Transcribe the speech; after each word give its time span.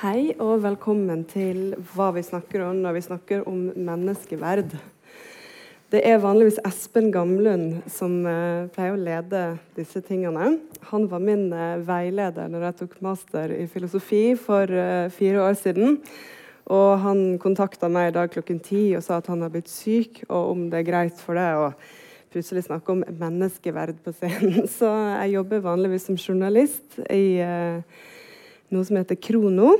Hei 0.00 0.30
og 0.40 0.62
velkommen 0.64 1.26
til 1.28 1.74
hva 1.90 2.06
vi 2.16 2.22
snakker 2.24 2.62
om 2.64 2.78
når 2.80 2.94
vi 2.96 3.00
snakker 3.04 3.42
om 3.44 3.66
menneskeverd. 3.76 4.70
Det 5.92 6.00
er 6.08 6.22
vanligvis 6.22 6.56
Espen 6.64 7.10
Gamlund 7.12 7.82
som 7.92 8.14
uh, 8.24 8.64
pleier 8.72 8.94
å 8.96 9.02
lede 9.02 9.42
disse 9.76 10.00
tingene. 10.06 10.54
Han 10.88 11.04
var 11.10 11.20
min 11.20 11.50
uh, 11.52 11.82
veileder 11.84 12.48
når 12.48 12.64
jeg 12.64 12.78
tok 12.78 12.94
master 13.04 13.52
i 13.52 13.66
filosofi 13.68 14.22
for 14.40 14.72
uh, 14.72 15.12
fire 15.12 15.42
år 15.50 15.58
siden. 15.60 15.98
Og 16.72 16.88
han 17.04 17.20
kontakta 17.42 17.90
meg 17.92 18.08
i 18.08 18.14
dag 18.16 18.32
klokken 18.32 18.62
ti 18.64 18.86
og 18.96 19.04
sa 19.04 19.18
at 19.20 19.28
han 19.28 19.44
har 19.44 19.52
blitt 19.52 19.68
syk, 19.68 20.22
og 20.30 20.54
om 20.54 20.62
det 20.72 20.80
er 20.80 20.88
greit 20.88 21.20
for 21.20 21.36
deg 21.36 21.60
å 21.60 21.74
plutselig 22.32 22.64
snakke 22.70 22.96
om 22.96 23.04
menneskeverd 23.20 24.00
på 24.00 24.16
scenen. 24.16 24.64
Så 24.78 24.88
jeg 24.88 25.36
jobber 25.36 25.68
vanligvis 25.68 26.08
som 26.08 26.16
journalist 26.16 27.02
i 27.12 27.44
noe 28.70 28.86
som 28.86 29.00
heter 29.00 29.18
Krono. 29.18 29.74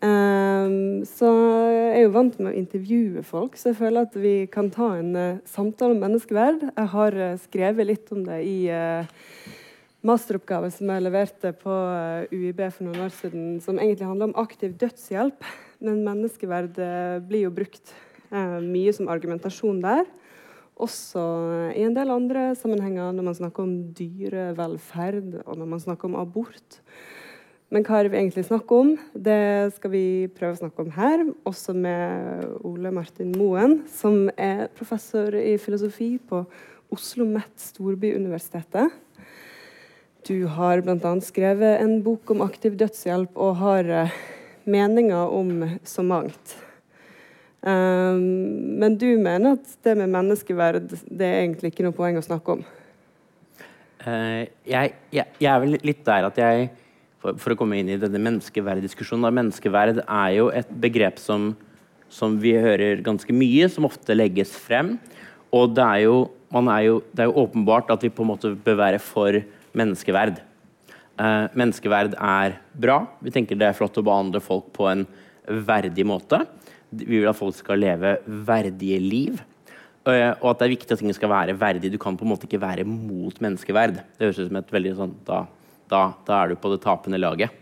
Um, 0.00 1.02
så 1.04 1.28
jeg 1.28 1.88
er 1.98 2.04
jo 2.06 2.12
vant 2.14 2.36
med 2.40 2.54
å 2.54 2.56
intervjue 2.56 3.20
folk, 3.26 3.58
så 3.60 3.68
jeg 3.68 3.80
føler 3.82 4.06
at 4.06 4.14
vi 4.16 4.46
kan 4.48 4.70
ta 4.72 4.94
en 4.96 5.10
uh, 5.12 5.40
samtale 5.44 5.92
om 5.92 6.00
menneskeverd. 6.00 6.62
Jeg 6.70 6.90
har 6.94 7.16
uh, 7.20 7.34
skrevet 7.42 7.88
litt 7.90 8.08
om 8.16 8.22
det 8.24 8.38
i 8.48 8.54
uh, 8.72 9.04
masteroppgave 10.08 10.70
som 10.72 10.88
jeg 10.88 11.04
leverte 11.04 11.52
på 11.60 11.74
UiB 12.32 12.62
for 12.70 12.86
noen 12.86 13.04
år 13.04 13.12
siden, 13.12 13.58
som 13.60 13.76
egentlig 13.76 14.08
handler 14.08 14.30
om 14.30 14.40
aktiv 14.40 14.72
dødshjelp. 14.80 15.44
Men 15.84 16.00
menneskeverd 16.06 16.80
blir 17.28 17.44
jo 17.44 17.52
brukt 17.52 17.92
mye 18.32 18.92
som 18.96 19.08
argumentasjon 19.12 19.82
der. 19.84 20.08
Også 20.80 21.20
i 21.76 21.84
en 21.84 21.96
del 21.96 22.12
andre 22.12 22.50
sammenhenger 22.56 23.12
når 23.12 23.26
man 23.26 23.36
snakker 23.36 23.66
om 23.66 23.74
dyrevelferd, 23.96 25.42
og 25.44 25.60
når 25.60 25.70
man 25.74 25.84
snakker 25.84 26.08
om 26.08 26.16
abort. 26.20 26.80
Men 27.70 27.84
hva 27.86 28.00
er 28.00 28.06
det 28.06 28.14
vi 28.14 28.18
egentlig 28.18 28.46
snakker 28.48 28.82
om? 28.82 28.88
Det 29.14 29.70
skal 29.76 29.92
vi 29.92 30.06
prøve 30.34 30.56
å 30.56 30.58
snakke 30.58 30.82
om 30.82 30.90
her, 30.96 31.22
også 31.46 31.74
med 31.78 32.42
Ole 32.66 32.90
Martin 32.90 33.30
Moen, 33.38 33.84
som 33.94 34.26
er 34.34 34.66
professor 34.74 35.36
i 35.38 35.54
filosofi 35.62 36.16
på 36.18 36.42
Oslo 36.42 36.66
OsloMet 36.90 37.54
Storbyuniversitetet. 37.54 38.90
Du 40.26 40.46
har 40.50 40.82
bl.a. 40.82 41.12
skrevet 41.22 41.78
en 41.80 42.00
bok 42.02 42.32
om 42.34 42.42
aktiv 42.42 42.74
dødshjelp 42.80 43.38
og 43.38 43.60
har 43.60 43.86
uh, 43.86 44.16
meninger 44.66 45.30
om 45.30 45.78
så 45.86 46.02
mangt. 46.02 46.56
Um, 47.62 48.18
men 48.82 48.98
du 48.98 49.06
mener 49.22 49.54
at 49.54 49.72
det 49.84 49.94
med 50.00 50.10
menneskeverd 50.10 50.90
det 50.90 51.26
er 51.26 51.42
egentlig 51.44 51.70
ikke 51.70 51.86
noe 51.86 51.96
poeng 51.96 52.18
å 52.18 52.26
snakke 52.26 52.58
om? 52.58 52.66
Uh, 54.02 54.48
jeg, 54.66 54.96
jeg, 55.12 55.26
jeg, 55.38 55.48
er 55.52 55.62
vel 55.62 55.78
litt 55.78 56.02
der 56.06 56.26
at 56.26 56.42
jeg 56.42 56.70
for, 57.20 57.36
for, 57.40 57.54
å 57.54 57.58
komme 57.60 57.80
inn 57.80 57.92
i 57.92 57.98
denne 58.00 58.20
menneskeverddiskusjonen. 58.22 59.28
Menneskeverd 59.36 60.02
er 60.04 60.34
jo 60.38 60.50
et 60.54 60.70
begrep 60.82 61.20
som, 61.20 61.52
som, 62.12 62.38
vi 62.40 62.54
hører 62.56 63.04
ganske 63.06 63.34
mye, 63.36 63.68
som 63.72 63.88
ofte 63.88 64.16
legges 64.16 64.54
frem. 64.56 64.96
Og 65.54 65.74
det 65.76 65.84
er, 65.84 66.04
jo, 66.06 66.16
er 66.56 66.84
jo, 66.86 67.00
det 67.12 67.24
er 67.24 67.30
jo 67.30 67.42
åpenbart 67.44 67.92
at 67.92 68.06
vi 68.06 68.12
på 68.14 68.24
en 68.24 68.32
måte 68.32 68.54
bør 68.64 68.80
være 68.84 69.02
for 69.02 69.40
menneskeverd. 69.76 70.40
Eh, 71.20 71.46
menneskeverd 71.58 72.16
er 72.16 72.56
bra. 72.72 73.02
Vi 73.20 73.34
tenker 73.34 73.58
det 73.58 73.68
er 73.68 73.76
flott 73.76 73.98
å 74.00 74.06
behandle 74.06 74.42
folk 74.42 74.70
på 74.76 74.88
en 74.90 75.04
verdig 75.66 76.06
måte. 76.08 76.44
Vi 76.90 77.20
vil 77.20 77.28
at 77.30 77.38
folk 77.38 77.56
skal 77.58 77.82
leve 77.82 78.16
verdige 78.26 78.98
liv. 79.02 79.46
Uh, 80.00 80.32
og 80.40 80.54
at 80.54 80.62
det 80.62 80.64
er 80.64 80.72
viktig 80.72 80.94
at 80.94 81.00
ting 81.02 81.12
skal 81.12 81.28
være 81.30 81.54
verdig. 81.60 81.90
Du 81.92 81.98
kan 82.00 82.16
på 82.16 82.24
en 82.24 82.30
måte 82.32 82.46
ikke 82.48 82.62
være 82.62 82.86
mot 82.88 83.36
menneskeverd. 83.44 83.98
Det 84.16 84.24
høres 84.24 84.38
ut 84.40 84.48
som 84.48 84.58
et 84.58 84.72
veldig 84.72 84.94
sånn, 84.96 85.12
da 85.26 85.42
da, 85.90 86.10
da 86.26 86.42
er 86.42 86.52
du 86.52 86.60
på 86.60 86.70
det 86.72 86.80
tapende 86.84 87.20
laget. 87.20 87.52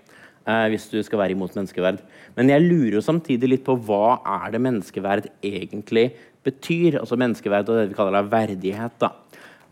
Eh, 0.49 0.67
hvis 0.73 0.87
du 0.89 0.97
skal 1.05 1.21
være 1.21 1.35
imot 1.35 1.53
menneskeverd. 1.57 2.01
Men 2.39 2.49
jeg 2.49 2.65
lurer 2.65 2.97
jo 2.97 3.05
samtidig 3.05 3.51
litt 3.51 3.65
på 3.67 3.77
hva 3.85 4.19
er 4.41 4.55
det 4.55 4.63
menneskeverd 4.65 5.27
egentlig 5.45 6.07
betyr? 6.47 7.03
Altså 7.03 7.19
menneskeverd 7.21 7.69
og 7.69 7.81
det 7.81 7.89
vi 7.91 7.99
kaller 7.99 8.31
verdighet. 8.31 8.95
da. 9.03 9.13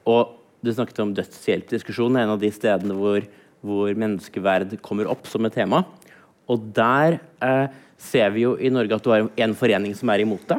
Og 0.04 0.34
Du 0.64 0.72
snakket 0.72 0.98
om 0.98 1.12
dødshjelpdiskusjonen, 1.14 2.16
en 2.18 2.32
av 2.32 2.40
de 2.40 2.48
stedene 2.50 2.94
hvor, 2.96 3.22
hvor, 3.62 3.92
menneskeverd 3.94 4.72
kommer 4.82 5.06
opp 5.06 5.28
som 5.28 5.44
et 5.46 5.54
tema. 5.54 5.84
Og 6.50 6.72
der 6.74 7.20
eh, 7.44 7.68
ser 7.96 8.32
vi 8.34 8.42
jo 8.42 8.56
i 8.58 8.72
Norge 8.72 8.96
at 8.96 9.04
du 9.04 9.12
har 9.12 9.28
en 9.28 9.54
forening 9.54 9.94
som 9.94 10.10
er 10.10 10.24
imot 10.24 10.42
det. 10.48 10.58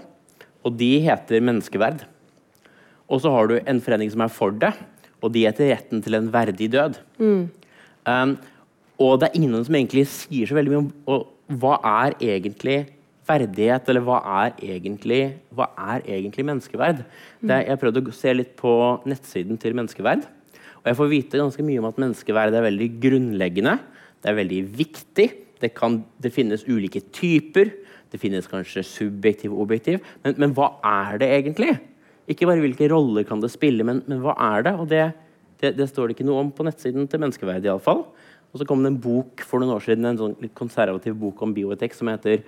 Og 0.63 0.77
de 0.79 0.91
heter 1.03 1.43
Menneskeverd. 1.43 2.05
Og 3.09 3.21
så 3.23 3.33
har 3.33 3.49
du 3.49 3.57
en 3.59 3.81
forening 3.83 4.13
som 4.13 4.23
er 4.23 4.31
for 4.31 4.51
det, 4.51 4.71
og 5.19 5.33
de 5.33 5.45
heter 5.47 5.73
Retten 5.73 6.01
til 6.03 6.15
en 6.15 6.31
verdig 6.31 6.69
død. 6.71 7.01
Mm. 7.19 7.49
Um, 8.07 8.37
og 9.03 9.19
det 9.21 9.29
er 9.29 9.37
ingen 9.37 9.65
som 9.67 9.75
egentlig 9.77 10.07
sier 10.09 10.49
så 10.49 10.55
veldig 10.57 10.73
mye 10.73 10.83
om 10.85 10.91
og, 11.11 11.33
hva 11.59 11.77
er 12.03 12.15
egentlig 12.23 12.79
verdighet, 13.27 13.89
eller 13.91 14.03
hva 14.03 14.17
er 14.43 14.55
egentlig, 14.63 15.21
hva 15.55 15.69
er 15.93 16.03
egentlig 16.03 16.45
menneskeverd? 16.47 17.03
Det, 17.39 17.59
jeg 17.67 17.79
prøvde 17.79 18.03
å 18.03 18.15
se 18.15 18.33
litt 18.35 18.53
på 18.59 18.71
nettsiden 19.07 19.59
til 19.59 19.75
Menneskeverd. 19.77 20.25
Og 20.81 20.89
jeg 20.89 20.99
får 20.99 21.11
vite 21.11 21.41
ganske 21.41 21.65
mye 21.67 21.81
om 21.81 21.89
at 21.89 21.99
menneskeverd 21.99 22.55
er 22.55 22.63
veldig 22.63 22.87
grunnleggende. 23.03 23.73
Det 24.23 24.31
er 24.31 24.37
veldig 24.37 24.61
viktig. 24.77 25.27
Det, 25.59 25.71
kan, 25.75 26.01
det 26.23 26.31
finnes 26.35 26.63
ulike 26.67 27.01
typer. 27.15 27.73
Det 28.11 28.19
finnes 28.21 28.47
kanskje 28.47 28.85
subjektiv 28.87 29.55
og 29.55 29.65
objektiv. 29.65 29.99
Men, 30.23 30.37
men, 30.39 30.55
hva 30.55 30.77
er 30.87 31.19
det 31.23 31.31
egentlig? 31.41 31.73
Ikke 32.31 32.47
bare 32.47 32.63
hvilke 32.63 32.87
roller 32.91 33.27
kan 33.27 33.43
det 33.43 33.51
spille, 33.51 33.83
men, 33.87 34.03
men 34.07 34.23
hva 34.23 34.37
er 34.53 34.67
det? 34.67 34.75
Og 34.79 34.87
det 34.91 35.03
det, 35.61 35.73
det, 35.77 35.87
står 35.89 36.09
det 36.09 36.17
ikke 36.17 36.27
noe 36.27 36.43
om 36.43 36.51
på 36.53 36.65
nettsiden 36.67 37.07
til 37.09 37.21
Menneskeverd. 37.23 37.65
I 37.65 37.71
alle 37.73 37.83
fall. 37.83 38.05
Og 38.53 38.61
så 38.61 38.67
kom 38.67 38.83
det 38.83 38.93
en 38.93 39.01
bok 39.01 39.43
for 39.45 39.61
noen 39.61 39.75
år 39.75 39.83
siden, 39.85 40.05
en 40.07 40.19
sånn 40.19 40.37
litt 40.41 40.55
konservativ 40.57 41.17
bok 41.19 41.41
om 41.43 41.53
bioetikk 41.55 41.97
som 41.97 42.11
heter, 42.11 42.45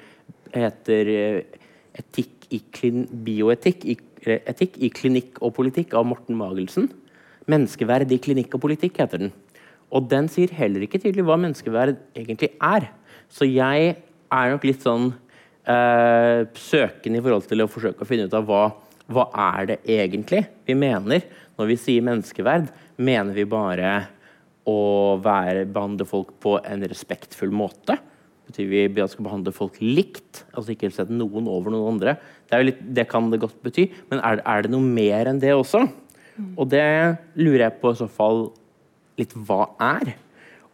heter 0.55 1.11
eh, 1.13 1.59
etikk 1.99 2.47
i 2.55 2.61
klin, 2.73 3.03
Bioetikk 3.25 3.85
i, 3.85 3.97
eh, 4.25 4.41
etikk 4.49 4.79
i 4.81 4.91
klinikk 4.93 5.41
og 5.43 5.55
politikk 5.57 5.93
av 5.97 6.07
Morten 6.09 6.37
Magelsen. 6.39 6.89
'Menneskeverd 7.49 8.11
i 8.13 8.21
klinikk 8.21 8.53
og 8.55 8.61
politikk' 8.61 9.01
heter 9.01 9.25
den. 9.25 9.31
Og 9.89 10.05
den 10.09 10.27
sier 10.29 10.51
heller 10.53 10.85
ikke 10.85 11.01
tydelig 11.01 11.25
hva 11.25 11.37
menneskeverd 11.39 11.97
egentlig 12.13 12.51
er. 12.61 12.91
Så 13.29 13.47
jeg 13.49 13.95
er 13.97 14.51
nok 14.53 14.67
litt 14.67 14.85
sånn 14.85 15.09
øh, 15.65 16.41
søkende 16.53 17.17
i 17.17 17.23
forhold 17.25 17.47
til 17.49 17.63
å 17.65 17.69
forsøke 17.71 18.05
å 18.05 18.09
finne 18.09 18.29
ut 18.29 18.37
av 18.37 18.45
hva, 18.45 18.63
hva 19.09 19.25
er 19.49 19.71
det 19.71 19.79
egentlig 19.89 20.43
vi 20.67 20.77
mener 20.77 21.25
når 21.57 21.71
vi 21.73 21.79
sier 21.81 22.05
menneskeverd 22.05 22.69
mener 22.99 23.35
vi 23.35 23.47
bare 23.49 23.93
å 24.69 25.17
være, 25.23 25.65
behandle 25.71 26.05
folk 26.07 26.35
på 26.43 26.57
en 26.59 26.85
respektfull 26.89 27.51
måte. 27.55 27.97
Betyr 28.49 28.69
vi 28.69 28.83
at 28.87 28.95
vi 28.95 29.07
skal 29.13 29.27
behandle 29.27 29.53
folk 29.55 29.77
likt, 29.81 30.43
altså 30.53 30.73
ikke 30.73 30.89
sette 30.93 31.15
noen 31.15 31.47
over 31.49 31.73
noen 31.73 31.95
andre. 31.95 32.15
Det, 32.49 32.61
litt, 32.65 32.79
det 32.97 33.05
kan 33.11 33.29
det 33.31 33.41
godt 33.43 33.59
bety, 33.65 33.87
men 34.09 34.21
er, 34.25 34.41
er, 34.41 34.65
det 34.65 34.73
noe 34.73 34.85
mer 34.85 35.29
enn 35.29 35.41
det 35.41 35.53
også? 35.55 35.83
Og 36.55 36.65
det 36.71 36.85
lurer 37.39 37.65
jeg 37.67 37.77
på 37.81 37.91
i 37.93 37.99
så 37.99 38.07
fall 38.09 38.47
litt 39.19 39.35
hva 39.35 39.67
er. 39.83 40.15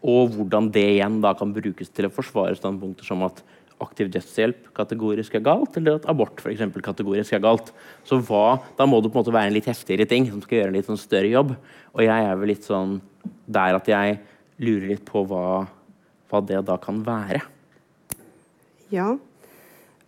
Og 0.05 0.35
hvordan 0.35 0.69
det 0.73 0.85
igjen 0.95 1.19
da 1.23 1.33
kan 1.37 1.53
brukes 1.53 1.89
til 1.89 2.07
å 2.07 2.13
forsvare 2.13 2.57
standpunkter 2.57 3.07
som 3.07 3.23
at 3.25 3.41
aktiv 3.83 4.09
dødshjelp 4.13 4.69
kategorisk 4.75 5.35
er 5.35 5.43
galt, 5.43 5.75
eller 5.79 5.99
at 5.99 6.07
abort 6.11 6.39
for 6.41 6.51
eksempel, 6.53 6.83
kategorisk 6.85 7.35
er 7.35 7.43
galt. 7.43 7.71
Så 8.07 8.19
hva, 8.23 8.61
Da 8.77 8.87
må 8.87 9.01
det 9.01 9.11
på 9.11 9.19
en 9.19 9.23
måte 9.23 9.35
være 9.35 9.51
en 9.51 9.57
litt 9.57 9.67
heftigere 9.69 10.07
ting 10.07 10.29
som 10.29 10.41
skal 10.43 10.61
gjøre 10.61 10.71
en 10.71 10.77
litt 10.77 10.89
sånn 10.89 11.01
større 11.01 11.31
jobb. 11.31 11.55
Og 11.93 12.03
jeg 12.05 12.29
er 12.29 12.39
vel 12.39 12.51
litt 12.53 12.67
sånn 12.67 12.99
der 13.45 13.75
at 13.75 13.87
jeg 13.89 14.19
lurer 14.63 14.87
litt 14.93 15.05
på 15.07 15.25
hva, 15.27 15.65
hva 16.31 16.41
det 16.47 16.61
da 16.67 16.77
kan 16.81 17.01
være. 17.05 17.41
Ja. 18.93 19.15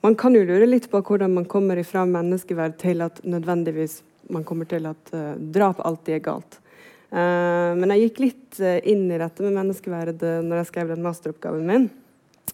Man 0.05 0.16
kan 0.16 0.35
jo 0.38 0.45
lure 0.45 0.67
litt 0.69 0.88
på 0.91 1.01
hvordan 1.01 1.34
man 1.34 1.49
kommer 1.49 1.79
ifra 1.81 2.05
menneskeverd 2.07 2.78
til 2.79 3.03
at 3.03 3.19
nødvendigvis 3.25 4.01
man 4.31 4.44
kommer 4.47 4.67
til 4.69 4.88
at 4.89 5.13
uh, 5.16 5.35
drap 5.35 5.79
alltid 5.88 6.17
er 6.17 6.23
galt. 6.23 6.59
Uh, 7.07 7.72
men 7.79 7.91
jeg 7.94 8.07
gikk 8.07 8.19
litt 8.25 8.59
uh, 8.59 8.78
inn 8.88 9.05
i 9.07 9.19
dette 9.19 9.44
med 9.44 9.55
menneskeverd 9.55 10.23
når 10.44 10.61
jeg 10.61 10.69
skrev 10.72 10.91
den 10.91 11.05
masteroppgaven 11.05 11.67
min. 11.67 11.88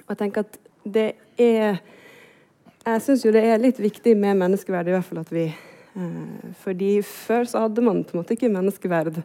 Og 0.04 0.13
jeg 0.13 0.21
tenker 0.21 0.45
at 0.45 0.60
det 0.83 1.13
er 1.39 1.81
Jeg 2.83 3.01
syns 3.06 3.24
jo 3.24 3.31
det 3.31 3.44
er 3.47 3.62
litt 3.63 3.77
viktig 3.80 4.12
med 4.19 4.35
menneskeverd, 4.41 4.89
i 4.89 4.95
hvert 4.97 5.07
fall 5.07 5.21
at 5.21 5.30
vi 5.31 5.45
eh, 5.47 6.50
fordi 6.59 6.97
før 7.07 7.47
så 7.47 7.62
hadde 7.63 7.83
man 7.85 8.01
på 8.03 8.12
en 8.12 8.19
måte 8.19 8.35
ikke 8.35 8.51
menneskeverd. 8.51 9.21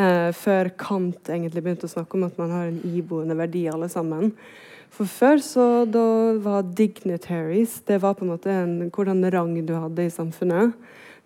Eh, 0.00 0.30
før 0.32 0.70
Kant 0.80 1.28
egentlig 1.28 1.60
begynte 1.66 1.84
å 1.84 1.92
snakke 1.92 2.16
om 2.16 2.24
at 2.24 2.38
man 2.40 2.54
har 2.54 2.70
en 2.70 2.80
iboende 2.88 3.36
verdi, 3.36 3.66
alle 3.68 3.90
sammen. 3.92 4.32
For 4.94 5.10
før 5.10 5.40
så 5.42 5.66
da 5.90 6.06
var 6.40 6.64
dignitaries 6.78 7.80
det 7.84 7.98
var 8.00 8.14
på 8.16 8.24
en 8.24 8.32
måte 8.32 8.52
en, 8.54 8.76
hvordan 8.94 9.24
rang 9.34 9.56
du 9.66 9.74
hadde 9.74 10.06
i 10.06 10.12
samfunnet. 10.12 10.72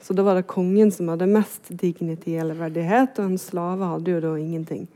Så 0.01 0.15
da 0.15 0.25
var 0.27 0.39
det 0.39 0.49
kongen 0.51 0.91
som 0.95 1.11
hadde 1.11 1.31
mest 1.31 1.71
dignity 1.71 2.37
eller 2.39 2.59
verdighet, 2.59 3.19
og 3.19 3.33
en 3.33 3.41
slave 3.41 3.93
hadde 3.93 4.15
jo 4.15 4.21
da 4.23 4.35
ingenting. 4.39 4.87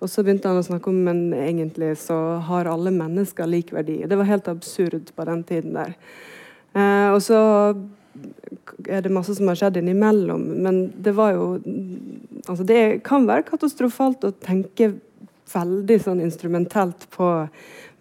Og 0.00 0.08
så 0.08 0.24
begynte 0.24 0.48
han 0.48 0.60
å 0.60 0.64
snakke 0.64 0.88
om 0.90 1.00
men 1.04 1.30
egentlig 1.36 1.92
så 2.00 2.16
har 2.46 2.68
alle 2.70 2.92
mennesker 2.94 3.48
lik 3.48 3.74
verdi. 3.76 4.00
Det 4.08 4.16
var 4.16 4.30
helt 4.30 4.48
absurd 4.48 5.12
på 5.16 5.26
den 5.28 5.44
tiden 5.44 5.76
der. 5.76 5.96
Eh, 6.72 7.08
og 7.12 7.20
så 7.24 7.40
er 8.88 9.04
det 9.04 9.12
masse 9.12 9.34
som 9.36 9.50
har 9.50 9.58
skjedd 9.58 9.80
innimellom, 9.80 10.42
men 10.64 10.88
det 10.96 11.16
var 11.18 11.36
jo 11.36 11.52
Altså, 12.48 12.64
det 12.64 13.02
kan 13.04 13.26
være 13.28 13.44
katastrofalt 13.46 14.24
å 14.24 14.30
tenke 14.32 14.86
veldig 15.52 15.98
sånn 16.02 16.22
instrumentelt 16.24 17.04
på 17.12 17.26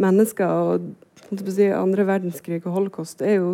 mennesker. 0.01 0.47
og 0.47 1.43
si, 1.53 1.67
Andre 1.67 2.05
verdenskrig 2.07 2.61
og 2.63 2.73
holocaust 2.73 3.21
er 3.21 3.35
jo 3.35 3.49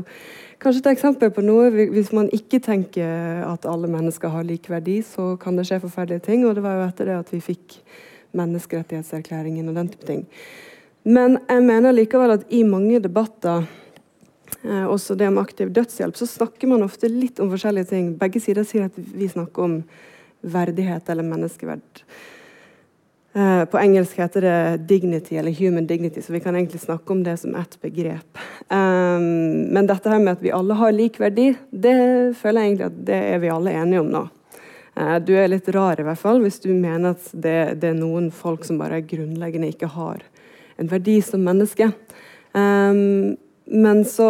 kanskje 0.61 0.83
et 0.83 0.91
eksempel 0.93 1.33
på 1.33 1.43
noe 1.43 1.71
Hvis 1.73 2.13
man 2.13 2.29
ikke 2.29 2.61
tenker 2.63 3.43
at 3.49 3.65
alle 3.65 3.89
mennesker 3.91 4.29
har 4.29 4.45
lik 4.45 4.69
verdi, 4.69 5.01
så 5.01 5.35
kan 5.41 5.57
det 5.57 5.65
skje 5.67 5.81
forferdelige 5.83 6.27
ting. 6.29 6.45
Og 6.45 6.55
det 6.55 6.63
var 6.63 6.77
jo 6.77 6.87
etter 6.87 7.05
det 7.05 7.17
at 7.19 7.33
vi 7.33 7.41
fikk 7.43 7.81
menneskerettighetserklæringen 8.35 9.71
og 9.71 9.79
den 9.79 9.89
type 9.93 10.07
ting. 10.07 10.23
Men 11.05 11.39
jeg 11.49 11.63
mener 11.65 11.93
likevel 11.93 12.35
at 12.37 12.45
i 12.49 12.63
mange 12.65 12.99
debatter, 13.03 13.65
eh, 14.63 14.85
også 14.85 15.17
det 15.17 15.27
om 15.29 15.37
aktiv 15.37 15.69
dødshjelp, 15.69 16.17
så 16.17 16.25
snakker 16.29 16.71
man 16.71 16.85
ofte 16.85 17.09
litt 17.11 17.39
om 17.39 17.51
forskjellige 17.53 17.91
ting. 17.91 18.13
Begge 18.17 18.41
sider 18.41 18.65
sier 18.65 18.89
at 18.89 18.97
vi 18.97 19.29
snakker 19.29 19.67
om 19.67 19.75
verdighet 20.41 21.09
eller 21.09 21.25
menneskeverd. 21.25 22.05
Eh, 23.35 23.65
på 23.65 23.77
engelsk 23.77 24.17
heter 24.17 24.41
det 24.41 24.87
'dignity' 24.87 25.39
eller 25.39 25.51
'human 25.51 25.87
dignity', 25.87 26.21
så 26.21 26.33
vi 26.33 26.39
kan 26.39 26.55
egentlig 26.55 26.79
snakke 26.79 27.11
om 27.11 27.23
det 27.23 27.37
som 27.37 27.55
ett 27.55 27.81
begrep. 27.81 28.37
Um, 28.69 29.73
men 29.73 29.87
dette 29.87 30.09
her 30.09 30.19
med 30.19 30.31
at 30.31 30.43
vi 30.43 30.51
alle 30.51 30.73
har 30.73 30.91
lik 30.91 31.19
verdi, 31.19 31.55
det 31.71 32.37
føler 32.37 32.61
jeg 32.61 32.69
egentlig 32.69 32.85
at 32.85 33.05
det 33.05 33.33
er 33.33 33.37
vi 33.39 33.49
alle 33.49 33.71
enige 33.71 33.99
om 33.99 34.09
nå. 34.09 34.29
Uh, 34.95 35.17
du 35.19 35.33
er 35.35 35.49
litt 35.51 35.67
rar 35.75 35.99
i 35.99 36.05
hvert 36.07 36.21
fall 36.21 36.39
hvis 36.43 36.61
du 36.63 36.69
mener 36.71 37.15
at 37.15 37.31
det, 37.31 37.57
det 37.81 37.91
er 37.91 37.97
noen 37.97 38.29
folk 38.31 38.63
som 38.67 38.79
bare 38.79 39.01
grunnleggende 39.03 39.73
ikke 39.73 39.91
har 39.95 40.23
en 40.79 40.91
verdi 40.91 41.17
som 41.23 41.43
menneske. 41.43 41.91
Um, 42.55 43.35
men 43.65 44.03
så 44.07 44.29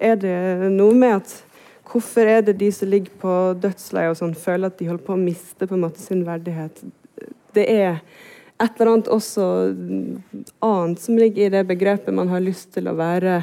er 0.00 0.18
det 0.20 0.36
noe 0.74 0.96
med 0.96 1.20
at 1.20 1.36
hvorfor 1.92 2.26
er 2.28 2.42
det 2.44 2.56
de 2.60 2.70
som 2.72 2.88
ligger 2.88 3.12
på 3.20 3.36
dødsleiet 3.60 4.14
og 4.14 4.18
sånn, 4.18 4.34
føler 4.36 4.72
at 4.72 4.78
de 4.80 4.88
holder 4.88 5.04
på 5.06 5.14
å 5.14 5.20
miste 5.20 5.68
på 5.68 5.76
en 5.76 5.84
måte 5.84 6.00
sin 6.00 6.24
verdighet? 6.24 6.80
det 7.56 7.66
er 7.68 7.98
et 8.62 8.78
eller 8.78 8.92
annet 8.92 9.10
også 9.10 9.44
annet 10.62 11.02
som 11.02 11.18
ligger 11.18 11.46
i 11.46 11.52
det 11.52 11.64
begrepet 11.68 12.14
man 12.14 12.30
har 12.30 12.44
lyst 12.44 12.72
til 12.76 12.88
å 12.88 12.96
være 12.98 13.42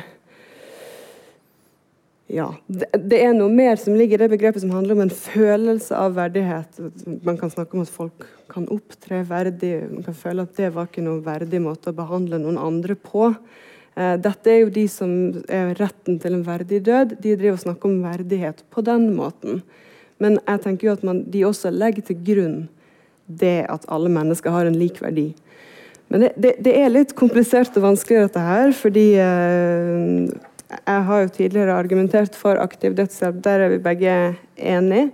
ja, 2.30 2.46
det, 2.70 3.18
er 3.18 3.32
noe 3.34 3.50
mer 3.50 3.80
som 3.82 3.96
ligger 3.98 4.20
i 4.20 4.22
det 4.22 4.34
begrepet 4.36 4.62
som 4.62 4.74
handler 4.76 4.94
om 4.94 5.02
en 5.08 5.14
følelse 5.14 5.98
av 5.98 6.14
verdighet. 6.14 6.78
Man 7.26 7.40
kan 7.40 7.50
snakke 7.50 7.74
om 7.74 7.82
at 7.82 7.90
folk 7.90 8.28
kan 8.52 8.68
opptre 8.70 9.24
verdig. 9.26 9.72
Man 9.90 10.06
kan 10.06 10.18
føle 10.18 10.46
at 10.46 10.54
det 10.60 10.70
var 10.76 10.90
ikke 10.90 11.06
noen 11.06 11.24
verdig 11.26 11.62
måte 11.64 11.90
å 11.90 11.98
behandle 11.98 12.38
noen 12.44 12.60
andre 12.62 12.94
på. 12.94 13.32
Eh, 13.98 14.14
dette 14.22 14.52
er 14.54 14.62
jo 14.62 14.74
de 14.76 14.86
som 14.94 15.12
er 15.50 15.74
retten 15.80 16.20
til 16.22 16.38
en 16.38 16.46
verdig 16.46 16.84
død. 16.86 17.18
De 17.18 17.34
driver 17.34 17.58
og 17.58 17.64
snakker 17.66 17.90
om 17.90 18.04
verdighet 18.06 18.62
på 18.70 18.86
den 18.86 19.10
måten. 19.18 19.64
Men 20.22 20.38
jeg 20.44 20.64
tenker 20.68 20.90
jo 20.90 20.96
at 21.00 21.08
man, 21.08 21.24
de 21.34 21.46
også 21.48 21.74
legger 21.74 22.06
til 22.12 22.22
grunn 22.30 22.60
det 23.26 23.64
at 23.70 23.90
alle 23.90 24.10
mennesker 24.14 24.54
har 24.54 24.70
en 24.70 24.78
lik 24.78 25.02
verdi. 25.02 25.32
Men 26.10 26.26
det, 26.26 26.32
det, 26.42 26.54
det 26.66 26.78
er 26.78 26.94
litt 26.94 27.18
komplisert 27.18 27.76
og 27.78 27.86
vanskelig, 27.86 28.24
dette 28.26 28.46
her, 28.46 28.72
fordi 28.74 29.08
eh, 29.22 30.30
jeg 30.70 31.04
har 31.08 31.24
jo 31.24 31.34
tidligere 31.34 31.78
argumentert 31.78 32.38
for 32.38 32.60
aktiv 32.62 32.94
dødshjelp. 32.98 33.42
Der 33.46 33.66
er 33.66 33.74
vi 33.74 33.82
begge 33.82 34.16
enige. 34.56 35.12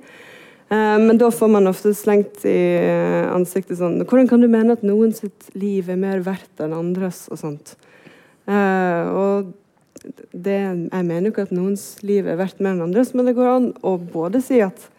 Eh, 0.70 0.98
men 1.00 1.20
da 1.22 1.30
får 1.32 1.52
man 1.52 1.70
ofte 1.70 1.94
slengt 1.96 2.42
i 2.50 2.58
ansiktet 3.30 3.78
sånn 3.78 4.00
Hvordan 4.02 4.30
kan 4.32 4.42
du 4.42 4.48
mene 4.50 4.74
at 4.74 4.82
noen 4.82 5.12
sitt 5.14 5.52
liv 5.54 5.92
er 5.94 6.00
mer 6.02 6.24
verdt 6.26 6.64
enn 6.64 6.74
andres? 6.76 7.28
og 7.30 7.40
sånt? 7.40 7.76
Eh, 8.50 9.06
og 9.14 9.54
det, 10.34 10.58
jeg 10.58 11.06
mener 11.06 11.30
jo 11.30 11.34
ikke 11.34 11.48
at 11.48 11.56
noens 11.56 11.86
liv 12.06 12.28
er 12.28 12.40
verdt 12.42 12.60
mer 12.60 12.76
enn 12.76 12.88
andres, 12.90 13.14
men 13.16 13.30
det 13.30 13.38
går 13.38 13.52
an 13.52 13.70
å 13.86 13.96
både 13.98 14.42
si 14.44 14.60
at 14.66 14.90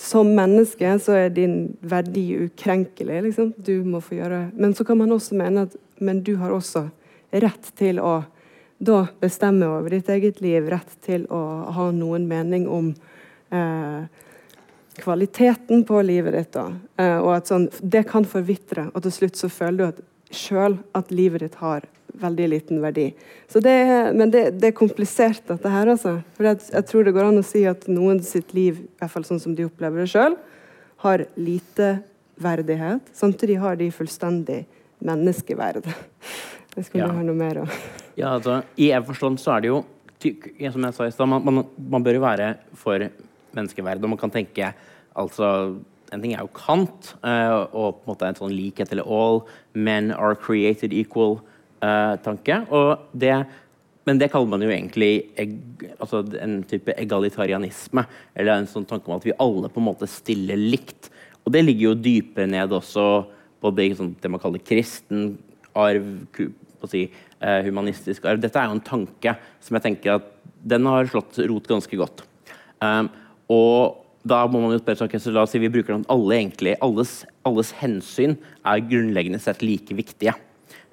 som 0.00 0.30
menneske 0.36 0.90
så 1.00 1.16
er 1.16 1.34
din 1.34 1.76
verdi 1.86 2.26
ukrenkelig. 2.46 3.20
Liksom. 3.28 3.52
Du 3.56 3.84
må 3.86 4.00
få 4.02 4.18
gjøre 4.18 4.48
Men 4.58 4.74
så 4.74 4.84
kan 4.84 4.98
man 4.98 5.14
også 5.14 5.36
mene 5.38 5.68
at 5.68 5.76
men 6.02 6.22
du 6.26 6.34
har 6.40 6.50
også 6.50 6.88
rett 7.30 7.68
til 7.78 8.00
å 8.02 8.24
da 8.84 9.06
bestemme 9.20 9.68
over 9.68 9.96
ditt 9.96 10.08
eget 10.12 10.40
liv, 10.44 10.68
rett 10.70 10.92
til 11.04 11.26
å 11.32 11.40
ha 11.76 11.88
noen 11.94 12.28
mening 12.30 12.66
om 12.70 12.92
eh, 13.54 14.04
kvaliteten 15.00 15.84
på 15.88 16.02
livet 16.02 16.36
ditt. 16.36 16.52
Da. 16.54 16.66
Eh, 17.00 17.18
og 17.18 17.32
at 17.36 17.50
sånn, 17.50 17.68
Det 17.80 18.04
kan 18.10 18.26
forvitre, 18.28 18.90
og 18.94 19.04
til 19.06 19.16
slutt 19.18 19.40
så 19.40 19.50
føler 19.52 19.78
du 19.78 19.86
at 19.88 20.02
sjøl 20.34 20.78
at 20.94 21.12
livet 21.14 21.44
ditt 21.44 21.58
har 21.60 21.86
veldig 22.20 22.46
liten 22.48 22.82
verdi. 22.82 23.08
Det, 23.52 23.76
men 24.14 24.30
det, 24.30 24.44
det, 24.60 24.70
er 24.70 24.76
komplisert, 24.76 25.42
dette 25.48 25.70
her. 25.70 25.90
altså. 25.90 26.18
For 26.36 26.46
jeg, 26.46 26.62
jeg, 26.70 26.86
tror 26.90 27.04
det 27.04 27.14
går 27.16 27.30
an 27.30 27.40
å 27.40 27.46
si 27.46 27.64
at 27.66 27.88
noen 27.90 28.22
sitt 28.22 28.54
liv, 28.54 28.84
i 28.84 29.02
hvert 29.02 29.12
fall 29.12 29.26
sånn 29.26 29.42
som 29.42 29.54
de 29.56 29.66
opplever 29.66 30.04
det 30.04 30.12
sjøl, 30.12 30.36
har 31.04 31.26
lite 31.36 31.96
verdighet. 32.40 33.10
Samtidig 33.14 33.58
har 33.62 33.78
de 33.78 33.90
fullstendig 33.94 34.62
menneskeverd. 35.06 35.86
Hvis 36.74 36.88
skulle 36.90 37.06
ja. 37.06 37.12
har 37.14 37.26
noe 37.26 37.38
mer 37.38 37.62
å 37.62 37.66
Ja, 38.18 38.34
altså, 38.34 38.60
I 38.80 38.90
en 38.96 39.06
forstand 39.06 39.40
så 39.42 39.56
er 39.56 39.64
det 39.64 39.72
jo 39.74 39.82
som 40.24 40.84
jeg 40.86 40.96
sa 40.96 41.04
i 41.04 41.12
stad, 41.12 41.28
man, 41.28 41.42
man, 41.44 41.66
man, 41.76 42.04
bør 42.04 42.16
jo 42.16 42.22
være 42.24 42.46
for 42.80 43.02
menneskeverd. 43.54 44.00
Og 44.00 44.14
man 44.14 44.20
kan 44.20 44.32
tenke 44.32 44.70
altså 45.12 45.48
en 46.14 46.22
ting 46.22 46.34
er 46.34 46.44
jo 46.44 46.52
Kant 46.54 47.10
uh, 47.24 47.66
og 47.74 47.98
på 47.98 48.04
en 48.04 48.12
måte 48.12 48.28
en 48.28 48.38
sånn 48.38 48.54
likhet 48.54 48.92
eller 48.94 49.08
all 49.10 49.42
men 49.74 50.12
are 50.14 50.36
created 50.38 50.94
equal 50.94 51.40
uh, 51.82 52.14
tanke. 52.24 52.60
Det, 53.12 53.34
men 54.06 54.20
det 54.20 54.30
kaller 54.32 54.52
man 54.52 54.64
jo 54.64 54.70
egentlig 54.70 55.12
eg, 55.40 55.56
altså 55.98 56.22
en 56.40 56.60
type 56.70 56.94
egalitarianisme. 57.00 58.06
Eller 58.34 58.56
en 58.56 58.70
sånn 58.70 58.88
tanke 58.88 59.10
om 59.10 59.18
at 59.18 59.26
vi 59.26 59.36
alle 59.42 59.70
på 59.72 59.82
en 59.82 59.88
måte 59.90 60.08
stiller 60.10 60.60
likt. 60.60 61.10
Og 61.44 61.52
det 61.52 61.64
ligger 61.66 61.90
jo 61.90 62.02
dypere 62.06 62.48
ned 62.48 62.72
også 62.72 63.08
på 63.64 63.72
det, 63.74 63.90
sånn, 63.98 64.12
det 64.20 64.30
man 64.30 64.42
kaller 64.42 64.60
kristen 64.60 65.34
arv, 65.74 66.06
si, 66.90 67.06
uh, 67.40 67.60
humanistisk 67.64 68.26
arv. 68.28 68.42
Dette 68.42 68.60
er 68.60 68.68
jo 68.68 68.76
en 68.76 68.84
tanke 68.84 69.36
som 69.64 69.78
jeg 69.78 69.86
tenker 69.88 70.18
at 70.18 70.30
den 70.64 70.86
har 70.88 71.08
slått 71.08 71.40
rot 71.48 71.68
ganske 71.68 71.98
godt. 71.98 72.24
Um, 72.84 73.08
og 73.52 74.04
da 74.24 74.44
må 74.48 74.62
man 74.62 74.72
jo 74.72 74.80
spørre 74.80 75.06
okay, 75.06 75.20
så 75.20 75.32
la 75.34 75.44
oss 75.44 75.52
si 75.52 75.60
vi 75.60 75.72
bruker 75.72 75.92
den 75.92 76.06
alle 76.12 76.38
egentlig, 76.38 76.78
alles, 76.84 77.22
alles 77.44 77.74
hensyn 77.80 78.38
er 78.64 78.84
grunnleggende 78.88 79.40
sett 79.42 79.64
like 79.64 79.96
viktige. 79.96 80.32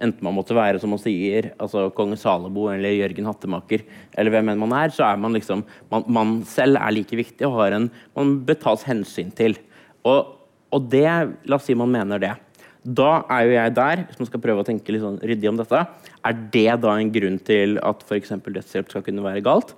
Enten 0.01 0.25
man 0.25 0.35
måtte 0.35 0.55
være 0.57 0.81
som 0.81 0.91
man 0.91 0.99
sier, 0.99 1.51
altså 1.61 1.85
kong 1.95 2.15
Salomo 2.19 2.65
eller 2.73 2.95
Jørgen 2.97 3.27
Hattemaker, 3.29 3.85
eller 4.17 4.33
hvem 4.33 4.51
enn 4.51 4.61
man 4.63 4.75
er, 4.75 4.91
så 4.91 5.05
er 5.07 5.19
man 5.21 5.35
liksom 5.37 5.63
man, 5.93 6.05
man 6.09 6.39
selv 6.49 6.81
er 6.81 6.95
like 6.95 7.17
viktig 7.17 7.47
og 7.47 7.59
har 7.59 7.77
en, 7.77 7.89
man 8.17 8.39
bør 8.47 8.59
tas 8.65 8.87
hensyn 8.89 9.31
til. 9.37 9.55
Og, 10.01 10.33
og, 10.73 10.89
det, 10.91 11.05
La 11.45 11.59
oss 11.59 11.69
si 11.69 11.77
man 11.77 11.91
mener 11.93 12.21
det. 12.21 12.33
Da 12.81 13.09
er 13.29 13.45
jo 13.45 13.53
jeg 13.53 13.73
der, 13.77 14.03
hvis 14.07 14.17
man 14.17 14.27
skal 14.31 14.41
prøve 14.41 14.63
å 14.63 14.65
tenke 14.65 14.93
litt 14.93 15.03
sånn 15.03 15.19
ryddig 15.21 15.49
om 15.51 15.57
dette. 15.59 15.81
Er 16.25 16.37
det 16.53 16.69
da 16.81 16.95
en 16.97 17.11
grunn 17.13 17.37
til 17.45 17.77
at 17.85 18.01
f.eks. 18.07 18.33
dødshjelp 18.41 18.89
skal 18.89 19.03
kunne 19.05 19.25
være 19.25 19.43
galt? 19.45 19.75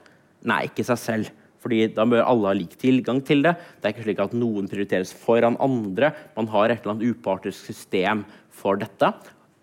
Nei, 0.48 0.64
ikke 0.70 0.86
seg 0.88 1.02
selv. 1.02 1.32
Fordi 1.64 1.88
Da 1.96 2.06
bør 2.08 2.26
alle 2.28 2.50
ha 2.50 2.56
lik 2.56 2.76
tilgang 2.80 3.22
til 3.24 3.44
det. 3.44 3.56
Det 3.80 3.88
er 3.88 3.96
ikke 3.96 4.08
slik 4.08 4.24
at 4.24 4.36
noen 4.36 4.68
prioriteres 4.72 5.14
foran 5.16 5.60
andre. 5.64 6.12
Man 6.36 6.50
har 6.52 6.72
et 6.72 6.84
eller 6.84 6.96
annet 6.96 7.16
upartisk 7.16 7.72
system 7.72 8.26
for 8.52 8.80
dette. 8.80 9.12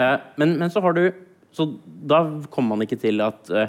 Eh, 0.00 0.16
men, 0.40 0.56
men, 0.60 0.72
så 0.72 0.80
har 0.84 0.96
du 0.96 1.10
Så 1.52 1.66
da 1.84 2.22
kommer 2.52 2.76
man 2.76 2.86
ikke 2.86 3.00
til 3.00 3.20
at 3.24 3.48
uh, 3.50 3.66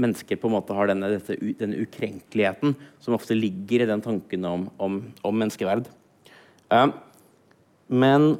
mennesker 0.00 0.38
på 0.40 0.48
en 0.48 0.54
måte 0.54 0.72
har 0.72 0.88
denne, 0.88 1.10
dette, 1.12 1.36
denne, 1.60 1.82
ukrenkeligheten 1.84 2.72
som 3.04 3.12
ofte 3.12 3.36
ligger 3.36 3.84
i 3.84 3.88
den 3.90 4.00
tanken 4.00 4.46
om, 4.48 4.62
om, 4.80 4.96
om 5.20 5.36
menneskeverd. 5.36 5.90
Uh, 6.72 6.88
men 7.92 8.38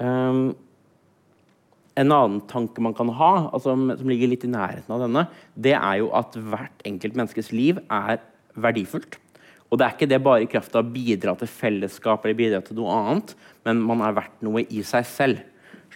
um, 0.00 0.54
en 1.96 2.12
annen 2.12 2.40
tanke 2.50 2.82
man 2.84 2.94
kan 2.96 3.10
ha, 3.18 3.32
altså, 3.56 3.72
som 3.72 4.10
ligger 4.10 4.30
litt 4.32 4.44
i 4.44 4.52
nærheten 4.52 4.92
av 4.92 5.04
denne, 5.06 5.26
det 5.54 5.76
er 5.78 6.00
jo 6.02 6.10
at 6.16 6.36
hvert 6.36 6.82
enkelt 6.88 7.16
menneskes 7.16 7.52
liv 7.56 7.80
er 7.88 8.20
verdifullt. 8.56 9.16
Og 9.66 9.80
det 9.80 9.86
er 9.86 9.94
ikke 9.96 10.10
det 10.10 10.22
bare 10.22 10.44
i 10.44 10.50
kraft 10.50 10.76
av 10.76 10.84
å 10.84 10.92
bidra 10.94 11.34
til 11.40 11.50
fellesskap 11.50 12.24
eller 12.24 12.38
bidra 12.38 12.60
til 12.64 12.78
noe 12.78 12.98
annet, 13.00 13.32
men 13.66 13.80
man 13.88 14.04
er 14.04 14.18
verdt 14.18 14.44
noe 14.46 14.62
i 14.68 14.84
seg 14.86 15.08
selv. 15.08 15.40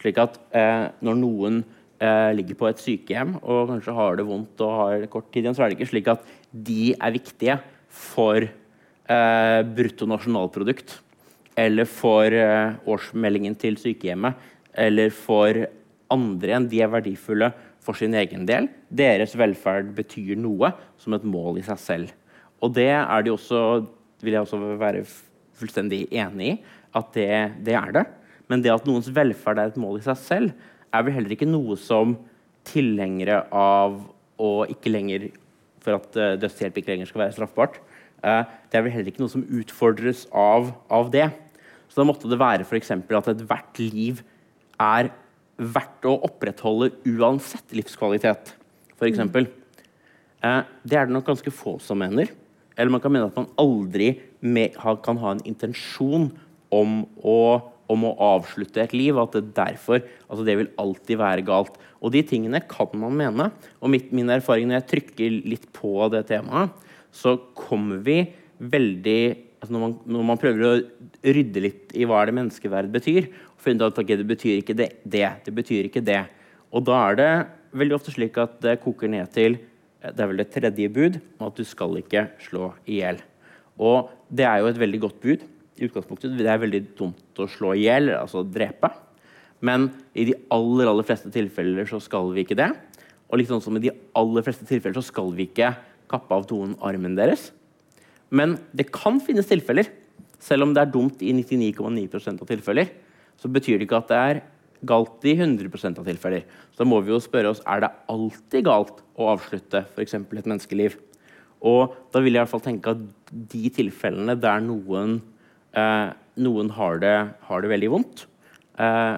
Slik 0.00 0.18
at 0.22 0.40
eh, 0.56 0.88
når 1.04 1.20
noen 1.20 1.60
eh, 2.00 2.32
ligger 2.38 2.58
på 2.58 2.70
et 2.70 2.80
sykehjem 2.82 3.36
og 3.42 3.70
kanskje 3.74 3.94
har 3.94 4.18
det 4.18 4.26
vondt 4.26 4.64
og 4.64 4.74
har 4.80 5.06
kort 5.12 5.28
tid 5.30 5.44
igjen, 5.44 5.58
så 5.58 5.66
er 5.66 5.70
det 5.70 5.78
ikke 5.78 5.92
slik 5.92 6.10
at 6.10 6.24
de 6.50 6.94
er 6.96 7.14
viktige 7.14 7.60
for 7.92 8.40
eh, 8.40 9.60
bruttonasjonalprodukt 9.76 10.96
eller 11.58 11.88
for 11.88 12.34
eh, 12.34 12.76
årsmeldingen 12.86 13.56
til 13.58 13.78
sykehjemmet 13.80 14.38
eller 14.78 15.10
for 15.14 15.56
andre 16.10 16.54
enn 16.56 16.68
de 16.70 16.82
er 16.82 16.92
verdifulle 16.92 17.50
for 17.82 17.98
sin 17.98 18.14
egen 18.18 18.46
del. 18.48 18.68
Deres 18.90 19.34
velferd 19.38 19.92
betyr 19.96 20.38
noe 20.38 20.72
som 21.00 21.16
et 21.16 21.26
mål 21.26 21.60
i 21.60 21.66
seg 21.66 21.80
selv. 21.82 22.14
Og 22.60 22.74
det 22.76 22.90
er 22.92 23.24
de 23.24 23.32
også, 23.32 23.60
vil 24.22 24.36
jeg 24.36 24.44
også 24.44 24.60
være 24.80 25.04
fullstendig 25.60 26.06
enig 26.12 26.52
i, 26.52 26.56
at 26.96 27.12
det, 27.14 27.30
det 27.66 27.76
er 27.78 27.94
det. 27.94 28.04
Men 28.50 28.64
det 28.64 28.72
at 28.74 28.86
noens 28.88 29.08
velferd 29.14 29.60
er 29.62 29.70
et 29.70 29.80
mål 29.80 30.00
i 30.00 30.06
seg 30.06 30.18
selv, 30.20 30.66
er 30.90 31.04
vel 31.06 31.14
heller 31.14 31.36
ikke 31.36 31.48
noe 31.48 31.76
som 31.78 32.16
tilhengere 32.66 33.44
av 33.54 34.00
å 34.40 34.50
ikke 34.72 34.92
lenger 34.92 35.30
For 35.80 35.96
at 35.96 36.16
uh, 36.18 36.34
dødshjelp 36.36 36.76
ikke 36.76 36.92
lenger 36.92 37.08
skal 37.08 37.22
være 37.22 37.32
straffbart. 37.32 37.78
Uh, 38.20 38.44
det 38.68 38.78
er 38.78 38.84
vel 38.84 38.94
heller 38.94 39.12
ikke 39.12 39.22
noe 39.22 39.32
som 39.32 39.46
utfordres 39.46 40.26
av, 40.36 40.72
av 40.92 41.08
det. 41.12 41.28
Så 41.90 42.00
da 42.00 42.06
måtte 42.06 42.30
det 42.30 42.38
være 42.40 42.66
f.eks. 42.66 42.92
at 42.94 43.32
ethvert 43.32 43.80
liv 43.82 44.20
er 44.80 45.10
verdt 45.60 46.06
å 46.08 46.16
opprettholde 46.26 46.92
uansett 47.08 47.74
livskvalitet. 47.76 48.54
For 48.96 49.08
eksempel. 49.08 49.48
eh, 50.42 50.62
det 50.84 50.96
er 50.96 51.08
det 51.08 51.14
nok 51.16 51.26
ganske 51.26 51.52
få 51.52 51.78
som 51.82 51.98
mener. 52.00 52.30
Eller 52.76 52.92
man 52.92 53.02
kan 53.02 53.12
mene 53.12 53.28
at 53.28 53.36
man 53.36 53.50
aldri 53.60 54.14
kan 55.04 55.20
ha 55.20 55.34
en 55.34 55.44
intensjon 55.44 56.30
om 56.72 57.02
å, 57.20 57.38
om 57.90 58.06
å 58.08 58.14
avslutte 58.36 58.80
et 58.80 58.94
liv. 58.96 59.18
At 59.20 59.34
det 59.36 59.52
derfor 59.56 60.00
altså 60.28 60.46
det 60.46 60.56
vil 60.56 60.70
alltid 60.80 61.20
være 61.20 61.44
galt. 61.44 61.76
Og 62.00 62.14
de 62.14 62.22
tingene 62.24 62.62
kan 62.70 62.88
man 62.96 63.18
mene. 63.18 63.50
Og 63.82 63.92
mitt, 63.92 64.14
min 64.16 64.30
erfaring 64.32 64.70
når 64.70 64.80
jeg 64.80 64.90
trykker 64.94 65.40
litt 65.50 65.68
på 65.76 66.08
det 66.14 66.24
temaet, 66.30 66.72
så 67.14 67.36
kommer 67.58 68.02
vi 68.06 68.22
veldig 68.60 69.20
altså 69.60 69.74
når, 69.74 69.82
man, 69.82 69.94
når, 70.08 70.26
man, 70.30 70.40
prøver 70.40 70.66
å 70.66 70.74
rydde 71.36 71.62
litt 71.64 71.94
i 71.96 72.06
hva 72.08 72.22
det 72.24 72.34
menneskeverd 72.36 72.92
betyr, 72.92 73.26
og 73.52 73.64
finner 73.64 73.90
ut 73.90 73.92
at 73.92 74.02
okay, 74.02 74.16
det 74.16 74.28
betyr 74.28 74.60
ikke 74.60 74.76
det, 74.78 74.92
det, 75.04 75.26
det 75.44 75.54
betyr 75.56 75.88
ikke 75.90 76.04
det. 76.04 76.22
Og 76.72 76.86
da 76.88 77.00
er 77.10 77.18
det 77.18 77.32
veldig 77.76 77.98
ofte 77.98 78.14
slik 78.14 78.38
at 78.40 78.56
det 78.64 78.78
koker 78.84 79.10
ned 79.12 79.28
til 79.34 79.58
det 80.00 80.22
er 80.24 80.30
vel 80.30 80.40
det 80.40 80.48
tredje 80.54 80.88
bud, 80.88 81.18
at 81.44 81.58
du 81.58 81.66
skal 81.68 81.98
ikke 82.00 82.24
slå 82.40 82.70
i 82.88 83.02
hjel. 83.02 83.18
Og 83.80 84.08
det 84.32 84.46
er 84.48 84.62
jo 84.62 84.70
et 84.70 84.80
veldig 84.80 85.00
godt 85.06 85.18
bud. 85.20 85.48
i 85.80 85.86
utgangspunktet. 85.88 86.36
Det 86.36 86.44
er 86.44 86.58
veldig 86.60 86.80
dumt 86.92 87.38
å 87.40 87.46
slå 87.48 87.72
i 87.72 87.86
hjel, 87.86 88.10
altså 88.12 88.42
drepe. 88.44 88.90
Men 89.64 89.86
i 90.12 90.26
de 90.28 90.34
aller, 90.52 90.88
aller 90.90 91.06
fleste 91.08 91.30
tilfeller 91.32 91.88
så 91.88 92.00
skal 92.04 92.28
vi 92.34 92.44
ikke 92.44 92.58
det. 92.58 92.68
Og 93.30 93.40
liksom 93.40 93.62
som 93.64 93.76
i 93.76 93.80
de 93.86 93.92
aller 94.16 94.44
fleste 94.44 94.66
tilfeller 94.68 94.98
så 94.98 95.06
skal 95.06 95.32
vi 95.32 95.46
ikke 95.48 95.70
kappe 96.10 96.36
av 96.36 96.46
noen 96.50 96.76
armen 96.84 97.16
deres. 97.18 97.50
Men 98.30 98.58
det 98.76 98.90
kan 98.94 99.18
finnes 99.22 99.48
tilfeller, 99.50 99.90
selv 100.40 100.66
om 100.66 100.74
det 100.74 100.84
er 100.84 100.92
dumt 100.92 101.22
i 101.22 101.34
99,9% 101.36 102.42
av 102.42 102.48
tilfeller, 102.48 102.90
så 103.40 103.50
betyr 103.50 103.78
det 103.78 103.88
ikke 103.88 104.00
at 104.00 104.10
det 104.10 104.20
er 104.20 104.42
galt 104.86 105.24
i 105.28 105.34
100% 105.36 106.00
av 106.00 106.08
tilfeller. 106.08 106.46
Så 106.72 106.82
da 106.82 106.88
må 106.88 107.00
vi 107.04 107.12
jo 107.12 107.20
spørre 107.22 107.52
oss 107.52 107.62
er 107.68 107.84
det 107.84 107.92
alltid 108.12 108.66
galt 108.68 109.02
å 109.20 109.30
avslutte 109.34 109.84
f.eks. 109.92 110.16
et 110.16 110.48
menneskeliv. 110.48 110.96
Og 111.60 111.96
da 112.12 112.22
vil 112.24 112.34
jeg 112.34 112.40
i 112.40 112.44
hvert 112.44 112.54
fall 112.54 112.64
tenke 112.64 112.94
at 112.94 113.32
de 113.52 113.72
tilfellene 113.76 114.36
der 114.40 114.62
noen, 114.64 115.18
eh, 115.76 116.12
noen 116.40 116.70
har, 116.76 117.00
det, 117.02 117.16
har, 117.48 117.60
det, 117.60 117.72
veldig 117.74 117.90
vondt, 117.92 118.24
eh, 118.80 119.16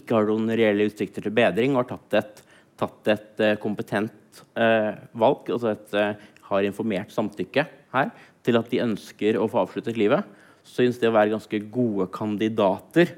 ikke 0.00 0.16
har 0.16 0.30
noen 0.30 0.54
reelle 0.56 0.88
utsikter 0.88 1.26
til 1.26 1.34
bedring 1.36 1.74
og 1.74 1.82
har 1.82 1.90
tatt 1.92 2.22
et, 2.22 2.42
tatt 2.80 3.10
et 3.12 3.42
eh, 3.44 3.56
kompetent 3.60 4.42
eh, 4.58 4.92
valg, 5.20 5.48
altså 5.52 5.74
et, 5.74 5.94
eh, 5.96 6.28
har 6.50 6.66
informert 6.66 7.12
samtykke 7.14 7.66
her, 7.94 8.12
til 8.46 8.58
at 8.58 8.70
de 8.72 8.82
ønsker 8.82 9.38
å 9.38 9.48
få 9.50 9.64
avsluttet 9.64 9.98
livet, 10.00 10.26
så 10.64 10.82
synes 10.82 11.00
det 11.00 11.10
å 11.10 11.16
være 11.16 11.34
ganske 11.34 11.62
gode 11.72 12.08
kandidater 12.14 13.14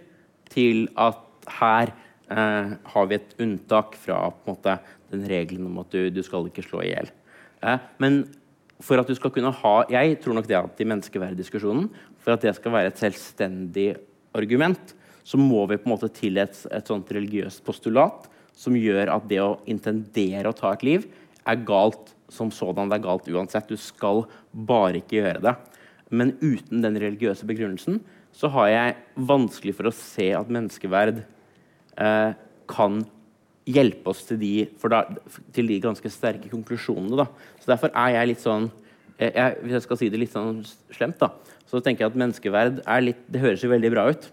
til 0.52 0.86
at 1.00 1.22
her 1.58 1.92
eh, 2.30 2.74
har 2.94 3.08
vi 3.08 3.18
et 3.18 3.34
unntak 3.42 3.96
fra 4.00 4.24
måte, 4.46 4.78
den 5.12 5.26
regelen 5.28 5.68
om 5.68 5.82
at 5.82 5.92
du, 5.92 6.06
du 6.08 6.22
skal 6.24 6.46
ikke 6.48 6.64
slå 6.64 6.84
i 6.84 6.92
hjel. 6.92 7.10
Eh, 7.62 7.82
men 8.02 8.22
for 8.82 8.98
at 8.98 9.06
du 9.06 9.14
skal 9.14 9.30
kunne 9.30 9.52
ha 9.54 9.74
Jeg 9.92 10.16
tror 10.22 10.34
nok 10.34 10.48
det 10.48 10.58
at 10.58 10.80
i 10.82 10.88
menneskeverddiskusjonen, 10.88 11.86
for 12.22 12.34
at 12.34 12.42
det 12.42 12.54
skal 12.56 12.74
være 12.74 12.92
et 12.92 13.02
selvstendig 13.02 13.92
argument, 14.34 14.94
så 15.22 15.38
må 15.38 15.62
vi 15.70 15.78
på 15.78 15.86
en 15.86 15.94
måte 15.94 16.10
til 16.14 16.40
et, 16.42 16.56
et 16.74 16.88
sånt 16.88 17.10
religiøst 17.14 17.62
postulat 17.66 18.26
som 18.56 18.76
gjør 18.76 19.10
at 19.14 19.28
det 19.30 19.40
å 19.42 19.60
intendere 19.70 20.50
å 20.50 20.56
ta 20.56 20.72
et 20.74 20.84
liv 20.86 21.06
er 21.48 21.62
galt 21.66 22.12
som 22.32 22.50
sådan. 22.54 22.88
Det 22.88 22.98
er 22.98 23.06
galt 23.06 23.28
uansett. 23.32 23.68
Du 23.68 23.80
skal 23.80 24.24
bare 24.52 25.00
ikke 25.00 25.20
gjøre 25.20 25.44
det. 25.44 25.54
Men 26.12 26.34
uten 26.42 26.84
den 26.84 26.98
religiøse 27.00 27.48
begrunnelsen 27.48 28.00
så 28.36 28.48
har 28.54 28.68
jeg 28.70 29.00
vanskelig 29.28 29.74
for 29.76 29.88
å 29.88 29.96
se 29.96 30.30
at 30.36 30.52
menneskeverd 30.52 31.22
eh, 32.00 32.30
kan 32.70 33.02
hjelpe 33.68 34.10
oss 34.10 34.24
til 34.26 34.40
de, 34.40 34.52
da, 34.90 35.02
til 35.54 35.68
de, 35.70 35.80
ganske 35.84 36.12
sterke 36.12 36.50
konklusjonene. 36.52 37.18
Da. 37.20 37.26
Så 37.60 37.72
Derfor 37.72 37.92
er 37.92 38.14
jeg 38.16 38.30
litt 38.32 38.44
sånn 38.44 38.70
eh, 39.18 39.30
jeg, 39.30 39.58
Hvis 39.62 39.76
jeg 39.76 39.86
skal 39.86 40.00
si 40.00 40.08
det 40.12 40.22
litt 40.22 40.34
sånn 40.34 40.62
slemt, 40.94 41.20
da, 41.20 41.32
så 41.68 41.80
tenker 41.80 42.06
jeg 42.06 42.12
at 42.12 42.22
menneskeverd 42.24 42.80
er 42.84 43.04
litt, 43.04 43.20
det 43.28 43.44
høres 43.44 43.64
jo 43.64 43.72
veldig 43.72 43.92
bra 43.92 44.08
ut. 44.12 44.30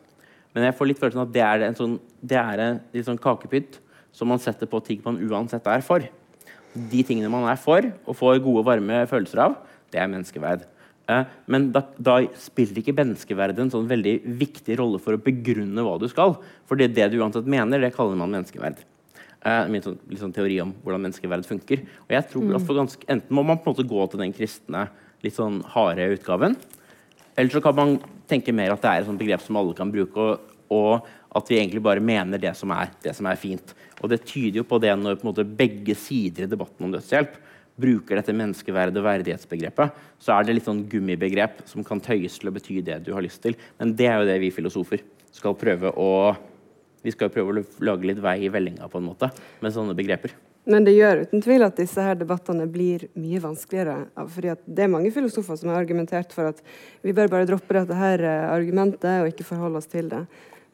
Men 0.55 0.65
jeg 0.65 0.77
får 0.79 0.89
litt 0.89 1.01
følelsen 1.01 1.25
at 1.27 1.35
det 1.35 1.45
er 1.45 1.67
en 1.67 1.77
sånn, 1.77 1.99
det 2.25 2.39
er 2.39 2.63
en 2.63 2.81
litt 2.95 3.07
sånn 3.07 3.21
kakepytt 3.21 3.79
som 4.15 4.29
man 4.31 4.41
setter 4.41 4.69
på 4.69 4.81
ting 4.85 5.01
man 5.05 5.19
uansett 5.29 5.67
er 5.69 5.85
for. 5.85 6.03
De 6.73 7.05
tingene 7.05 7.31
man 7.31 7.47
er 7.49 7.59
for 7.59 7.85
og 8.05 8.17
får 8.17 8.43
gode, 8.45 8.65
varme 8.67 9.05
følelser 9.09 9.45
av, 9.47 9.57
det 9.93 10.01
er 10.01 10.11
menneskeverd. 10.11 10.67
Eh, 11.09 11.25
men 11.49 11.69
da, 11.73 11.83
da, 11.97 12.19
spiller 12.37 12.81
ikke 12.81 12.95
menneskeverdet 12.97 13.63
en 13.63 13.73
sånn 13.73 13.89
veldig 13.89 14.15
viktig 14.39 14.77
rolle 14.79 15.01
for 15.01 15.17
å 15.17 15.23
begrunne 15.23 15.85
hva 15.85 15.97
du 16.01 16.07
skal. 16.11 16.37
For 16.69 16.79
det, 16.79 16.91
det 16.97 17.09
du 17.11 17.19
uansett 17.21 17.49
mener, 17.49 17.81
det 17.81 17.93
kaller 17.95 18.19
man 18.19 18.33
menneskeverd. 18.35 18.83
Uh, 19.39 19.69
min 19.71 19.79
sånn, 19.79 19.95
sånn 20.19 20.33
teori 20.35 20.57
om 20.59 20.73
hvordan 20.83 21.05
menneskeverd 21.05 21.47
funker. 21.47 21.85
Og 22.09 22.11
jeg 22.11 22.27
tror 22.27 22.43
mm. 22.43 22.55
at 22.57 22.71
ganske, 22.75 23.05
Enten 23.07 23.37
må 23.37 23.45
man 23.47 23.61
på 23.61 23.69
en 23.69 23.77
måte 23.77 23.87
gå 23.87 24.07
til 24.11 24.19
den 24.19 24.33
kristne, 24.35 24.89
litt 25.23 25.37
sånn 25.37 25.61
harde 25.73 26.09
utgaven. 26.11 26.57
Eller 27.39 27.53
så 27.53 27.61
kan 27.63 27.77
man 27.77 27.95
tenke 28.27 28.51
mer 28.55 28.75
at 28.75 28.83
det 28.83 28.91
er 28.91 29.05
et 29.05 29.21
begrep 29.21 29.43
som 29.45 29.57
alle 29.59 29.75
kan 29.77 29.91
bruke, 29.93 30.25
og, 30.25 30.51
og, 30.75 31.07
at 31.39 31.49
vi 31.51 31.59
egentlig 31.59 31.81
bare 31.85 32.03
mener 32.03 32.41
det 32.41 32.51
som 32.57 32.73
er, 32.75 32.91
det 33.03 33.13
som 33.15 33.27
er 33.29 33.39
fint. 33.39 33.71
Og 33.99 34.11
det 34.11 34.23
tyder 34.25 34.61
jo 34.61 34.67
på 34.67 34.79
det 34.81 34.95
når 34.97 35.19
på 35.21 35.33
begge 35.43 35.95
sider 35.97 36.45
i 36.45 36.51
debatten 36.51 36.87
om 36.87 36.93
dødshjelp 36.93 37.37
bruker 37.79 38.19
dette 38.19 38.35
menneskeverd- 38.35 38.97
og 38.99 39.05
verdighetsbegrepet, 39.05 39.95
så 40.19 40.35
er 40.35 40.43
det 40.43 40.57
litt 40.57 40.67
sånn 40.67 40.83
gummibegrep 40.91 41.63
som 41.69 41.85
kan 41.87 42.01
tøyes 42.03 42.35
til 42.39 42.51
å 42.51 42.55
bety 42.55 42.81
det 42.83 42.99
du 43.05 43.13
har 43.15 43.23
lyst 43.23 43.41
til. 43.45 43.55
Men 43.79 43.95
det 43.95 44.09
er 44.09 44.19
jo 44.19 44.27
det 44.27 44.39
vi 44.43 44.51
filosofer 44.51 45.03
skal 45.31 45.55
prøve 45.55 45.93
å 45.95 46.35
vi 46.99 47.13
skal 47.15 47.31
prøve 47.31 47.53
å 47.53 47.61
lage 47.87 48.09
litt 48.09 48.19
vei 48.19 48.41
i 48.43 48.51
vellinga 48.51 48.89
på 48.91 48.99
en 48.99 49.05
måte, 49.07 49.29
med 49.63 49.71
sånne 49.71 49.95
begreper. 49.95 50.33
Men 50.69 50.83
det 50.83 50.97
gjør 50.97 51.23
uten 51.23 51.41
tvil 51.41 51.63
at 51.65 51.79
disse 51.79 52.03
her 52.03 52.17
debattene 52.19 52.67
blir 52.69 53.07
mye 53.17 53.39
vanskeligere. 53.41 54.09
fordi 54.27 54.53
Det 54.67 54.83
er 54.83 54.91
mange 54.91 55.11
filosofer 55.11 55.55
som 55.55 55.69
har 55.69 55.79
argumentert 55.79 56.33
for 56.33 56.51
at 56.51 56.61
vi 57.01 57.13
bør 57.13 57.31
bare 57.31 57.47
droppe 57.47 57.73
dette 57.73 57.95
her 57.95 58.19
eh, 58.19 58.51
argumentet 58.51 59.23
og 59.23 59.31
ikke 59.31 59.47
forholde 59.47 59.77
oss 59.79 59.87
til 59.87 60.09
det. 60.09 60.25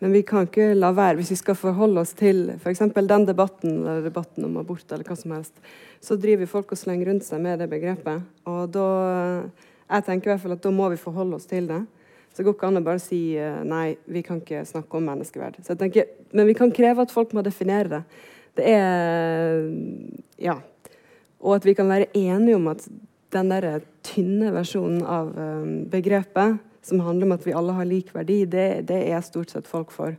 Men 0.03 0.11
vi 0.11 0.21
kan 0.27 0.47
ikke 0.47 0.73
la 0.75 0.91
være, 0.95 1.15
hvis 1.19 1.31
vi 1.31 1.39
skal 1.39 1.55
forholde 1.57 2.01
oss 2.03 2.11
til 2.17 2.49
f.eks. 2.57 2.83
den 2.95 3.27
debatten 3.27 3.77
eller 3.77 4.03
debatten 4.03 4.47
om 4.47 4.57
abort, 4.59 4.83
eller 4.91 5.07
hva 5.07 5.15
som 5.15 5.31
helst, 5.37 5.55
så 6.03 6.17
driver 6.19 6.49
folk 6.51 6.73
og 6.75 6.79
slenger 6.79 7.09
rundt 7.09 7.25
seg 7.27 7.41
med 7.41 7.61
det 7.63 7.69
begrepet. 7.71 8.25
Og 8.49 8.67
da 8.73 8.87
jeg 9.85 10.05
tenker 10.07 10.29
i 10.29 10.33
hvert 10.33 10.43
fall 10.43 10.57
at 10.57 10.65
da 10.65 10.73
må 10.73 10.89
vi 10.91 10.99
forholde 10.99 11.39
oss 11.39 11.47
til 11.49 11.69
det. 11.69 11.81
Så 12.35 12.41
det 12.41 12.49
går 12.49 12.57
ikke 12.57 12.67
an 12.67 12.81
å 12.81 12.83
bare 12.83 12.99
si 12.99 13.19
eh, 13.39 13.61
nei, 13.63 13.95
vi 14.11 14.19
kan 14.25 14.41
ikke 14.41 14.65
snakke 14.67 14.97
om 14.99 15.05
menneskeverd. 15.07 15.61
Tenker, 15.79 16.09
men 16.35 16.49
vi 16.49 16.55
kan 16.57 16.73
kreve 16.75 17.05
at 17.05 17.13
folk 17.13 17.31
må 17.37 17.45
definere 17.45 17.91
det. 17.93 18.03
Det 18.59 18.71
er 18.75 19.61
Ja. 20.43 20.59
Og 21.45 21.59
at 21.59 21.65
vi 21.67 21.75
kan 21.77 21.87
være 21.87 22.09
enige 22.17 22.57
om 22.57 22.67
at 22.71 22.81
den 23.35 23.51
der 23.51 23.83
tynne 24.03 24.51
versjonen 24.55 25.03
av 25.05 25.31
um, 25.37 25.73
begrepet 25.91 26.57
som 26.85 27.01
handler 27.01 27.29
om 27.29 27.35
at 27.35 27.45
vi 27.47 27.53
alle 27.57 27.75
har 27.75 27.87
lik 27.89 28.11
verdi, 28.15 28.43
det, 28.49 28.67
det 28.89 28.99
er 29.09 29.23
stort 29.25 29.53
sett 29.53 29.69
folk 29.69 29.93
for. 29.93 30.15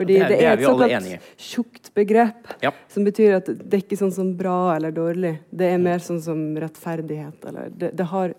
Fordi 0.00 0.16
det 0.16 0.24
er, 0.24 0.30
det 0.32 0.46
er 0.46 0.54
et 0.54 0.64
såkalt 0.64 1.40
tjukt 1.40 1.90
begrep 1.96 2.52
ja. 2.64 2.70
som 2.88 3.04
betyr 3.04 3.34
at 3.36 3.48
det 3.50 3.68
er 3.76 3.82
ikke 3.82 3.98
sånn 4.00 4.14
som 4.16 4.30
bra 4.38 4.72
eller 4.76 4.94
dårlig. 4.96 5.34
Det 5.52 5.68
er 5.74 5.82
mer 5.82 6.00
sånn 6.04 6.22
som 6.24 6.40
rettferdighet. 6.60 7.44
Eller 7.50 7.72
det, 7.74 7.90
det 7.98 8.06
har 8.08 8.32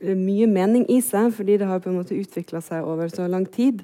mye 0.00 0.48
mening 0.50 0.84
i 0.92 0.98
seg, 1.04 1.30
fordi 1.36 1.56
det 1.62 1.68
har 1.68 1.80
på 1.80 1.88
en 1.92 2.00
måte 2.00 2.16
utvikla 2.18 2.60
seg 2.64 2.84
over 2.88 3.12
så 3.12 3.28
lang 3.30 3.46
tid. 3.48 3.80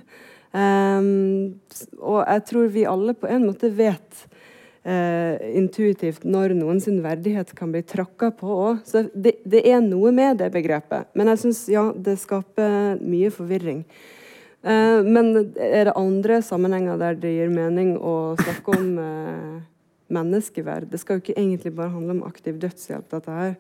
Um, 0.53 1.59
og 2.01 2.23
jeg 2.23 2.45
tror 2.49 2.69
vi 2.73 2.85
alle 2.89 3.17
på 3.17 3.29
en 3.29 3.45
måte 3.49 3.73
vet 3.77 4.29
uh, 4.87 5.35
intuitivt 5.59 6.27
når 6.29 6.55
noen 6.59 6.83
sin 6.85 7.01
verdighet 7.05 7.55
kan 7.59 7.73
bli 7.75 7.83
tråkka 7.87 8.31
på 8.39 8.53
òg. 8.53 8.85
Så 8.87 9.07
det, 9.15 9.39
det, 9.49 9.65
er 9.67 9.83
noe 9.85 10.13
med 10.15 10.39
det 10.43 10.53
begrepet. 10.55 11.11
Men 11.19 11.33
jeg 11.33 11.45
syns 11.47 11.65
ja, 11.73 11.89
det 11.95 12.19
skaper 12.23 13.01
mye 13.03 13.33
forvirring. 13.35 13.83
Eh, 14.63 15.01
men 15.07 15.31
er 15.55 15.87
det 15.87 15.97
andre 15.97 16.41
sammenhenger 16.43 16.99
der 16.99 17.19
det 17.23 17.31
gir 17.37 17.51
mening 17.53 17.95
å 17.97 18.35
snakke 18.41 18.75
om 18.75 18.89
eh, 19.03 19.59
menneskeverd? 20.15 20.89
Det 20.91 20.99
skal 20.99 21.19
jo 21.19 21.25
ikke 21.25 21.37
egentlig 21.39 21.75
bare 21.77 21.93
handle 21.95 22.17
om 22.17 22.25
aktiv 22.27 22.59
dødshjelp, 22.61 23.07
dette 23.15 23.37
her. 23.37 23.55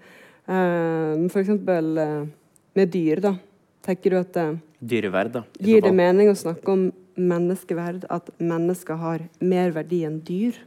Eh, 0.49 1.27
F.eks. 1.29 1.53
Uh, 1.55 2.27
med 2.79 2.91
dyr. 2.95 3.23
da. 3.23 3.37
Tenker 3.85 4.15
du 4.15 4.19
at 4.19 4.37
Dyreverd, 4.79 5.33
da. 5.35 5.43
Gir 5.59 5.83
det 5.83 5.95
mening 5.95 6.31
å 6.31 6.39
snakke 6.39 6.71
om 6.71 6.89
menneskeverd? 7.19 8.05
At 8.11 8.31
mennesker 8.39 8.99
har 8.99 9.25
mer 9.41 9.73
verdi 9.75 10.05
enn 10.07 10.21
dyr? 10.23 10.59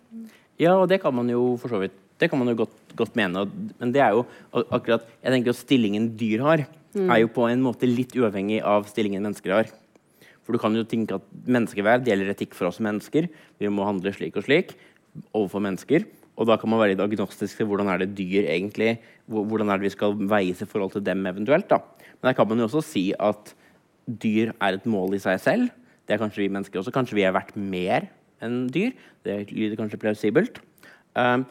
Ja, 0.62 0.78
og 0.78 0.88
det 0.92 1.02
kan 1.02 1.16
man 1.18 1.30
jo 1.32 1.56
for 1.62 1.74
så 1.74 1.82
vidt 1.82 1.98
det 2.22 2.30
kan 2.30 2.38
man 2.38 2.52
jo 2.52 2.60
godt, 2.62 2.74
godt 2.98 3.18
mene. 3.18 3.48
Men 3.82 3.94
det 3.96 4.02
er 4.06 4.14
jo 4.14 4.26
akkurat 4.70 5.08
jeg 5.24 5.34
tenker 5.34 5.56
at 5.56 5.60
stillingen 5.60 6.12
dyr 6.20 6.44
har, 6.46 6.66
mm. 6.94 7.08
er 7.08 7.24
jo 7.24 7.32
på 7.34 7.48
en 7.50 7.64
måte 7.66 7.90
litt 7.90 8.14
uavhengig 8.18 8.62
av 8.62 8.86
stillingen 8.92 9.26
mennesker 9.26 9.56
har. 9.56 9.72
For 10.46 10.54
du 10.54 10.62
kan 10.62 10.76
jo 10.78 10.86
tenke 10.86 11.18
at 11.18 11.26
menneskeverd 11.50 12.06
gjelder 12.06 12.34
etikk 12.34 12.54
for 12.58 12.70
oss 12.70 12.82
mennesker. 12.84 13.26
Vi 13.62 13.74
må 13.74 13.88
handle 13.88 14.14
slik 14.14 14.38
og 14.38 14.46
slik 14.46 14.76
overfor 15.34 15.66
mennesker. 15.66 16.06
Og 16.38 16.48
da 16.50 16.58
kan 16.62 16.72
man 16.72 16.82
være 16.82 16.94
litt 16.94 17.04
agnostisk 17.04 17.58
til 17.60 17.68
hvordan 17.70 17.90
er 17.92 18.04
det 18.04 18.14
dyr 18.18 18.48
egentlig 18.50 18.96
Hvordan 19.32 19.70
er 19.70 19.80
det 19.80 19.90
vi 19.90 19.94
skal 19.94 20.16
veies 20.16 20.62
i 20.64 20.70
forhold 20.70 20.94
til 20.96 21.04
dem 21.06 21.26
eventuelt. 21.30 21.70
da. 21.70 21.82
Men 22.20 22.30
der 22.30 22.38
kan 22.38 22.50
man 22.50 22.62
jo 22.62 22.70
også 22.70 22.86
si 22.86 23.06
at 23.18 23.54
dyr 24.06 24.54
er 24.60 24.78
et 24.78 24.86
mål 24.86 25.16
i 25.18 25.24
seg 25.24 25.42
selv. 25.42 25.70
Det 26.06 26.16
er 26.16 26.22
kanskje 26.22 26.44
vi 26.44 26.54
mennesker 26.54 26.82
også. 26.82 26.94
Kanskje 26.94 27.18
vi 27.18 27.26
er 27.26 27.34
verdt 27.34 27.56
mer 27.58 28.10
enn 28.46 28.66
dyr. 28.74 28.96
Det 29.26 29.38
lyder 29.52 29.78
kanskje 29.80 30.00
plausibelt. 30.02 30.60
Um, 31.16 31.46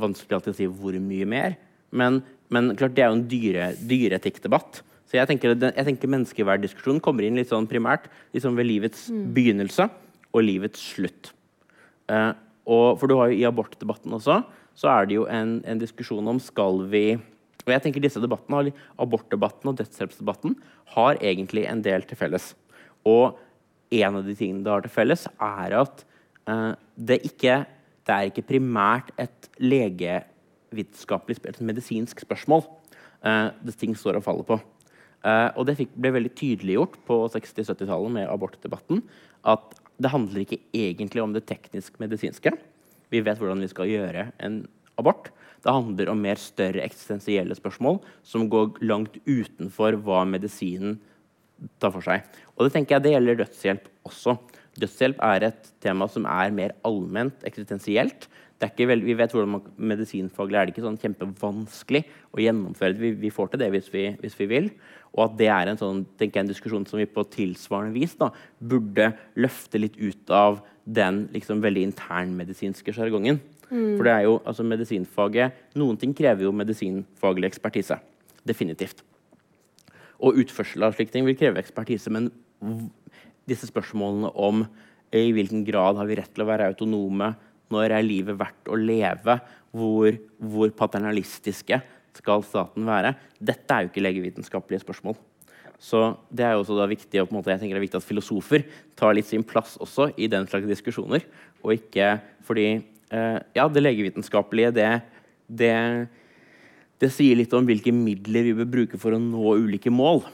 vanskelig 0.00 0.36
alltid 0.36 0.54
å 0.54 0.58
si 0.58 0.68
hvor 0.68 0.96
mye 1.02 1.28
mer. 1.28 1.56
Men, 1.90 2.20
men 2.52 2.74
klart, 2.78 2.94
det 2.96 3.04
er 3.04 3.10
jo 3.10 3.18
en 3.18 3.26
dyre, 3.30 3.72
dyreetikkdebatt. 3.90 4.82
Så 5.10 5.18
jeg 5.18 5.26
tenker, 5.26 5.56
jeg 5.58 5.86
tenker 5.88 6.12
Menneskeverddiskusjonen 6.12 7.02
kommer 7.02 7.26
inn 7.26 7.38
litt 7.38 7.50
sånn 7.50 7.66
primært 7.70 8.06
liksom 8.34 8.54
ved 8.58 8.68
livets 8.68 9.08
mm. 9.10 9.26
begynnelse 9.34 9.88
og 10.30 10.46
livets 10.46 10.84
slutt. 10.94 11.32
Uh, 12.10 12.30
og, 12.70 13.00
for 13.00 13.10
du 13.10 13.16
har 13.18 13.30
jo 13.30 13.40
I 13.40 13.46
abortdebatten 13.48 14.14
også 14.18 14.42
så 14.80 14.88
er 14.92 15.08
det 15.08 15.18
jo 15.18 15.26
en, 15.28 15.58
en 15.68 15.80
diskusjon 15.80 16.28
om 16.30 16.38
skal 16.40 16.84
vi 16.92 17.18
og 17.66 17.74
jeg 17.74 17.82
tenker 17.84 18.02
disse 18.02 18.20
debattene, 18.22 18.72
Abortdebatten 19.00 19.68
og 19.68 19.76
dødshjelpsdebatten 19.78 20.54
har 20.94 21.18
egentlig 21.20 21.66
en 21.68 21.82
del 21.84 22.06
til 22.08 22.18
felles. 22.18 22.54
Og 23.04 23.36
en 23.92 24.16
av 24.16 24.24
de 24.26 24.36
tingene 24.38 24.64
det 24.64 24.72
har 24.72 24.84
til 24.86 24.94
felles, 24.94 25.26
er 25.36 25.76
at 25.82 26.04
uh, 26.48 26.72
det, 26.96 27.20
ikke, 27.28 27.62
det 28.06 28.16
er 28.16 28.30
ikke 28.30 28.46
primært 28.48 29.12
et 29.20 29.50
legevitenskapelig 29.60 31.40
et 31.50 31.60
medisinsk 31.60 32.22
spørsmål 32.24 32.64
uh, 33.26 33.50
det 33.64 33.76
ting 33.80 33.96
står 33.96 34.20
og 34.20 34.26
faller 34.26 34.48
på. 34.48 34.60
Uh, 35.20 35.50
og 35.58 35.66
det 35.68 35.76
fikk, 35.82 35.92
ble 36.00 36.14
veldig 36.16 36.32
tydeliggjort 36.32 36.96
på 37.08 37.20
60-70-tallet 37.34 38.16
med 38.16 38.30
abortdebatten 38.32 39.02
at 39.48 39.76
det 40.00 40.12
handler 40.12 40.44
ikke 40.44 40.62
egentlig 40.72 41.20
om 41.20 41.34
det 41.34 41.44
teknisk-medisinske. 41.48 42.54
Vi 43.12 43.20
vet 43.24 43.40
hvordan 43.40 43.60
vi 43.60 43.68
skal 43.68 43.90
gjøre 43.90 44.30
en 44.40 44.62
abort. 45.00 45.28
Det 45.60 45.72
handler 45.74 46.08
om 46.12 46.22
mer 46.24 46.40
større 46.40 46.80
eksistensielle 46.84 47.56
spørsmål 47.56 48.00
som 48.24 48.48
går 48.52 48.80
langt 48.80 49.18
utenfor 49.28 49.98
hva 50.00 50.22
medisinen 50.28 50.96
tar 51.82 51.92
for 51.92 52.04
seg. 52.04 52.24
Og 52.56 52.64
det 52.64 52.74
tenker 52.76 52.96
jeg 52.96 53.04
det 53.04 53.14
gjelder 53.14 53.40
dødshjelp 53.42 53.90
også. 54.08 54.38
Dødshjelp 54.78 55.18
er 55.26 55.48
et 55.48 55.72
tema 55.82 56.06
som 56.10 56.28
er 56.30 56.52
mer 56.54 56.76
allment 56.86 57.42
eksistensielt. 57.48 58.28
Veldig, 58.60 59.06
vi 59.06 59.16
vet 59.16 59.32
hvordan 59.32 59.54
man, 59.54 59.68
Medisinfaglig 59.80 60.58
er 60.58 60.66
det 60.68 60.74
ikke 60.74 60.84
sånn 60.84 60.98
kjempevanskelig 61.00 62.02
å 62.36 62.42
gjennomføre 62.44 62.92
det. 62.92 63.00
Vi, 63.00 63.12
vi 63.22 63.30
får 63.32 63.52
til 63.52 63.62
det 63.62 63.70
hvis 63.72 63.88
vi, 63.92 64.04
hvis 64.20 64.36
vi, 64.36 64.48
vil. 64.50 64.68
Og 65.16 65.24
at 65.24 65.38
det 65.40 65.48
er 65.50 65.70
en, 65.70 65.80
sånn, 65.80 66.02
jeg, 66.20 66.34
en 66.36 66.50
diskusjon 66.50 66.84
som 66.86 67.00
vi 67.00 67.08
på 67.08 67.24
tilsvarende 67.32 67.96
vis 67.96 68.12
da, 68.20 68.28
burde 68.60 69.14
løfte 69.40 69.80
litt 69.80 69.96
ut 69.96 70.34
av 70.34 70.60
den 70.84 71.24
liksom, 71.32 71.64
veldig 71.64 71.86
internmedisinske 71.88 72.94
sjargongen. 72.94 73.40
Mm. 73.70 73.96
For 73.96 74.04
det 74.04 74.12
er 74.12 74.26
jo, 74.26 74.38
altså 74.50 74.66
medisinfaget 74.66 75.76
Noen 75.78 75.98
ting 76.00 76.12
krever 76.16 76.44
jo 76.44 76.52
medisinfaglig 76.54 77.48
ekspertise. 77.48 77.96
Definitivt. 78.46 79.00
Og 80.20 80.36
utførsel 80.42 80.84
av 80.84 80.96
slike 80.96 81.14
ting 81.14 81.24
vil 81.24 81.38
kreve 81.38 81.62
ekspertise. 81.62 82.12
Men 82.12 82.28
disse 83.50 83.68
spørsmålene 83.70 84.32
om 84.38 84.64
i 85.10 85.30
hvilken 85.34 85.64
grad 85.66 85.98
har 85.98 86.06
vi 86.06 86.18
rett 86.20 86.30
til 86.34 86.44
å 86.44 86.50
være 86.50 86.70
autonome, 86.70 87.32
når 87.70 87.94
er 87.94 88.06
livet 88.06 88.38
verdt 88.38 88.70
å 88.70 88.78
leve, 88.78 89.36
hvor, 89.74 90.14
hvor 90.38 90.70
paternalistiske 90.78 91.78
skal 92.18 92.44
staten 92.46 92.86
være, 92.88 93.14
dette 93.38 93.74
er 93.74 93.84
jo 93.84 93.92
ikke 93.92 94.02
legevitenskapelige 94.02 94.82
spørsmål. 94.82 95.18
Så 95.80 96.00
det 96.28 96.44
er 96.44 96.54
jo 96.54 96.64
også 96.64 96.86
viktig, 96.90 97.22
og 97.22 97.30
jeg 97.32 97.60
tenker 97.60 97.72
det 97.72 97.80
er 97.80 97.86
viktig 97.86 98.00
at 98.02 98.04
filosofer 98.04 98.66
tar 98.98 99.14
litt 99.16 99.28
sin 99.30 99.44
plass 99.46 99.78
også 99.80 100.10
i 100.20 100.28
den 100.28 100.44
slags 100.50 100.68
diskusjoner. 100.68 101.24
Og 101.64 101.78
ikke 101.78 102.18
fordi 102.44 102.66
eh, 102.76 103.38
Ja, 103.56 103.64
det 103.68 103.82
legevitenskapelige, 103.82 104.74
det, 104.76 104.90
det, 105.48 105.72
det, 107.00 107.10
sier 107.14 107.38
litt 107.38 107.54
om 107.56 107.64
hvilke 107.64 107.94
midler 107.96 108.50
vi 108.50 108.58
bør 108.60 108.70
bruke 108.76 109.00
for 109.00 109.16
å 109.16 109.22
nå 109.22 109.56
ulike 109.64 109.92
mål. 109.92 110.26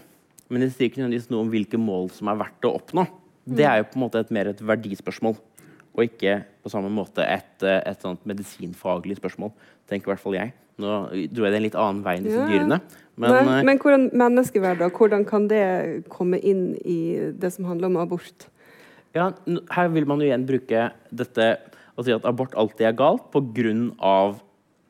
Men 0.51 0.63
det 0.63 0.73
sier 0.75 0.91
ikke 0.91 1.03
nødvendigvis 1.03 1.31
noe 1.33 1.45
om 1.45 1.53
hvilke 1.53 1.81
mål 1.81 2.11
som 2.15 2.31
er 2.31 2.39
verdt 2.41 2.69
å 2.69 2.75
oppnå. 2.79 3.07
Det 3.47 3.67
er 3.67 3.81
jo 3.81 3.89
på 3.91 3.99
en 3.99 4.05
måte 4.07 4.21
et 4.23 4.33
mer 4.35 4.51
et 4.51 4.61
verdispørsmål, 4.63 5.37
og 5.97 6.03
ikke 6.03 6.41
på 6.63 6.71
samme 6.73 6.91
måte 6.93 7.25
et, 7.25 7.63
et 7.63 8.03
sånt 8.03 8.23
medisinfaglig 8.27 9.19
spørsmål. 9.21 9.53
tenker 9.87 10.11
i 10.11 10.13
hvert 10.15 10.23
fall 10.23 10.39
jeg. 10.39 10.55
Nå 10.83 10.97
dro 11.33 11.47
jeg 11.47 11.55
det 11.55 11.61
en 11.61 11.65
litt 11.65 11.79
annen 11.79 12.03
vei 12.05 12.17
enn 12.19 12.27
disse 12.27 12.43
ja. 12.43 12.49
dyrene. 12.51 12.81
Men, 13.17 13.33
men, 13.33 13.53
eh, 13.55 13.63
men 13.65 13.79
hvordan 13.81 14.11
menneskeverd, 14.13 14.83
hvordan 14.99 15.25
kan 15.29 15.47
det 15.49 15.63
komme 16.13 16.41
inn 16.43 16.75
i 16.85 17.31
det 17.33 17.55
som 17.55 17.69
handler 17.71 17.89
om 17.89 18.01
abort? 18.03 18.51
Ja, 19.17 19.31
her 19.73 19.89
vil 19.95 20.09
man 20.09 20.21
jo 20.21 20.29
igjen 20.29 20.45
bruke 20.49 20.91
dette 21.09 21.47
å 21.97 22.05
si 22.05 22.13
at 22.13 22.27
abort 22.29 22.57
alltid 22.61 22.91
er 22.91 22.99
galt 22.99 23.31
pga. 23.33 24.37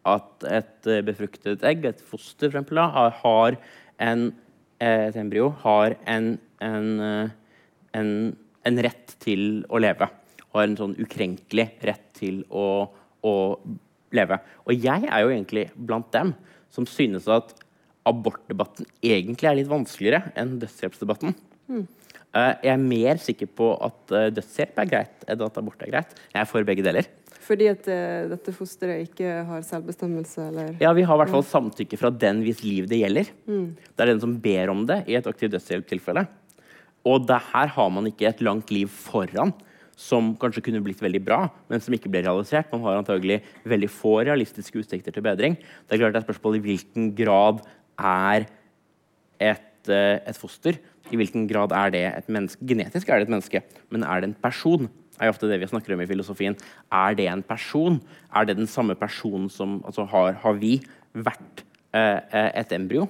at 0.06 0.44
et 0.46 0.86
eh, 0.86 1.02
befruktet 1.02 1.62
egg, 1.66 1.84
et 1.84 2.00
foster 2.00 2.50
for 2.50 2.58
eksempel, 2.58 2.78
har 2.78 3.56
en, 3.98 4.26
eh, 4.28 4.45
et 4.82 5.16
embryo 5.16 5.50
har 5.62 5.96
en, 6.08 6.36
en, 6.60 6.88
en, 7.96 8.10
en, 8.68 8.80
rett 8.84 9.16
til 9.22 9.64
å 9.72 9.80
leve. 9.80 10.08
Har 10.54 10.66
en 10.66 10.78
sånn 10.78 10.96
ukrenkelig 11.00 11.68
rett 11.88 12.06
til 12.16 12.42
å, 12.50 12.86
å 13.24 13.34
leve. 14.16 14.40
Og 14.66 14.76
jeg 14.76 15.08
er 15.08 15.24
jo 15.24 15.32
egentlig 15.32 15.68
blant 15.76 16.10
dem 16.14 16.34
som 16.72 16.88
synes 16.88 17.28
at 17.32 17.54
abortdebatten 18.06 18.86
egentlig 19.02 19.50
er 19.50 19.58
litt 19.58 19.70
vanskeligere 19.70 20.32
enn 20.38 20.58
dødshjelpsdebatten. 20.62 21.34
Mm. 21.66 21.86
jeg 22.62 22.70
er 22.70 22.82
mer 22.82 23.18
sikker 23.18 23.48
på 23.58 23.72
at 23.82 24.12
dødshjelp 24.36 24.76
er 24.78 24.90
greit 24.92 25.24
enn 25.26 25.46
at 25.48 25.58
abort 25.58 25.82
er 25.82 25.90
greit. 25.90 26.12
Jeg 26.30 26.42
er 26.42 26.50
for 26.50 26.68
begge 26.68 26.84
deler. 26.86 27.08
Fordi 27.46 27.68
at 27.70 27.86
uh, 27.86 28.26
dette 28.32 28.54
fosteret 28.54 29.06
ikke 29.06 29.36
har 29.46 29.62
selvbestemmelse? 29.66 30.48
Eller? 30.50 30.72
Ja, 30.82 30.90
vi 30.96 31.04
har 31.06 31.14
i 31.14 31.22
hvert 31.22 31.34
fall 31.34 31.46
samtykke 31.46 31.98
fra 32.00 32.10
den 32.10 32.42
hvis 32.46 32.64
liv 32.66 32.88
det 32.90 32.98
gjelder. 33.04 33.30
Mm. 33.46 33.68
Det 33.76 34.02
er 34.02 34.12
den 34.12 34.24
som 34.24 34.34
ber 34.42 34.72
om 34.72 34.82
det 34.88 35.04
i 35.06 35.18
et 35.18 35.30
aktivt 35.30 35.54
dødshjelptilfelle. 35.54 36.26
Og 37.06 37.22
det 37.28 37.38
her 37.52 37.70
har 37.76 37.94
man 37.94 38.10
ikke 38.10 38.26
et 38.32 38.42
langt 38.42 38.72
liv 38.74 38.90
foran 38.90 39.54
som 39.96 40.34
kanskje 40.36 40.60
kunne 40.66 40.82
blitt 40.84 41.00
veldig 41.00 41.22
bra, 41.24 41.38
men 41.72 41.80
som 41.80 41.94
ikke 41.96 42.10
ble 42.12 42.20
realisert. 42.26 42.68
Man 42.72 42.82
har 42.84 42.98
antagelig 43.00 43.40
veldig 43.64 43.88
få 43.88 44.18
realistiske 44.28 44.82
utsikter 44.82 45.14
til 45.14 45.24
bedring. 45.24 45.56
Det 45.56 45.96
er 45.96 46.02
klart 46.02 46.18
det 46.18 46.20
er 46.20 46.26
spørsmål 46.26 46.58
i 46.58 46.64
hvilken 46.66 47.08
grad 47.16 47.62
er 47.96 48.44
et, 49.40 49.88
eh, 49.88 50.20
et, 50.20 50.36
foster 50.36 50.76
I 51.10 51.16
hvilken 51.16 51.46
grad 51.48 51.72
er 51.72 51.90
det 51.94 52.04
et 52.10 52.28
menneske? 52.28 52.60
Genetisk 52.66 53.08
er 53.08 53.20
det 53.20 53.28
et 53.28 53.32
menneske, 53.32 53.62
men 53.90 54.04
er 54.04 54.20
det 54.20 54.30
en 54.30 54.40
person? 54.42 54.90
Er 55.20 55.32
ofte 55.32 55.48
det 55.50 55.60
vi 55.62 55.68
snakker 55.70 55.94
om 55.94 56.02
i 56.04 56.08
filosofien. 56.08 56.56
Er 56.92 57.16
det 57.18 57.28
en 57.32 57.44
person? 57.46 58.00
Er 58.34 58.48
det 58.48 58.58
den 58.58 58.70
samme 58.70 58.96
personen 58.98 59.48
som 59.52 59.80
altså, 59.86 60.06
har, 60.10 60.36
har, 60.42 60.58
vi 60.60 60.78
vært 61.12 61.64
eh, 61.96 62.20
eh 62.32 62.50
et 62.62 62.72
embryo? 62.76 63.08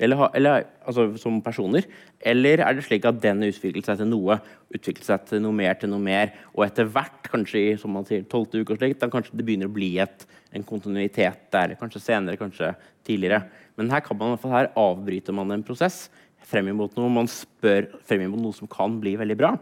Eller, 0.00 0.30
eller, 0.34 0.64
altså, 0.86 1.10
som 1.20 1.42
personer? 1.44 1.84
Eller 2.20 2.62
er 2.64 2.76
det 2.76 2.86
slik 2.86 3.04
at 3.04 3.20
den 3.20 3.44
utviklet 3.44 3.84
seg 3.84 4.00
til 4.00 4.08
noe, 4.08 4.38
utviklet 4.72 5.04
seg 5.04 5.26
til 5.28 5.42
noe 5.44 5.52
mer 5.52 5.76
til 5.76 5.92
noe 5.92 6.00
mer, 6.00 6.32
og 6.54 6.64
etter 6.64 6.88
hvert, 6.88 7.28
kanskje 7.28 7.60
i 7.60 7.74
som 7.80 7.92
man 7.92 8.06
sier, 8.08 8.24
12. 8.24 8.62
uke 8.62 8.74
og 8.74 8.80
slik, 8.80 8.96
da 9.00 9.10
kanskje 9.12 9.36
det 9.36 9.44
begynner 9.44 9.68
å 9.68 9.74
bli 9.74 9.92
et, 10.00 10.24
en 10.56 10.64
kontinuitet 10.64 11.50
der. 11.52 11.76
Kanskje 11.80 12.00
senere, 12.06 12.40
kanskje 12.40 12.72
tidligere. 13.06 13.42
Men 13.76 13.92
her 13.92 14.00
kan 14.04 14.16
man 14.16 14.38
her 14.40 14.72
avbryter 14.78 15.36
man 15.36 15.52
en 15.52 15.66
prosess 15.66 16.06
frem 16.50 16.70
imot 16.72 16.96
noe 16.98 17.12
man 17.12 17.28
spør 17.30 17.90
frem 18.08 18.24
imot 18.24 18.40
noe 18.40 18.56
som 18.56 18.70
kan 18.70 18.96
bli 19.02 19.14
veldig 19.20 19.36
bra, 19.38 19.52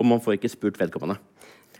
og 0.00 0.08
man 0.08 0.22
får 0.24 0.38
ikke 0.38 0.52
spurt 0.52 0.80
vedkommende. 0.80 1.18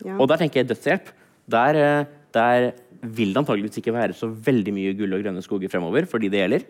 Ja. 0.05 0.19
Og 0.19 0.29
der 0.29 0.41
tenker 0.41 0.61
jeg 0.61 0.71
dødshjelp. 0.71 1.09
Der, 1.51 1.79
eh, 1.81 2.05
der 2.37 2.71
vil 3.01 3.33
det 3.33 3.41
antageligvis 3.41 3.81
ikke 3.81 3.97
være 3.97 4.17
så 4.17 4.29
veldig 4.29 4.75
mye 4.77 4.93
gull 4.97 5.17
og 5.17 5.25
grønne 5.25 5.43
skoger 5.45 5.73
fremover 5.73 6.07
for 6.09 6.21
de 6.21 6.29
det 6.33 6.43
gjelder 6.43 6.67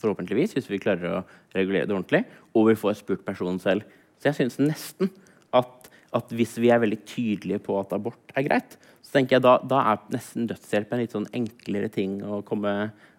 forhåpentligvis, 0.00 0.54
hvis 0.56 0.68
vi 0.68 0.80
klarer 0.82 1.20
å 1.20 1.22
regulere 1.54 1.88
det 1.88 1.94
ordentlig, 1.94 2.24
og 2.52 2.68
vi 2.68 2.76
får 2.76 2.98
spurt 3.00 3.24
personen 3.24 3.60
selv. 3.62 3.86
Så 4.20 4.30
jeg 4.30 4.38
syns 4.40 4.58
nesten 4.60 5.08
at, 5.54 5.88
at, 6.16 6.34
hvis 6.34 6.56
vi 6.60 6.70
er 6.72 6.82
veldig 6.82 7.00
tydelige 7.08 7.62
på 7.64 7.78
at 7.80 7.94
abort 7.96 8.34
er 8.36 8.46
greit, 8.46 8.76
så 9.04 9.18
tenker 9.18 9.38
jeg 9.38 9.46
da, 9.46 9.56
da 9.64 9.80
er 9.92 10.04
nesten 10.12 10.48
dødshjelp 10.50 10.92
en 10.92 11.02
litt 11.02 11.16
sånn 11.16 11.30
enklere 11.36 11.90
ting 11.92 12.18
å 12.24 12.42
komme, 12.46 12.74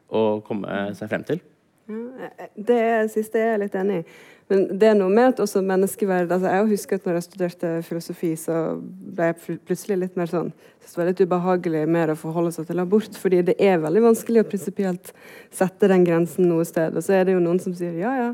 å 0.10 0.24
komme 0.46 0.80
seg 0.98 1.12
frem 1.12 1.26
til. 1.28 1.42
Ja, 1.86 2.30
det 2.56 2.80
siste 3.14 3.42
er 3.42 3.52
jeg 3.54 3.66
litt 3.66 3.76
enig 3.78 4.00
i. 4.02 4.06
Men 4.50 4.66
det 4.78 4.88
er 4.92 4.98
noe 4.98 5.10
med 5.10 5.32
at 5.32 5.40
også 5.42 5.64
menneskeverd 5.66 6.30
altså 6.30 6.52
Jeg 6.54 6.68
husker 6.70 7.00
at 7.00 7.06
når 7.08 7.16
jeg 7.18 7.26
studerte 7.26 7.70
filosofi, 7.86 8.32
så 8.38 8.60
ble 8.78 9.32
jeg 9.32 9.60
plutselig 9.66 9.98
litt 10.04 10.20
mer 10.20 10.30
sånn 10.30 10.52
det 10.86 11.00
var 11.02 11.10
litt 11.10 11.22
ubehagelig 11.26 11.82
mer 11.90 12.12
å 12.14 12.18
forholde 12.20 12.54
seg 12.56 12.68
til 12.70 12.80
abort. 12.80 13.18
Fordi 13.20 13.42
det 13.50 13.56
er 13.60 13.82
veldig 13.84 14.04
vanskelig 14.06 14.44
å 14.44 14.48
prinsipielt 14.48 15.10
sette 15.54 15.90
den 15.92 16.06
grensen 16.08 16.48
noe 16.50 16.66
sted. 16.68 16.96
Og 16.96 17.04
så 17.04 17.18
er 17.18 17.26
det 17.26 17.36
jo 17.36 17.42
noen 17.44 17.60
som 17.60 17.74
sier 17.76 17.98
ja, 18.00 18.14
ja, 18.20 18.30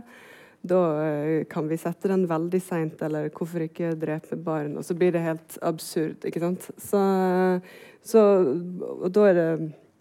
da 0.62 0.82
uh, 1.00 1.38
kan 1.50 1.70
vi 1.70 1.80
sette 1.82 2.12
den 2.12 2.28
veldig 2.30 2.62
seint, 2.62 3.02
eller 3.02 3.32
hvorfor 3.34 3.66
ikke 3.66 3.96
drepe 3.98 4.38
barn? 4.38 4.76
Og 4.78 4.86
så 4.86 4.98
blir 4.98 5.16
det 5.16 5.24
helt 5.26 5.58
absurd, 5.66 6.28
ikke 6.28 6.44
sant. 6.44 6.68
Så, 6.78 7.02
så 8.06 8.26
og 9.00 9.08
da 9.16 9.26
er 9.32 9.40
det 9.40 9.50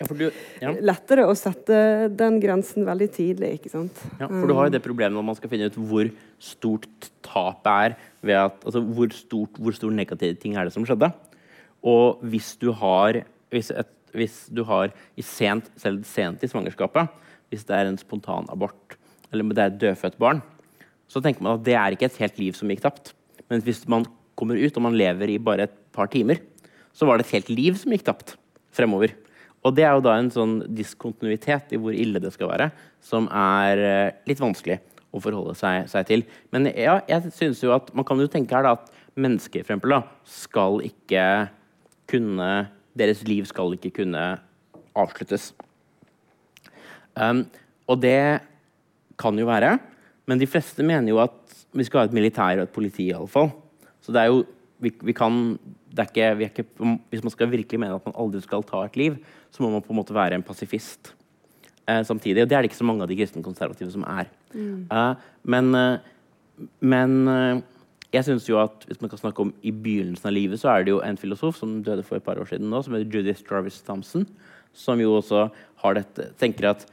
ja, 0.00 0.06
du, 0.16 0.26
ja. 0.62 0.72
lettere 0.80 1.26
å 1.28 1.34
sette 1.36 2.08
den 2.16 2.38
grensen 2.40 2.86
veldig 2.88 3.08
tidlig. 3.12 3.50
ikke 3.58 3.72
sant? 3.72 3.98
Ja, 4.16 4.30
for 4.30 4.48
du 4.48 4.54
har 4.56 4.68
jo 4.68 4.74
det 4.74 4.82
problemet 4.84 5.16
når 5.18 5.26
man 5.28 5.36
skal 5.36 5.52
finne 5.52 5.68
ut 5.68 5.76
hvor 5.76 6.08
stort 6.40 7.10
tapet 7.26 7.70
er. 7.70 7.96
ved 8.24 8.38
at, 8.40 8.56
altså 8.64 8.80
hvor, 8.80 9.12
stort, 9.12 9.60
hvor 9.60 9.76
stor 9.76 9.92
negative 9.92 10.38
ting 10.40 10.56
er 10.56 10.64
det 10.64 10.72
som 10.72 10.86
skjedde. 10.88 11.10
Og 11.84 12.20
hvis 12.32 12.54
du 12.60 12.70
har, 12.76 13.22
hvis 13.52 13.70
et, 13.72 13.92
hvis 14.16 14.46
du 14.48 14.64
har 14.64 14.90
i 15.20 15.24
sent, 15.24 15.68
selv 15.80 16.04
sent 16.08 16.42
i 16.42 16.50
svangerskapet, 16.50 17.12
hvis 17.52 17.66
det 17.68 17.76
er 17.76 17.90
en 17.90 18.00
spontanabort 18.00 18.96
eller 19.30 19.54
det 19.54 19.62
er 19.62 19.70
et 19.70 19.80
dødfødt 19.84 20.18
barn, 20.18 20.40
så 21.10 21.22
tenker 21.22 21.44
man 21.44 21.58
at 21.58 21.66
det 21.66 21.76
er 21.78 21.94
ikke 21.94 22.08
et 22.08 22.20
helt 22.22 22.38
liv 22.40 22.56
som 22.58 22.70
gikk 22.70 22.82
tapt. 22.82 23.12
Men 23.50 23.62
hvis 23.66 23.84
man 23.90 24.06
kommer 24.38 24.58
ut 24.58 24.76
og 24.78 24.84
man 24.86 24.96
lever 24.98 25.34
i 25.34 25.40
bare 25.42 25.68
et 25.68 25.74
par 25.94 26.10
timer, 26.10 26.40
så 26.94 27.06
var 27.06 27.18
det 27.18 27.28
et 27.28 27.36
helt 27.38 27.50
liv 27.52 27.78
som 27.78 27.92
gikk 27.94 28.06
tapt 28.06 28.34
fremover. 28.74 29.14
Og 29.66 29.74
det 29.76 29.84
er 29.84 29.92
jo 29.92 30.04
da 30.04 30.14
en 30.16 30.30
sånn 30.32 30.54
diskontinuitet 30.72 31.74
i 31.74 31.80
hvor 31.80 31.96
ille 31.96 32.22
det 32.22 32.32
skal 32.32 32.48
være, 32.48 32.70
som 33.04 33.28
er 33.28 33.82
eh, 33.84 34.14
litt 34.30 34.40
vanskelig 34.40 34.78
å 35.10 35.20
forholde 35.20 35.56
seg, 35.58 35.88
seg 35.90 36.06
til. 36.08 36.24
Men 36.54 36.70
ja, 36.70 37.00
jeg 37.10 37.32
synes 37.36 37.60
jo 37.64 37.74
at 37.74 37.90
man 37.96 38.06
kan 38.08 38.20
jo 38.20 38.30
tenke 38.30 38.56
her 38.56 38.64
da 38.64 38.76
at 38.78 38.90
mennesker 39.20 39.64
for 39.64 39.74
eksempel, 39.74 39.96
da, 39.98 40.02
skal 40.24 40.84
ikke 40.86 41.24
kunne 42.10 42.50
Deres 42.98 43.20
liv 43.22 43.44
skal 43.46 43.76
ikke 43.76 43.92
kunne 44.00 44.20
avsluttes. 44.98 45.52
Um, 47.14 47.44
og 47.86 48.00
det 48.02 48.42
kan 49.14 49.38
jo 49.38 49.46
være, 49.46 49.76
men 50.26 50.40
de 50.40 50.48
fleste 50.50 50.82
mener 50.84 51.12
jo 51.12 51.20
at 51.22 51.54
vi 51.70 51.86
skal 51.86 52.02
ha 52.02 52.08
et 52.08 52.16
militær 52.16 52.58
og 52.58 52.66
et 52.66 52.74
politi, 52.74 53.06
i 53.06 53.14
alle 53.14 53.30
fall. 53.30 53.52
Så 54.02 54.10
det 54.12 54.24
er 54.24 54.32
jo 54.32 54.42
vi, 54.82 54.90
vi 55.06 55.14
kan 55.14 55.38
ikke, 55.94 56.32
ikke, 56.48 56.64
Hvis 57.10 57.22
man 57.22 57.30
skal 57.30 57.50
virkelig 57.50 57.80
mene 57.80 57.94
at 57.94 58.06
man 58.06 58.18
aldri 58.18 58.42
skal 58.42 58.66
ta 58.66 58.82
et 58.84 58.98
liv, 58.98 59.20
så 59.50 59.64
må 59.64 59.72
man 59.72 59.82
på 59.84 59.92
en 59.94 60.00
måte 60.00 60.16
være 60.16 60.38
en 60.38 60.46
pasifist 60.46 61.12
eh, 61.88 62.02
samtidig. 62.06 62.44
Og 62.44 62.50
det 62.50 62.56
er 62.56 62.62
det 62.62 62.70
ikke 62.70 62.80
så 62.80 62.86
mange 62.88 63.04
av 63.04 63.10
de 63.10 63.18
kristne 63.18 63.42
konservative 63.44 63.92
som 63.94 64.06
er. 64.08 64.30
Mm. 64.54 64.86
Eh, 64.86 65.26
men, 65.54 65.74
uh, 65.74 66.68
men 66.84 67.18
uh, 67.30 67.60
jeg 68.14 68.26
synes 68.26 68.48
jo 68.48 68.60
at 68.62 68.86
hvis 68.86 69.02
man 69.02 69.12
kan 69.12 69.22
snakke 69.22 69.46
om 69.46 69.52
i 69.62 69.72
begynnelsen 69.74 70.30
av 70.30 70.36
livet, 70.36 70.62
så 70.62 70.72
er 70.72 70.86
det 70.86 70.94
jo 70.94 71.02
en 71.06 71.20
filosof 71.20 71.58
som 71.58 71.80
døde 71.86 72.06
for 72.06 72.18
et 72.18 72.26
par 72.26 72.40
år 72.40 72.50
siden 72.50 72.70
nå, 72.70 72.82
som 72.84 72.96
heter 72.96 73.10
Judith 73.10 73.44
Jarvis 73.46 73.82
Thompson, 73.86 74.26
som 74.76 75.00
jo 75.02 75.16
også 75.18 75.48
har 75.84 75.98
dette, 75.98 76.32
tenker 76.40 76.74
at 76.74 76.88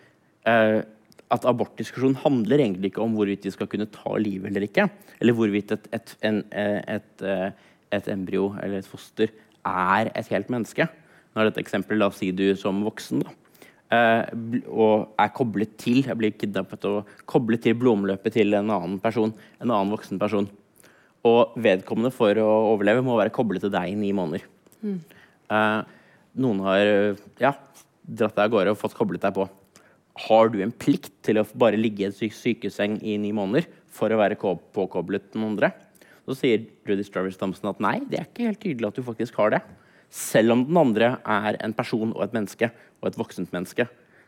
at 0.48 1.44
abortdiskusjonen 1.44 2.16
handler 2.22 2.62
egentlig 2.64 2.94
ikke 2.94 3.02
om 3.04 3.18
hvorvidt 3.18 3.44
de 3.44 3.52
skal 3.52 3.68
kunne 3.68 3.90
ta 3.92 4.14
livet 4.16 4.48
eller 4.48 4.64
ikke. 4.64 4.86
Eller 5.20 5.36
hvorvidt 5.36 5.74
et, 5.76 5.90
et, 5.92 6.14
en, 6.30 6.38
et, 6.56 7.26
et 7.98 8.08
embryo 8.14 8.54
eller 8.64 8.80
et 8.80 8.88
foster 8.88 9.34
er 9.68 10.12
et 10.16 10.32
helt 10.32 10.54
menneske. 10.54 10.88
Nå 11.38 11.44
er 11.44 11.52
dette 11.52 11.62
eksempelet, 11.62 12.00
La 12.02 12.08
oss 12.10 12.18
si 12.18 12.32
du 12.34 12.48
som 12.58 12.80
voksen 12.82 13.20
da, 13.22 13.34
eh, 13.94 14.32
og 14.74 15.12
er 15.22 15.36
koblet 15.38 15.76
til 15.78 16.00
jeg 16.02 16.18
blir 16.18 16.34
kidnappet 16.34 16.88
og 16.90 17.12
koblet 17.30 17.62
til 17.62 17.78
blodomløpet 17.78 18.34
til 18.40 18.58
en 18.58 18.72
annen 18.74 18.98
person, 19.04 19.36
en 19.62 19.70
annen 19.70 19.94
voksen 19.94 20.18
person. 20.18 20.50
Og 21.30 21.54
vedkommende 21.62 22.10
for 22.16 22.34
å 22.42 22.50
overleve 22.74 23.06
må 23.06 23.20
være 23.20 23.36
koblet 23.38 23.62
til 23.62 23.76
deg 23.76 23.94
i 23.94 24.02
ni 24.02 24.10
måneder. 24.18 24.50
Mm. 24.82 24.98
Eh, 25.54 25.80
noen 26.42 26.66
har 26.66 26.82
ja, 27.38 27.54
dratt 28.02 28.34
deg 28.34 28.46
av 28.48 28.54
gårde 28.58 28.74
og 28.74 28.82
fått 28.82 28.98
koblet 28.98 29.30
deg 29.30 29.38
på. 29.38 29.46
Har 30.26 30.50
du 30.50 30.62
en 30.66 30.74
plikt 30.74 31.14
til 31.22 31.38
å 31.38 31.46
bare 31.54 31.78
ligge 31.78 32.02
i 32.02 32.10
en 32.10 32.18
syk 32.18 32.34
sykeseng 32.34 32.98
i 33.06 33.20
ni 33.22 33.30
måneder 33.30 33.70
for 33.94 34.10
å 34.10 34.18
være 34.18 34.42
påkoblet 34.42 35.36
noen 35.38 35.54
andre? 35.54 35.76
Så 36.26 36.42
sier 36.42 36.66
Rudy 36.90 37.06
Jarvis 37.06 37.38
Thompson 37.38 37.70
at 37.70 37.84
nei, 37.84 38.00
det 38.10 38.24
er 38.24 38.26
ikke 38.26 38.50
helt 38.50 38.66
tydelig 38.66 38.90
at 38.90 38.98
du 38.98 39.06
faktisk 39.06 39.38
har 39.38 39.54
det. 39.54 39.68
Selv 40.14 40.56
om 40.56 40.64
den 40.68 40.80
andre 40.80 41.18
er 41.24 41.58
en 41.64 41.76
person 41.76 42.14
og 42.14 42.24
et 42.26 42.36
menneske, 42.36 42.72
og 43.02 43.10
et 43.10 43.20
voksent 43.20 43.54
menneske. 43.54 43.88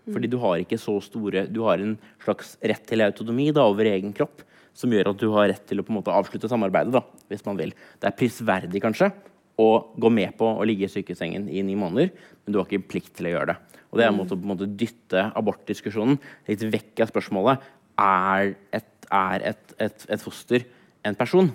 Fordi 0.09 0.29
du 0.31 0.37
har 0.41 0.61
ikke 0.61 0.79
så 0.79 0.95
store 1.03 1.45
Du 1.51 1.61
har 1.67 1.81
en 1.81 1.97
slags 2.23 2.55
rett 2.65 2.85
til 2.87 3.03
autonomi 3.05 3.49
da, 3.53 3.67
over 3.67 3.85
egen 3.85 4.13
kropp 4.15 4.43
som 4.79 4.93
gjør 4.93 5.11
at 5.11 5.19
du 5.19 5.27
har 5.33 5.49
rett 5.51 5.65
til 5.67 5.81
å 5.81 5.85
på 5.85 5.91
en 5.91 5.99
måte 5.99 6.13
avslutte 6.13 6.49
samarbeidet. 6.49 6.93
da, 6.93 7.01
hvis 7.27 7.45
man 7.45 7.57
vil. 7.59 7.73
Det 7.99 8.07
er 8.07 8.15
prisverdig 8.15 8.81
kanskje 8.81 9.11
å 9.59 9.69
gå 9.99 10.09
med 10.13 10.37
på 10.39 10.47
å 10.47 10.63
ligge 10.67 10.87
i 10.87 10.91
sykesengen 10.91 11.49
i 11.51 11.63
ni 11.65 11.75
måneder, 11.75 12.13
men 12.45 12.53
du 12.53 12.59
har 12.59 12.69
ikke 12.69 12.87
plikt 12.93 13.17
til 13.17 13.27
å 13.27 13.33
gjøre 13.33 13.51
det. 13.51 13.57
Og 13.89 13.97
Det 13.97 14.05
er 14.05 14.11
en 14.13 14.19
måte 14.19 14.35
å 14.37 14.39
på 14.39 14.47
en 14.47 14.53
måte 14.53 14.69
dytte 14.79 15.25
abortdiskusjonen 15.35 16.19
litt 16.47 16.63
vekk 16.63 17.03
av 17.03 17.11
spørsmålet 17.11 17.65
er 17.99 18.53
et, 18.71 18.91
er 19.11 19.47
et, 19.51 19.73
et, 19.81 20.05
et 20.07 20.23
foster 20.23 20.63
en 21.03 21.17
person. 21.17 21.49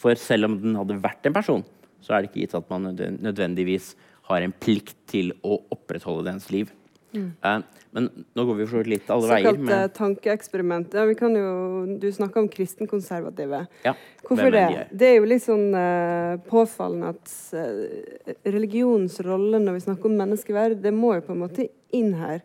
For 0.00 0.16
selv 0.20 0.48
om 0.48 0.56
den 0.62 0.78
hadde 0.78 1.00
vært 1.02 1.26
en 1.28 1.36
person, 1.36 1.64
så 2.06 2.14
er 2.14 2.22
det 2.22 2.30
ikke 2.30 2.44
gitt 2.44 2.58
at 2.58 2.68
man 2.70 2.92
nødvendigvis 2.94 3.94
har 4.30 4.42
en 4.42 4.54
plikt 4.54 4.98
til 5.10 5.32
å 5.46 5.58
opprettholde 5.74 6.26
dens 6.28 6.48
liv. 6.54 6.70
Mm. 7.16 7.30
Uh, 7.40 7.62
men 7.96 8.08
nå 8.36 8.44
går 8.44 8.58
vi 8.58 8.66
for 8.68 8.88
litt 8.90 9.10
alle 9.12 9.30
veier. 9.30 9.48
Såkalt 9.48 9.64
med... 9.68 9.94
tankeeksperiment. 9.96 10.94
Ja, 10.98 11.06
vi 11.08 11.16
kan 11.18 11.34
jo, 11.38 11.48
du 12.02 12.06
snakker 12.12 12.42
om 12.42 12.50
kristenkonservative. 12.52 13.64
Ja, 13.86 13.94
Hvorfor 14.26 14.52
det? 14.52 14.66
Det 14.90 15.10
er 15.12 15.18
jo 15.20 15.30
litt 15.30 15.44
sånn 15.46 15.70
uh, 15.72 16.36
påfallende 16.50 17.14
at 17.14 18.46
religionens 18.46 19.18
rolle 19.24 19.62
når 19.62 19.78
vi 19.78 19.84
snakker 19.86 20.10
om 20.10 20.18
menneskeverd, 20.22 20.78
det 20.82 20.94
må 20.94 21.14
jo 21.16 21.26
på 21.26 21.36
en 21.36 21.44
måte 21.46 21.70
inn 21.96 22.12
her. 22.18 22.42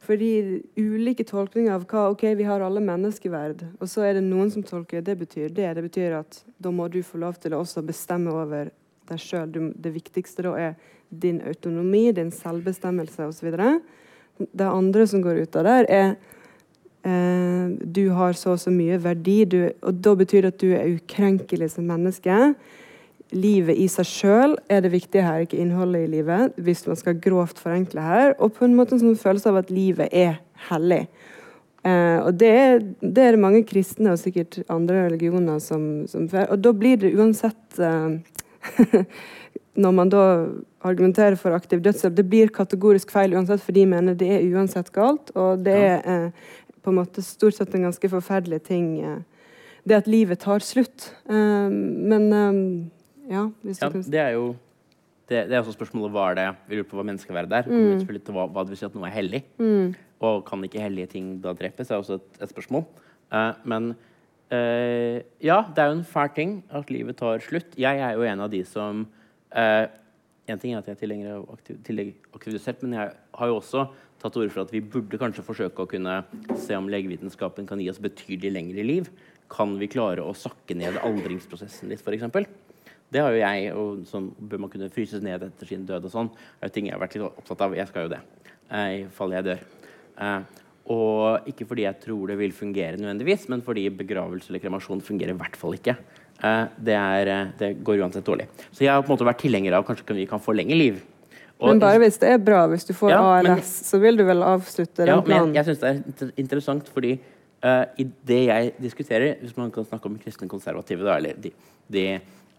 Fordi 0.00 0.60
ulike 0.80 1.26
tolkninger 1.28 1.74
av 1.74 1.84
hva 1.86 2.08
OK, 2.10 2.24
vi 2.34 2.46
har 2.48 2.64
alle 2.64 2.80
menneskeverd, 2.82 3.66
og 3.78 3.90
så 3.90 4.06
er 4.08 4.16
det 4.16 4.24
noen 4.24 4.48
som 4.50 4.64
tolker 4.66 5.04
det 5.04 5.18
betyr 5.20 5.52
det. 5.54 5.68
Det 5.76 5.84
betyr 5.84 6.16
at 6.22 6.40
da 6.58 6.72
må 6.74 6.88
du 6.90 7.02
få 7.04 7.20
lov 7.20 7.36
til 7.38 7.54
å 7.54 7.60
også 7.62 7.84
bestemme 7.86 8.32
over 8.32 8.72
deg 9.10 9.22
sjøl. 9.22 9.52
Det 9.76 9.94
viktigste 9.94 10.46
da 10.46 10.56
er 10.58 10.74
din 11.10 11.40
autonomi, 11.46 12.08
din 12.14 12.30
selvbestemmelse 12.34 13.26
osv. 13.28 13.54
Det 14.38 14.66
andre 14.66 15.06
som 15.10 15.22
går 15.24 15.42
ut 15.44 15.56
av 15.60 15.66
der, 15.66 15.88
er 15.90 16.12
eh, 17.04 17.72
du 17.82 18.04
har 18.16 18.38
så 18.38 18.54
og 18.54 18.62
så 18.62 18.72
mye 18.72 19.00
verdi, 19.02 19.42
du, 19.44 19.58
og 19.82 19.98
da 20.04 20.14
betyr 20.16 20.46
det 20.46 20.54
at 20.54 20.62
du 20.62 20.70
er 20.72 20.94
ukrenkelig 20.94 21.74
som 21.74 21.90
menneske 21.90 22.54
livet 23.36 23.78
i 23.78 23.86
seg 23.90 24.06
sjøl 24.08 24.54
er 24.70 24.82
det 24.84 24.92
viktige 24.94 25.24
her, 25.24 25.44
ikke 25.44 25.58
innholdet 25.60 26.06
i 26.06 26.12
livet, 26.16 26.56
hvis 26.58 26.82
man 26.88 26.98
skal 26.98 27.18
grovt 27.22 27.60
forenkle 27.62 28.02
her. 28.02 28.34
Og 28.38 28.54
på 28.56 28.66
en 28.66 28.76
måte 28.78 28.96
en 28.96 29.02
sånn 29.04 29.18
følelse 29.18 29.52
av 29.52 29.60
at 29.62 29.72
livet 29.74 30.10
er 30.10 30.40
hellig. 30.68 31.04
Eh, 31.86 32.18
og 32.20 32.34
det 32.36 32.50
det 33.00 33.22
er, 33.22 33.36
det 33.36 33.40
mange 33.40 33.62
kristne 33.64 34.12
og 34.12 34.20
sikkert 34.20 34.60
andre 34.68 35.06
religioner 35.06 35.60
som, 35.64 36.06
som 36.10 36.26
Og 36.28 36.58
da 36.60 36.72
blir 36.76 36.98
det 37.00 37.14
uansett 37.16 37.78
eh, 37.78 38.18
Når 39.80 39.92
man 39.94 40.10
da 40.12 40.22
argumenterer 40.84 41.36
for 41.40 41.54
aktiv 41.56 41.80
dødshjelp, 41.84 42.16
det 42.16 42.26
blir 42.28 42.50
kategorisk 42.52 43.12
feil 43.14 43.36
uansett, 43.36 43.62
for 43.64 43.76
de 43.76 43.84
mener 43.88 44.16
det 44.18 44.28
er 44.34 44.46
uansett 44.50 44.90
galt. 44.92 45.30
Og 45.38 45.62
det 45.64 45.76
er 45.76 46.00
eh, 46.04 46.48
på 46.82 46.92
en 46.92 46.98
måte 47.00 47.22
stort 47.24 47.56
sett 47.56 47.74
en 47.76 47.86
ganske 47.88 48.10
forferdelig 48.12 48.62
ting, 48.68 48.88
eh, 49.04 49.20
det 49.88 50.00
at 50.02 50.10
livet 50.10 50.42
tar 50.42 50.64
slutt. 50.64 51.12
Eh, 51.30 51.70
men 51.70 52.26
eh, 52.32 52.58
ja, 53.30 53.46
ja, 53.70 53.90
det 53.94 54.20
er 54.20 54.34
jo 54.36 54.50
det, 55.30 55.44
det, 55.46 55.54
er 55.54 55.60
også 55.60 55.76
spørsmålet 55.76 56.10
hva 56.10 56.22
er 56.32 56.38
det 56.40 56.46
vi 56.66 56.78
lurer 56.80 56.88
på 56.90 56.98
hva 56.98 57.06
menneskeverdet 57.06 57.60
er. 57.60 57.68
Mm. 57.70 58.00
til 58.02 58.34
hva, 58.34 58.48
hva, 58.50 58.64
det 58.64 58.74
vil 58.74 58.80
si 58.80 58.88
at 58.88 58.96
noe 58.98 59.06
er 59.06 59.14
hellig. 59.14 59.44
Mm. 59.62 59.92
Og 60.26 60.40
kan 60.48 60.64
ikke 60.66 60.82
hellige 60.82 61.12
ting 61.14 61.36
da 61.44 61.54
drepes? 61.54 61.92
er 61.92 62.02
også 62.02 62.18
et, 62.18 62.40
et 62.42 62.50
spørsmål. 62.50 62.82
Uh, 63.30 63.54
men 63.62 63.92
uh, 64.52 65.16
ja, 65.42 65.62
det 65.70 65.82
er 65.82 65.88
jo 65.90 65.96
en 65.98 66.04
fæl 66.06 66.34
ting 66.36 66.52
at 66.74 66.92
livet 66.92 67.18
tar 67.20 67.42
slutt. 67.44 67.74
Jeg 67.78 68.02
er 68.02 68.18
jo 68.18 68.26
en 68.26 68.44
av 68.46 68.52
de 68.52 68.62
som 68.68 69.06
uh, 69.06 69.86
En 70.50 70.58
ting 70.58 70.72
er 70.74 70.80
at 70.80 70.88
jeg 70.88 70.96
er 70.96 70.98
tilhenger 70.98 71.34
av 71.36 71.50
aktiv, 71.54 72.14
aktivisert, 72.34 72.80
men 72.82 72.96
jeg 72.96 73.10
har 73.38 73.50
jo 73.50 73.58
også 73.60 73.84
tatt 74.20 74.36
ord 74.40 74.50
for 74.50 74.64
at 74.64 74.72
vi 74.74 74.80
burde 74.82 75.20
kanskje 75.20 75.44
forsøke 75.46 75.84
å 75.84 75.90
kunne 75.90 76.16
se 76.58 76.74
om 76.74 76.88
legevitenskapen 76.90 77.68
kan 77.68 77.78
gi 77.78 77.86
oss 77.92 78.00
betydelig 78.02 78.50
lengre 78.56 78.82
liv. 78.82 79.10
Kan 79.50 79.76
vi 79.78 79.88
klare 79.90 80.24
å 80.26 80.34
sakke 80.34 80.74
ned 80.74 80.98
aldringsprosessen 81.06 81.92
litt, 81.92 82.02
f.eks.? 82.02 82.50
Det 83.10 83.22
har 83.22 83.34
jo 83.34 83.40
jeg, 83.40 83.70
og 83.74 84.02
sånn 84.06 84.28
bør 84.38 84.64
man 84.64 84.70
kunne 84.70 84.90
fryses 84.94 85.22
ned 85.24 85.42
etter 85.48 85.66
sin 85.66 85.86
død 85.86 86.06
og 86.06 86.12
sånn. 86.12 86.28
Det 86.30 86.66
er 86.66 86.70
jo 86.70 86.74
ting 86.76 86.90
jeg 86.90 86.94
har 86.94 87.02
vært 87.02 87.16
litt 87.16 87.26
opptatt 87.26 87.64
av. 87.66 87.74
Jeg 87.74 87.90
skal 87.90 88.06
jo 88.06 88.12
det, 88.12 88.20
eh, 88.70 88.90
i 89.00 89.00
fall 89.16 89.34
jeg 89.34 89.46
dør. 89.48 89.64
Eh, 90.26 90.60
og 90.90 91.46
ikke 91.50 91.68
fordi 91.70 91.86
jeg 91.86 92.00
tror 92.02 92.32
det 92.32 92.38
vil 92.40 92.54
fungere 92.56 92.98
nødvendigvis, 92.98 93.46
men 93.52 93.62
fordi 93.66 93.86
begravelse 93.94 94.50
eller 94.50 94.62
kremasjon 94.62 95.04
fungerer 95.06 95.36
i 95.36 95.38
hvert 95.38 95.58
fall 95.58 95.76
ikke. 95.76 95.94
Eh, 96.40 96.64
det, 96.88 96.96
er, 96.96 97.32
det, 97.60 97.72
går 97.86 98.02
uansett 98.02 98.26
dårlig. 98.26 98.48
Så 98.72 98.84
jeg 98.84 98.92
har 98.92 99.04
på 99.04 99.12
en 99.12 99.14
måte 99.14 99.28
vært 99.28 99.42
tilhenger 99.44 99.78
av 99.78 99.86
kanskje 99.86 100.18
vi 100.18 100.26
kan 100.30 100.42
forlenge 100.42 100.78
liv. 100.78 100.98
Og, 101.60 101.68
men 101.68 101.82
bare 101.82 102.00
hvis 102.00 102.16
det 102.22 102.32
er 102.32 102.40
bra, 102.40 102.64
hvis 102.72 102.88
du 102.88 102.94
får 102.96 103.12
ja, 103.12 103.20
ALS, 103.36 103.50
men, 103.52 103.66
så 103.90 104.00
vil 104.00 104.16
du 104.16 104.24
vel 104.24 104.42
avslutte 104.46 105.04
den 105.04 105.12
ja, 105.12 105.20
planen? 105.20 105.52
Men 105.52 105.60
jeg, 105.60 105.66
jeg 105.66 105.76
syns 105.76 105.82
det 105.84 106.28
er 106.30 106.34
interessant, 106.40 106.88
fordi 106.90 107.14
uh, 107.20 107.84
i 108.00 108.06
det 108.26 108.38
jeg 108.46 108.70
diskuterer, 108.80 109.34
hvis 109.42 109.58
man 109.60 109.72
kan 109.74 109.84
snakke 109.84 110.08
om 110.08 110.16
kristne 110.22 110.48
konservative, 110.48 111.04
da, 111.04 111.18
eller 111.20 111.36
de, 111.36 111.52
de 111.92 112.06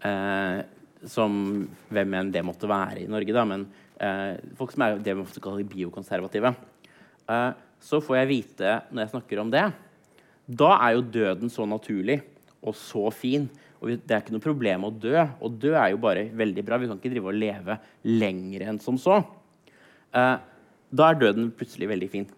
Eh, 0.02 0.60
som 1.10 1.32
hvem 1.90 2.14
enn 2.18 2.30
det 2.34 2.44
måtte 2.46 2.70
være 2.70 3.02
i 3.02 3.10
Norge, 3.10 3.34
da, 3.34 3.42
men 3.46 3.66
eh, 4.02 4.38
folk 4.58 4.74
som 4.74 4.84
er 4.86 5.00
det 5.02 5.16
ofte 5.18 5.42
kaller 5.42 5.66
biokonservative. 5.66 6.52
Eh, 7.30 7.50
så 7.82 8.00
får 8.02 8.20
jeg 8.20 8.30
vite 8.30 8.76
når 8.90 9.04
jeg 9.04 9.12
snakker 9.16 9.42
om 9.42 9.50
det, 9.52 9.64
da 10.46 10.70
er 10.78 10.96
jo 10.96 11.04
døden 11.14 11.50
så 11.52 11.66
naturlig 11.68 12.20
og 12.62 12.76
så 12.78 13.08
fin. 13.14 13.48
Og 13.82 13.96
det 14.06 14.14
er 14.14 14.22
ikke 14.22 14.34
noe 14.34 14.44
problem 14.44 14.86
å 14.86 14.92
dø. 14.94 15.16
Og 15.42 15.58
dø 15.62 15.72
er 15.74 15.92
jo 15.92 16.00
bare 16.02 16.28
veldig 16.38 16.64
bra. 16.66 16.78
Vi 16.78 16.88
kan 16.90 17.00
ikke 17.00 17.10
drive 17.14 17.32
og 17.32 17.38
leve 17.38 17.78
lenger 18.06 18.66
enn 18.68 18.78
som 18.82 18.98
så. 19.00 19.18
Eh, 20.14 20.36
da 20.92 21.08
er 21.08 21.18
døden 21.18 21.50
plutselig 21.56 21.90
veldig 21.90 22.10
fin. 22.12 22.28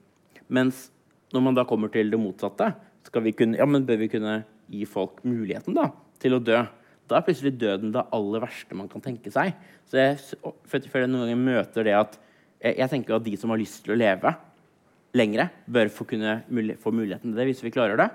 Mens 0.48 0.88
når 1.34 1.44
man 1.44 1.58
da 1.58 1.66
kommer 1.68 1.92
til 1.92 2.12
det 2.12 2.20
motsatte, 2.20 2.70
skal 3.04 3.24
vi 3.26 3.34
kunne, 3.36 3.58
ja, 3.60 3.66
men 3.68 3.84
bør 3.84 4.00
vi 4.00 4.08
kunne 4.12 4.38
gi 4.72 4.86
folk 4.88 5.20
muligheten 5.26 5.76
da, 5.76 5.90
til 6.22 6.38
å 6.38 6.40
dø? 6.40 6.62
Da 7.10 7.18
er 7.18 7.26
plutselig 7.26 7.52
døden 7.60 7.92
det 7.92 8.06
aller 8.16 8.44
verste 8.46 8.76
man 8.78 8.88
kan 8.88 9.02
tenke 9.04 9.32
seg. 9.34 9.52
Så 9.90 10.00
jeg 10.00 10.16
føler 10.70 11.04
jeg 11.04 11.12
noen 11.12 11.26
ganger 11.26 11.42
møter 11.42 11.88
det 11.88 11.96
at 11.98 12.16
jeg, 12.62 12.78
jeg, 12.78 12.88
tenker 12.94 13.18
at 13.18 13.26
de 13.26 13.34
som 13.36 13.52
har 13.52 13.60
lyst 13.60 13.82
til 13.84 13.92
å 13.92 14.00
leve 14.00 14.32
lengre, 15.16 15.48
bør 15.70 15.90
få, 15.92 16.06
kunne, 16.10 16.40
få 16.82 16.92
muligheten 16.94 17.30
til 17.30 17.40
det 17.40 17.48
hvis 17.50 17.64
vi 17.64 17.72
klarer 17.74 18.00
det. 18.00 18.08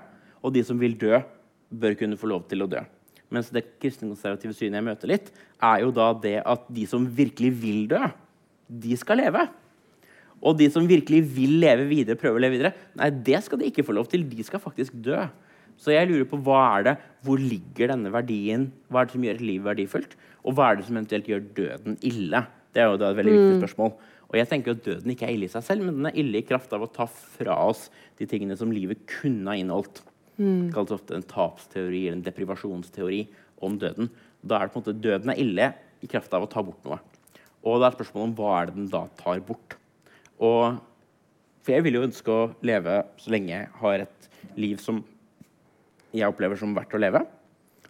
Og 0.44 0.54
de 0.54 0.64
som 0.66 0.80
vil 0.80 0.96
dø 1.00 1.18
bør 1.70 1.96
kunne 1.98 2.18
få 2.20 2.30
lov 2.30 2.46
til 2.50 2.64
å 2.64 2.70
dø. 2.70 2.82
Mens 3.30 3.50
det 3.54 3.66
kristenkonservative 3.78 4.56
synet 4.56 4.80
jeg 4.80 4.86
møter 4.88 5.12
litt, 5.12 5.30
er 5.62 5.84
jo 5.84 5.92
da 5.94 6.10
det 6.18 6.38
at 6.42 6.64
de 6.72 6.86
som 6.90 7.06
virkelig 7.06 7.52
vil 7.62 7.84
dø, 7.92 8.00
de 8.70 8.96
skal 8.98 9.20
leve. 9.22 9.44
Og 10.40 10.56
de 10.58 10.70
som 10.72 10.86
virkelig 10.88 11.20
vil 11.36 11.58
leve 11.62 11.86
videre, 11.90 12.18
prøve 12.18 12.40
å 12.40 12.42
leve 12.42 12.56
videre, 12.56 12.88
nei, 12.98 13.10
det 13.12 13.42
skal 13.44 13.60
de 13.60 13.68
ikke 13.70 13.84
få 13.86 13.94
lov 13.94 14.08
til. 14.10 14.24
De 14.26 14.46
skal 14.46 14.62
faktisk 14.62 14.96
dø. 15.04 15.20
Så 15.80 15.94
jeg 15.94 16.08
lurer 16.10 16.26
på 16.28 16.40
hva 16.44 16.60
er 16.76 16.86
det, 16.88 16.94
hvor 17.24 17.40
ligger 17.40 17.92
denne 17.92 18.12
verdien? 18.12 18.66
Hva 18.88 19.02
er 19.02 19.08
det 19.08 19.14
som 19.16 19.26
gjør 19.26 19.38
et 19.38 19.46
liv 19.46 19.68
verdifullt? 19.68 20.16
Og 20.44 20.56
hva 20.56 20.70
er 20.70 20.80
det 20.80 20.88
som 20.88 20.98
eventuelt 20.98 21.28
gjør 21.30 21.44
døden 21.56 22.00
ille? 22.08 22.42
Det 22.74 22.82
er 22.82 22.90
jo 22.90 22.98
et 22.98 23.20
veldig 23.20 23.36
viktig 23.36 23.60
spørsmål. 23.62 23.94
Og 24.30 24.38
jeg 24.38 24.46
tenker 24.46 24.76
at 24.76 24.84
Døden 24.86 25.10
ikke 25.10 25.26
er 25.26 25.34
ille 25.34 25.48
i 25.48 25.52
seg 25.52 25.64
selv, 25.66 25.84
men 25.86 25.98
den 25.98 26.08
er 26.10 26.18
ille 26.22 26.38
i 26.38 26.46
kraft 26.46 26.72
av 26.76 26.84
å 26.86 26.90
ta 26.90 27.08
fra 27.10 27.56
oss 27.66 27.88
de 28.20 28.28
tingene 28.30 28.56
som 28.58 28.70
livet 28.70 29.02
kunne 29.10 29.50
ha 29.50 29.58
inneholdt. 29.58 30.04
Mm. 30.38 30.68
Det 30.68 30.74
kalles 30.76 30.94
ofte 30.94 31.16
en 31.18 31.26
tapsteori 31.26 32.04
eller 32.06 32.20
en 32.20 32.26
deprivasjonsteori 32.26 33.24
om 33.66 33.78
døden. 33.80 34.10
Da 34.40 34.60
er 34.60 34.68
det 34.68 34.74
på 34.74 34.80
en 34.80 34.84
måte 34.84 35.02
Døden 35.02 35.32
er 35.34 35.42
ille 35.42 35.72
i 36.00 36.08
kraft 36.10 36.32
av 36.36 36.46
å 36.46 36.50
ta 36.50 36.62
bort 36.64 36.86
noe. 36.86 37.00
Og 37.66 37.80
da 37.80 37.90
er 37.90 37.96
spørsmålet 37.98 38.30
om 38.30 38.36
hva 38.38 38.54
er 38.56 38.70
det 38.70 38.78
den 38.78 38.88
da 38.92 39.02
tar 39.18 39.42
bort. 39.44 39.76
Og, 40.40 40.78
for 41.60 41.74
jeg 41.74 41.84
vil 41.84 41.98
jo 41.98 42.06
ønske 42.06 42.32
å 42.32 42.48
leve 42.64 43.02
så 43.20 43.34
lenge 43.34 43.52
jeg 43.52 43.68
har 43.82 44.06
et 44.06 44.30
liv 44.56 44.80
som 44.80 45.02
jeg 46.14 46.30
opplever 46.30 46.58
som 46.58 46.72
verdt 46.74 46.94
å 46.96 47.02
leve. 47.02 47.24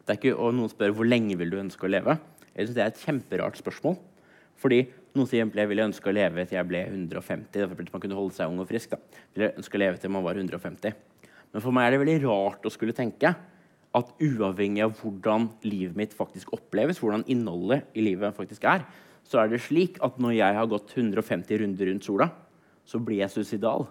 Det 0.01 0.17
er 0.17 0.19
ikke, 0.19 0.35
og 0.35 0.57
Noen 0.57 0.73
spør 0.73 0.97
hvor 0.97 1.09
lenge 1.09 1.37
vil 1.39 1.53
du 1.53 1.61
ønske 1.61 1.87
å 1.87 1.93
leve. 1.93 2.17
Jeg 2.57 2.67
synes 2.67 2.77
Det 2.77 2.83
er 2.83 2.91
et 2.91 3.05
kjemperart 3.05 3.61
spørsmål. 3.61 4.01
Fordi 4.61 4.83
noen 5.17 5.29
sier 5.29 5.43
jeg 5.43 5.71
ville 5.71 5.87
ønske 5.89 6.11
å 6.11 6.15
leve 6.15 6.45
til 6.47 6.59
jeg 6.59 6.69
ble 6.69 6.83
150. 6.87 7.63
at 7.65 7.93
man 7.93 8.03
kunne 8.03 8.19
holde 8.19 8.37
seg 8.37 8.51
ung 8.51 8.61
og 8.63 8.69
frisk. 8.71 8.91
da. 8.91 9.23
Ville 9.35 9.53
ønske 9.59 9.79
å 9.79 9.83
leve 9.83 9.99
til 9.99 10.11
man 10.11 10.25
var 10.27 10.39
150. 10.39 10.95
Men 11.53 11.65
for 11.65 11.75
meg 11.75 11.87
er 11.87 11.95
det 11.95 12.03
veldig 12.05 12.19
rart 12.29 12.67
å 12.67 12.73
skulle 12.73 12.95
tenke 12.95 13.35
at 13.91 14.11
uavhengig 14.23 14.85
av 14.85 14.93
hvordan 15.01 15.49
livet 15.67 15.97
mitt 15.99 16.13
faktisk 16.15 16.53
oppleves, 16.55 17.01
hvordan 17.03 17.25
innholdet 17.27 17.89
i 17.99 18.05
livet 18.07 18.37
faktisk 18.37 18.65
er, 18.71 18.85
så 19.27 19.43
er 19.43 19.51
det 19.51 19.63
slik 19.63 19.99
at 20.05 20.19
når 20.23 20.37
jeg 20.37 20.59
har 20.59 20.69
gått 20.71 20.95
150 20.95 21.63
runder 21.63 21.91
rundt 21.91 22.07
sola, 22.07 22.31
så 22.87 23.01
blir 23.03 23.23
jeg 23.23 23.35
suicidal. 23.35 23.89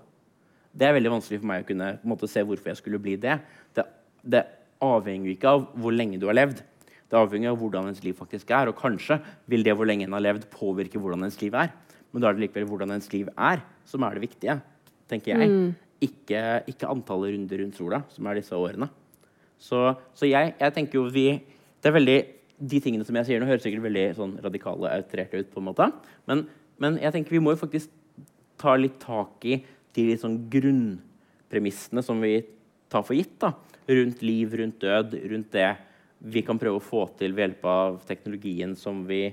Det 0.72 0.88
er 0.88 0.96
veldig 0.96 1.12
vanskelig 1.18 1.42
for 1.42 1.50
meg 1.52 1.64
å 1.64 1.68
kunne 1.68 1.92
måte, 2.08 2.30
se 2.32 2.44
hvorfor 2.46 2.72
jeg 2.72 2.80
skulle 2.80 3.02
bli 3.02 3.18
det. 3.20 3.40
Det, 3.76 3.86
det 4.24 4.46
avhenger 4.84 5.34
ikke 5.34 5.52
av 5.52 5.68
hvor 5.76 5.96
lenge 5.96 6.20
du 6.20 6.28
har 6.30 6.38
levd. 6.38 6.64
Det 7.10 7.18
avhenger 7.18 7.52
av 7.52 7.58
hvordan 7.58 7.90
ens 7.90 8.04
liv 8.06 8.18
faktisk 8.18 8.52
er. 8.54 8.70
Og 8.70 8.78
kanskje 8.78 9.18
vil 9.50 9.66
det 9.66 9.74
hvor 9.78 9.90
lenge 9.90 10.06
en 10.06 10.14
har 10.14 10.24
levd, 10.24 10.46
påvirke 10.54 11.02
hvordan 11.02 11.26
ens 11.26 11.40
liv 11.42 11.56
er. 11.58 11.72
Men 12.12 12.22
da 12.22 12.30
er 12.30 12.38
det 12.38 12.46
likevel 12.46 12.68
hvordan 12.70 12.94
ens 12.96 13.10
liv 13.14 13.30
er, 13.34 13.64
som 13.90 14.06
er 14.06 14.18
det 14.18 14.26
viktige. 14.28 14.60
tenker 15.10 15.34
jeg. 15.34 15.50
Mm. 15.50 15.70
Ikke, 16.06 16.42
ikke, 16.70 16.88
antallet 16.88 17.34
runder 17.34 17.64
rundt 17.64 17.78
sola, 17.78 18.04
som 18.14 18.28
er 18.30 18.40
disse 18.40 18.56
årene. 18.56 18.88
Så, 19.60 19.80
så 20.16 20.30
jeg, 20.30 20.54
jeg, 20.60 20.74
tenker 20.76 21.00
jo 21.00 21.08
vi 21.12 21.28
det 21.82 21.90
er 21.90 21.96
veldig, 21.96 22.20
De 22.60 22.80
tingene 22.84 23.06
som 23.08 23.16
jeg 23.16 23.28
sier 23.28 23.40
nå, 23.40 23.48
høres 23.48 23.64
sikkert 23.64 23.86
veldig 23.86 24.06
sånn 24.18 24.34
radikale 24.44 24.92
outrerte 24.92 25.40
ut. 25.40 25.50
på 25.52 25.62
en 25.62 25.68
måte. 25.70 25.90
Men, 26.28 26.46
men, 26.78 26.98
jeg 27.00 27.16
tenker 27.16 27.38
vi 27.38 27.42
må 27.44 27.56
jo 27.56 27.62
faktisk 27.62 27.90
ta 28.60 28.76
litt 28.76 28.98
tak 29.00 29.46
i 29.48 29.62
de 29.96 30.06
litt 30.10 30.22
sånn 30.22 30.42
grunnpremissene 30.52 32.04
som 32.04 32.20
vi 32.22 32.42
tar 32.92 33.06
for 33.08 33.16
gitt. 33.16 33.38
da, 33.42 33.54
Rundt 33.90 34.22
liv, 34.22 34.54
rundt 34.60 34.84
død, 34.84 35.16
rundt 35.32 35.56
det 35.56 35.70
vi 36.20 36.44
kan 36.46 36.60
prøve 36.60 36.80
å 36.80 36.84
få 36.84 37.06
til 37.20 37.36
ved 37.36 37.48
hjelp 37.48 37.70
av 37.72 38.02
teknologien 38.08 38.76
som 38.78 39.06
vi 39.08 39.30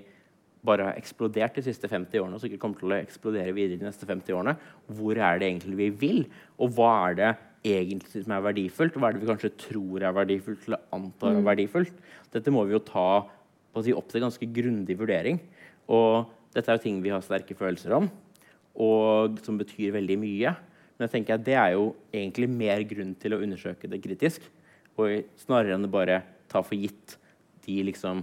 bare 0.67 0.89
har 0.89 0.99
eksplodert 0.99 1.59
de 1.59 1.65
siste 1.67 1.89
50 1.91 2.21
årene, 2.23 2.39
og 2.39 2.43
sikkert 2.43 2.63
kommer 2.63 2.81
til 2.81 2.95
å 2.95 2.99
eksplodere 2.99 3.55
videre 3.55 3.81
de 3.81 3.87
neste 3.87 4.07
50 4.09 4.35
årene. 4.35 4.57
Hvor 4.99 5.19
er 5.19 5.41
det 5.41 5.51
egentlig 5.51 5.79
vi 5.79 5.89
vil, 6.01 6.21
og 6.59 6.75
hva 6.77 6.93
er 7.09 7.19
det 7.19 7.33
egentlig 7.67 8.25
som 8.25 8.35
er 8.37 8.45
verdifullt? 8.47 8.99
Hva 8.99 9.11
er 9.11 9.17
det 9.17 9.23
vi 9.23 9.31
kanskje 9.31 9.53
tror 9.63 10.07
er 10.07 10.17
verdifullt, 10.17 10.67
eller 10.67 10.85
antar 10.97 11.33
er 11.33 11.41
mm. 11.41 11.49
verdifullt? 11.51 12.05
Dette 12.35 12.55
må 12.55 12.67
vi 12.67 12.77
jo 12.77 12.83
ta 12.87 13.09
si, 13.83 13.95
opp 13.95 14.11
til 14.11 14.25
ganske 14.27 14.51
grundig 14.59 14.99
vurdering. 14.99 15.41
Og 15.93 16.31
dette 16.55 16.71
er 16.71 16.79
jo 16.79 16.87
ting 16.87 17.03
vi 17.05 17.15
har 17.15 17.25
sterke 17.25 17.57
følelser 17.59 17.95
om, 17.99 18.09
og 18.83 19.39
som 19.47 19.59
betyr 19.61 19.95
veldig 19.97 20.19
mye. 20.23 20.55
Men 20.97 21.07
jeg 21.07 21.19
tenker 21.19 21.37
at 21.37 21.45
det 21.47 21.59
er 21.61 21.75
jo 21.77 21.91
egentlig 22.15 22.49
mer 22.51 22.83
grunn 22.89 23.13
til 23.21 23.37
å 23.37 23.43
undersøke 23.45 23.91
det 23.91 24.01
kritisk, 24.05 24.47
og 24.97 25.27
snarere 25.39 25.77
enn 25.77 25.85
det 25.85 25.93
bare 25.93 26.23
ta 26.51 26.63
for 26.65 26.79
gitt 26.79 27.19
de 27.67 27.83
liksom 27.89 28.23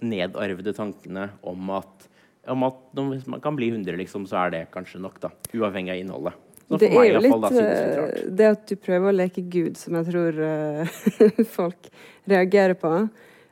nedarvede 0.00 0.72
tankene 0.76 1.28
om 1.40 1.70
at, 1.74 2.08
om 2.46 2.66
at 2.68 2.82
hvis 2.94 3.26
man 3.30 3.42
kan 3.42 3.56
bli 3.58 3.70
100, 3.72 3.96
liksom, 3.98 4.26
så 4.30 4.44
er 4.44 4.54
det 4.54 4.66
kanskje 4.74 5.00
nok. 5.02 5.20
da, 5.20 5.32
Uavhengig 5.54 5.94
av 5.94 6.02
innholdet. 6.02 6.44
det 6.78 6.90
er 6.92 7.08
jo 7.08 7.22
litt 7.24 7.40
da, 7.42 7.50
det, 7.54 8.26
det 8.38 8.50
at 8.54 8.66
du 8.68 8.76
prøver 8.76 9.10
å 9.10 9.16
leke 9.16 9.42
Gud, 9.42 9.78
som 9.80 9.98
jeg 9.98 10.10
tror 10.10 10.38
uh, 10.38 11.00
folk 11.58 11.90
reagerer 12.28 12.78
på. 12.78 12.92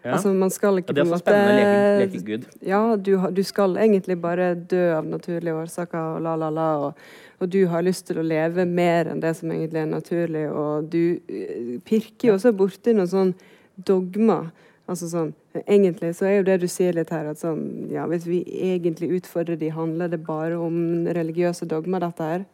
Ja. 0.06 0.12
Altså, 0.14 0.30
man 0.38 0.52
skal 0.54 0.78
ikke 0.78 0.92
ja, 0.92 1.00
det 1.00 1.02
er 1.02 1.10
så 1.10 1.18
spennende 1.18 1.54
å 1.54 1.58
leke, 1.58 2.02
leke 2.04 2.26
Gud. 2.28 2.44
Ja, 2.62 2.82
du, 2.94 3.12
du, 3.34 3.42
skal 3.42 3.74
egentlig 3.82 4.18
bare 4.22 4.52
dø 4.54 4.84
av 4.94 5.08
naturlige 5.10 5.56
årsaker 5.64 5.98
og 6.14 6.20
la, 6.22 6.36
la, 6.38 6.52
la. 6.54 6.68
Og, 6.86 7.08
og, 7.40 7.48
du 7.50 7.64
har 7.72 7.82
lyst 7.82 8.06
til 8.06 8.20
å 8.22 8.26
leve 8.26 8.68
mer 8.70 9.10
enn 9.10 9.24
det 9.24 9.34
som 9.40 9.50
egentlig 9.50 9.82
er 9.82 9.90
naturlig. 9.90 10.46
Og 10.52 10.86
du 10.92 11.18
uh, 11.18 11.74
pirker 11.88 12.30
jo 12.30 12.38
også 12.38 12.54
borti 12.54 12.94
noe 12.94 13.10
sånn 13.10 13.34
dogmer. 13.76 14.50
Altså 14.86 15.08
sånn, 15.10 15.34
Egentlig 15.66 16.12
så 16.18 16.26
er 16.28 16.34
jo 16.36 16.44
det 16.44 16.58
du 16.60 16.66
sier 16.68 16.92
litt 16.92 17.08
her, 17.10 17.30
at 17.30 17.40
sånn, 17.40 17.88
ja, 17.88 18.02
hvis 18.10 18.26
vi 18.28 18.42
egentlig 18.68 19.22
utfordrer 19.22 19.56
de, 19.56 19.70
handler 19.72 20.10
det 20.12 20.18
bare 20.26 20.58
om 20.60 21.06
religiøse 21.16 21.64
dogmer, 21.70 22.04
dette 22.04 22.26
her. 22.28 22.44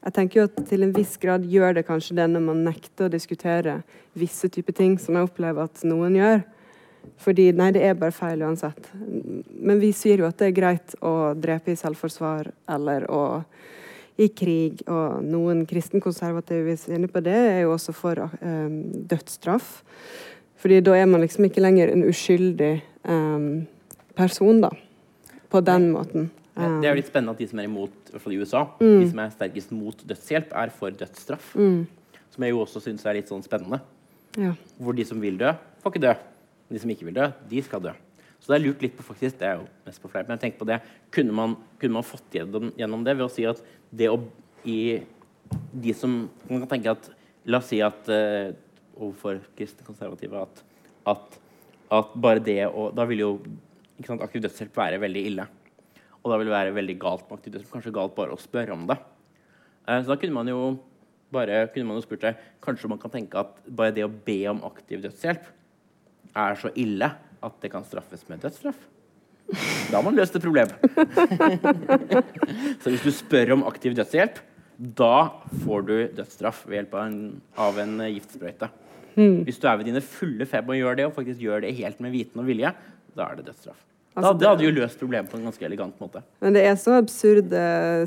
Jeg 0.00 0.16
tenker 0.16 0.40
jo 0.40 0.46
at 0.48 0.58
til 0.66 0.82
en 0.82 0.94
viss 0.96 1.12
grad 1.20 1.44
gjør 1.46 1.76
det 1.76 1.84
kanskje 1.86 2.16
det 2.18 2.26
når 2.32 2.42
man 2.42 2.64
nekter 2.66 3.06
å 3.06 3.12
diskutere 3.12 3.76
visse 4.18 4.50
typer 4.50 4.74
ting, 4.76 4.96
som 4.98 5.14
jeg 5.14 5.28
opplever 5.28 5.68
at 5.68 5.84
noen 5.86 6.16
gjør. 6.18 6.42
Fordi 7.20 7.50
nei, 7.56 7.70
det 7.76 7.84
er 7.84 7.98
bare 8.00 8.16
feil 8.16 8.42
uansett. 8.44 8.90
Men 8.96 9.80
vi 9.80 9.92
sier 9.96 10.22
jo 10.22 10.28
at 10.28 10.40
det 10.40 10.50
er 10.50 10.56
greit 10.56 10.96
å 11.04 11.32
drepe 11.36 11.72
i 11.72 11.78
selvforsvar 11.78 12.50
eller 12.74 13.06
å 13.12 13.22
i 14.20 14.28
krig. 14.36 14.82
Og 14.88 15.20
noen 15.24 15.64
kristenkonservative 15.68 16.74
er 16.76 16.96
inne 16.96 17.10
på 17.12 17.22
det, 17.24 17.36
er 17.36 17.62
jo 17.64 17.74
også 17.76 17.94
for 17.96 18.24
um, 18.40 18.82
dødsstraff. 19.08 19.80
Fordi 20.60 20.80
da 20.84 20.96
er 20.98 21.08
man 21.08 21.24
liksom 21.24 21.46
ikke 21.48 21.62
lenger 21.62 21.92
en 21.92 22.04
uskyldig 22.08 22.74
um, 23.08 23.64
person, 24.18 24.60
da. 24.62 24.70
På 25.50 25.62
den 25.64 25.88
måten. 25.94 26.28
Um, 26.54 26.80
det 26.82 26.90
er 26.90 26.94
jo 26.94 27.00
litt 27.00 27.08
spennende 27.08 27.32
at 27.34 27.40
de 27.40 27.48
som 27.50 27.62
er 27.62 27.68
imot, 27.70 27.94
i 28.10 28.12
hvert 28.14 28.24
fall 28.24 28.34
i 28.36 28.42
USA, 28.42 28.66
mm. 28.80 28.98
de 29.00 29.08
som 29.08 29.22
er 29.22 29.32
sterkest 29.32 29.72
mot 29.74 30.04
dødshjelp, 30.12 30.52
er 30.62 30.74
for 30.76 31.00
dødsstraff. 31.00 31.54
Mm. 31.56 32.20
Som 32.30 32.46
jeg 32.46 32.54
jo 32.54 32.60
også 32.66 32.84
syns 32.84 33.06
er 33.06 33.16
litt 33.18 33.32
sånn 33.32 33.42
spennende. 33.46 33.80
Ja. 34.38 34.52
Hvor 34.78 34.94
de 34.96 35.06
som 35.08 35.22
vil 35.22 35.40
dø, 35.40 35.54
får 35.82 35.94
ikke 35.94 36.04
dø. 36.04 36.14
De 36.70 36.82
som 36.82 36.92
ikke 36.92 37.08
vil 37.08 37.16
dø, 37.16 37.30
de 37.50 37.62
skal 37.66 37.82
dø. 37.88 37.94
Så 38.40 38.52
det 38.52 38.56
er 38.56 38.64
lurt 38.64 38.84
litt 38.84 38.96
på 38.96 39.04
faktisk, 39.04 39.40
det 39.40 39.48
er 39.48 39.58
jo 39.60 39.66
mest 39.84 40.00
på 40.00 40.08
fleip, 40.12 40.28
men 40.28 40.38
jeg 40.38 40.46
tenker 40.46 40.62
på 40.62 40.68
det, 40.68 40.78
kunne 41.12 41.34
man, 41.36 41.56
kunne 41.80 41.98
man 41.98 42.06
fått 42.06 42.36
gjennom, 42.38 42.70
gjennom, 42.78 43.02
det 43.04 43.16
ved 43.18 43.26
å 43.26 43.32
si 43.32 43.44
at 43.48 43.60
det 43.92 44.08
å 44.12 44.20
i 44.68 45.00
de 45.72 45.92
som 45.96 46.26
Man 46.44 46.60
kan 46.60 46.68
tenke 46.74 46.92
at 46.92 47.06
La 47.48 47.62
oss 47.62 47.70
si 47.72 47.78
at 47.80 48.08
uh, 48.12 48.52
overfor 48.96 49.40
kristne 49.58 49.86
konservative 49.86 50.42
at, 50.42 50.62
at, 51.12 51.38
at, 51.90 52.12
bare 52.14 52.42
det 52.44 52.62
å 52.68 52.90
Da 52.96 53.06
vil 53.08 53.24
jo 53.24 53.30
sant, 54.06 54.22
aktiv 54.22 54.44
dødshjelp 54.44 54.76
være 54.76 55.00
veldig 55.02 55.24
ille. 55.32 55.46
Og 56.20 56.32
da 56.32 56.38
vil 56.38 56.50
det 56.50 56.56
være 56.56 56.76
veldig 56.76 56.96
galt 57.00 57.26
med 57.26 57.38
aktiv 57.38 57.54
dødshjelp. 57.54 57.72
Kanskje 57.74 57.96
galt 57.96 58.16
bare 58.16 58.36
å 58.36 58.40
spørre 58.40 58.76
om 58.76 58.86
det. 58.90 58.98
Eh, 59.86 60.02
så 60.02 60.12
da 60.12 60.18
kunne 60.20 60.36
man 60.36 60.50
jo 60.50 60.60
bare 61.30 61.62
kunne 61.70 61.86
man 61.86 62.00
jo 62.00 62.02
spurt 62.02 62.24
seg 62.26 62.38
Kanskje 62.64 62.88
man 62.90 62.98
kan 62.98 63.12
tenke 63.12 63.38
at 63.38 63.58
bare 63.66 63.94
det 63.94 64.02
å 64.02 64.10
be 64.10 64.40
om 64.50 64.64
aktiv 64.66 65.04
dødshjelp 65.04 65.44
er 66.40 66.58
så 66.58 66.70
ille 66.78 67.06
at 67.40 67.62
det 67.62 67.70
kan 67.72 67.86
straffes 67.86 68.26
med 68.28 68.42
dødsstraff. 68.42 68.78
Da 69.90 69.96
har 69.96 70.04
man 70.06 70.14
løst 70.14 70.36
et 70.36 70.44
problem. 70.44 70.70
så 72.82 72.92
hvis 72.92 73.02
du 73.02 73.10
spør 73.14 73.56
om 73.56 73.64
aktiv 73.66 73.96
dødshjelp, 73.98 74.38
da 74.80 75.42
får 75.64 75.82
du 75.84 75.94
dødsstraff 76.16 76.64
ved 76.66 76.78
hjelp 76.78 76.94
av 76.96 77.06
en, 77.10 77.20
av 77.60 77.78
en 77.82 77.98
giftsprøyte. 78.06 78.70
Mm. 79.18 79.42
Hvis 79.44 79.60
du 79.60 79.66
er 79.68 79.76
ved 79.76 79.90
dine 79.90 80.00
fulle 80.00 80.46
feb 80.48 80.70
og 80.72 80.78
gjør 80.78 80.96
det, 80.96 81.06
og 81.10 81.14
faktisk 81.16 81.42
gjør 81.44 81.66
det 81.66 81.74
helt 81.76 82.00
med 82.00 82.14
viten 82.14 82.40
og 82.40 82.48
vilje, 82.48 82.72
da 83.12 83.26
er 83.26 83.40
det 83.40 83.50
dødsstraff. 83.50 83.82
Altså, 84.10 84.32
da, 84.32 84.38
det 84.40 84.48
hadde 84.48 84.64
jo 84.64 84.70
løst 84.74 84.98
problemet 84.98 85.30
på 85.30 85.38
en 85.38 85.44
ganske 85.46 85.66
elegant 85.68 86.00
måte. 86.02 86.22
Men 86.42 86.56
det 86.56 86.64
er 86.66 86.78
så 86.80 86.96
absurde 86.98 87.60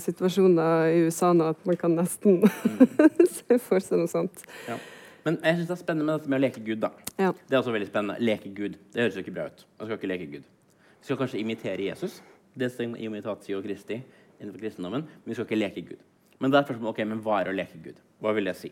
situasjoner 0.04 0.90
i 0.92 1.06
USA 1.06 1.30
nå 1.38 1.54
at 1.54 1.62
man 1.70 1.78
kan 1.80 1.94
nesten 1.96 2.42
mm. 2.42 2.82
se 3.38 3.60
for 3.64 3.84
seg 3.84 4.02
noe 4.02 4.12
sånt. 4.12 4.44
Ja. 4.68 4.76
Men 5.24 5.38
jeg 5.40 5.62
syns 5.62 5.70
det 5.70 5.76
er 5.78 5.80
spennende 5.80 6.10
med 6.10 6.20
dette 6.20 6.32
med 6.34 6.42
å 6.42 6.44
leke 6.44 6.64
Gud. 6.66 6.82
da. 6.84 6.90
Ja. 7.16 7.32
Det 7.32 7.56
er 7.56 7.62
også 7.62 7.76
veldig 7.76 7.88
spennende. 7.88 8.18
Leke 8.20 8.52
Gud. 8.52 8.76
Det 8.92 9.06
høres 9.06 9.16
jo 9.16 9.24
ikke 9.24 9.36
bra 9.38 9.48
ut. 9.48 9.64
Man 9.78 9.88
skal 9.88 10.02
ikke 10.02 10.12
leke 10.12 10.28
Gud. 10.34 10.50
Vi 10.98 11.08
skal 11.08 11.22
kanskje 11.22 11.40
imitere 11.40 11.86
Jesus. 11.88 12.20
Det 12.54 12.68
er 12.68 12.98
imitatio 13.00 13.62
Kristi 13.64 14.02
innenfor 14.42 14.60
kristendommen. 14.60 15.08
Men 15.08 15.32
vi 15.32 15.38
skal 15.38 15.48
ikke 15.48 15.62
leke 15.62 15.86
Gud. 15.94 16.04
Men 16.41 16.52
da 16.52 16.60
er 16.60 16.67
spørsmålet 16.67 16.93
ok, 16.93 17.04
men 17.10 17.22
hva 17.24 17.41
er 17.41 17.52
å 17.52 17.56
leke 17.56 17.82
Gud? 17.84 18.00
Hva 18.24 18.34
vil 18.36 18.50
det 18.50 18.56
si? 18.60 18.72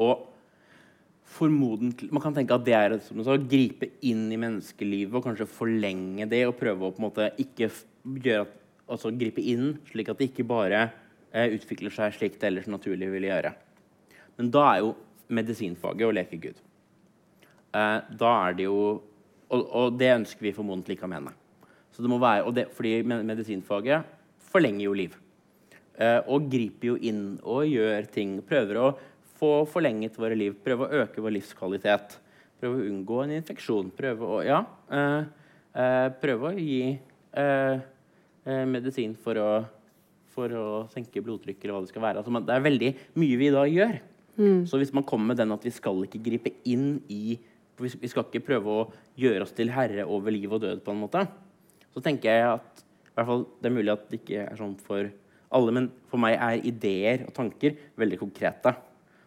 Og 0.00 0.26
formodentlig 1.30 2.08
Man 2.10 2.22
kan 2.24 2.34
tenke 2.34 2.56
at 2.56 2.64
det 2.66 2.74
er 2.74 2.96
å 2.96 3.36
gripe 3.38 3.90
inn 4.06 4.24
i 4.34 4.38
menneskelivet 4.40 5.14
og 5.14 5.28
kanskje 5.28 5.46
forlenge 5.46 6.26
det 6.30 6.42
og 6.48 6.56
prøve 6.58 6.88
å 6.88 6.94
på 6.94 7.02
en 7.02 7.06
måte 7.06 7.28
ikke 7.38 7.68
gjøre 7.70 8.46
at, 8.48 8.56
altså 8.90 9.12
gripe 9.14 9.44
inn, 9.46 9.76
slik 9.92 10.10
at 10.10 10.18
det 10.18 10.32
ikke 10.32 10.48
bare 10.48 10.88
eh, 11.30 11.52
utvikler 11.54 11.94
seg 11.94 12.16
slik 12.16 12.40
det 12.40 12.48
ellers 12.48 12.66
naturlig 12.70 13.12
ville 13.12 13.30
gjøre. 13.30 13.52
Men 14.40 14.50
da 14.50 14.64
er 14.72 14.82
jo 14.82 14.96
medisinfaget 15.30 16.08
å 16.08 16.16
leke 16.16 16.40
Gud. 16.42 16.58
eh, 17.78 17.98
da 18.10 18.32
er 18.48 18.58
det 18.58 18.66
jo 18.66 18.80
og, 19.50 19.62
og, 19.66 19.98
det 19.98 20.12
ønsker 20.14 20.46
vi 20.46 20.54
formodentlig 20.54 20.96
ikke 20.96 21.08
å 21.08 21.10
mene. 21.10 21.32
Så 21.90 22.04
det 22.04 22.10
må 22.10 22.20
være, 22.22 22.44
og 22.46 22.54
det, 22.54 22.68
fordi 22.74 23.00
medisinfaget 23.02 24.06
forlenger 24.50 24.84
jo 24.84 24.94
liv. 24.94 25.16
Eh, 26.00 26.18
og 26.32 26.48
griper 26.48 26.94
jo 26.94 26.96
inn 26.96 27.24
og 27.44 27.66
gjør 27.68 28.08
ting. 28.12 28.38
Prøver 28.46 28.80
å 28.80 28.88
få 29.40 29.52
forlenget 29.68 30.16
våre 30.20 30.36
liv, 30.38 30.56
prøve 30.64 30.86
å 30.86 31.02
øke 31.02 31.22
vår 31.24 31.36
livskvalitet. 31.36 32.16
Prøve 32.60 32.78
å 32.78 32.86
unngå 32.88 33.22
en 33.24 33.34
infeksjon. 33.36 33.90
Prøve 33.96 34.28
å, 34.28 34.40
ja, 34.44 34.62
eh, 34.92 35.20
eh, 35.74 36.08
prøve 36.22 36.50
å 36.50 36.56
gi 36.56 36.80
eh, 36.92 37.82
eh, 38.44 38.64
medisin 38.68 39.14
for 39.16 39.40
å, 39.40 39.50
for 40.32 40.56
å 40.56 40.66
senke 40.92 41.24
blodtrykk 41.24 41.64
eller 41.64 41.76
hva 41.76 41.84
det 41.84 41.92
skal 41.92 42.06
være. 42.06 42.22
Altså, 42.22 42.32
man, 42.32 42.48
det 42.48 42.56
er 42.56 42.66
veldig 42.68 42.90
mye 43.20 43.40
vi 43.40 43.52
da 43.52 43.66
gjør. 43.68 44.00
Mm. 44.40 44.60
Så 44.68 44.80
hvis 44.80 44.92
man 44.96 45.04
kommer 45.04 45.32
med 45.32 45.40
den 45.40 45.52
at 45.52 45.64
vi 45.66 45.72
skal 45.74 46.04
ikke 46.06 46.22
gripe 46.24 46.54
inn 46.68 46.94
i 47.12 47.38
vi 47.80 48.10
skal 48.12 48.26
ikke 48.26 48.44
prøve 48.44 48.72
å 48.72 48.80
gjøre 49.16 49.46
oss 49.46 49.54
til 49.56 49.70
herre 49.72 50.04
over 50.04 50.34
liv 50.34 50.52
og 50.52 50.60
død, 50.60 50.82
på 50.84 50.92
en 50.92 51.00
måte. 51.00 51.22
Så 51.94 52.02
tenker 52.04 52.28
jeg 52.28 52.48
at 52.58 52.82
fall, 53.16 53.46
Det 53.60 53.70
er 53.70 53.74
mulig 53.74 53.92
at 53.92 54.04
det 54.10 54.20
ikke 54.20 54.44
er 54.44 54.58
sånn 54.58 54.76
for 54.84 55.08
alle, 55.50 55.74
men 55.74 55.90
for 56.10 56.22
meg 56.22 56.36
er 56.38 56.64
ideer 56.66 57.26
og 57.26 57.34
tanker 57.36 57.76
veldig 57.98 58.20
konkrete. 58.20 58.74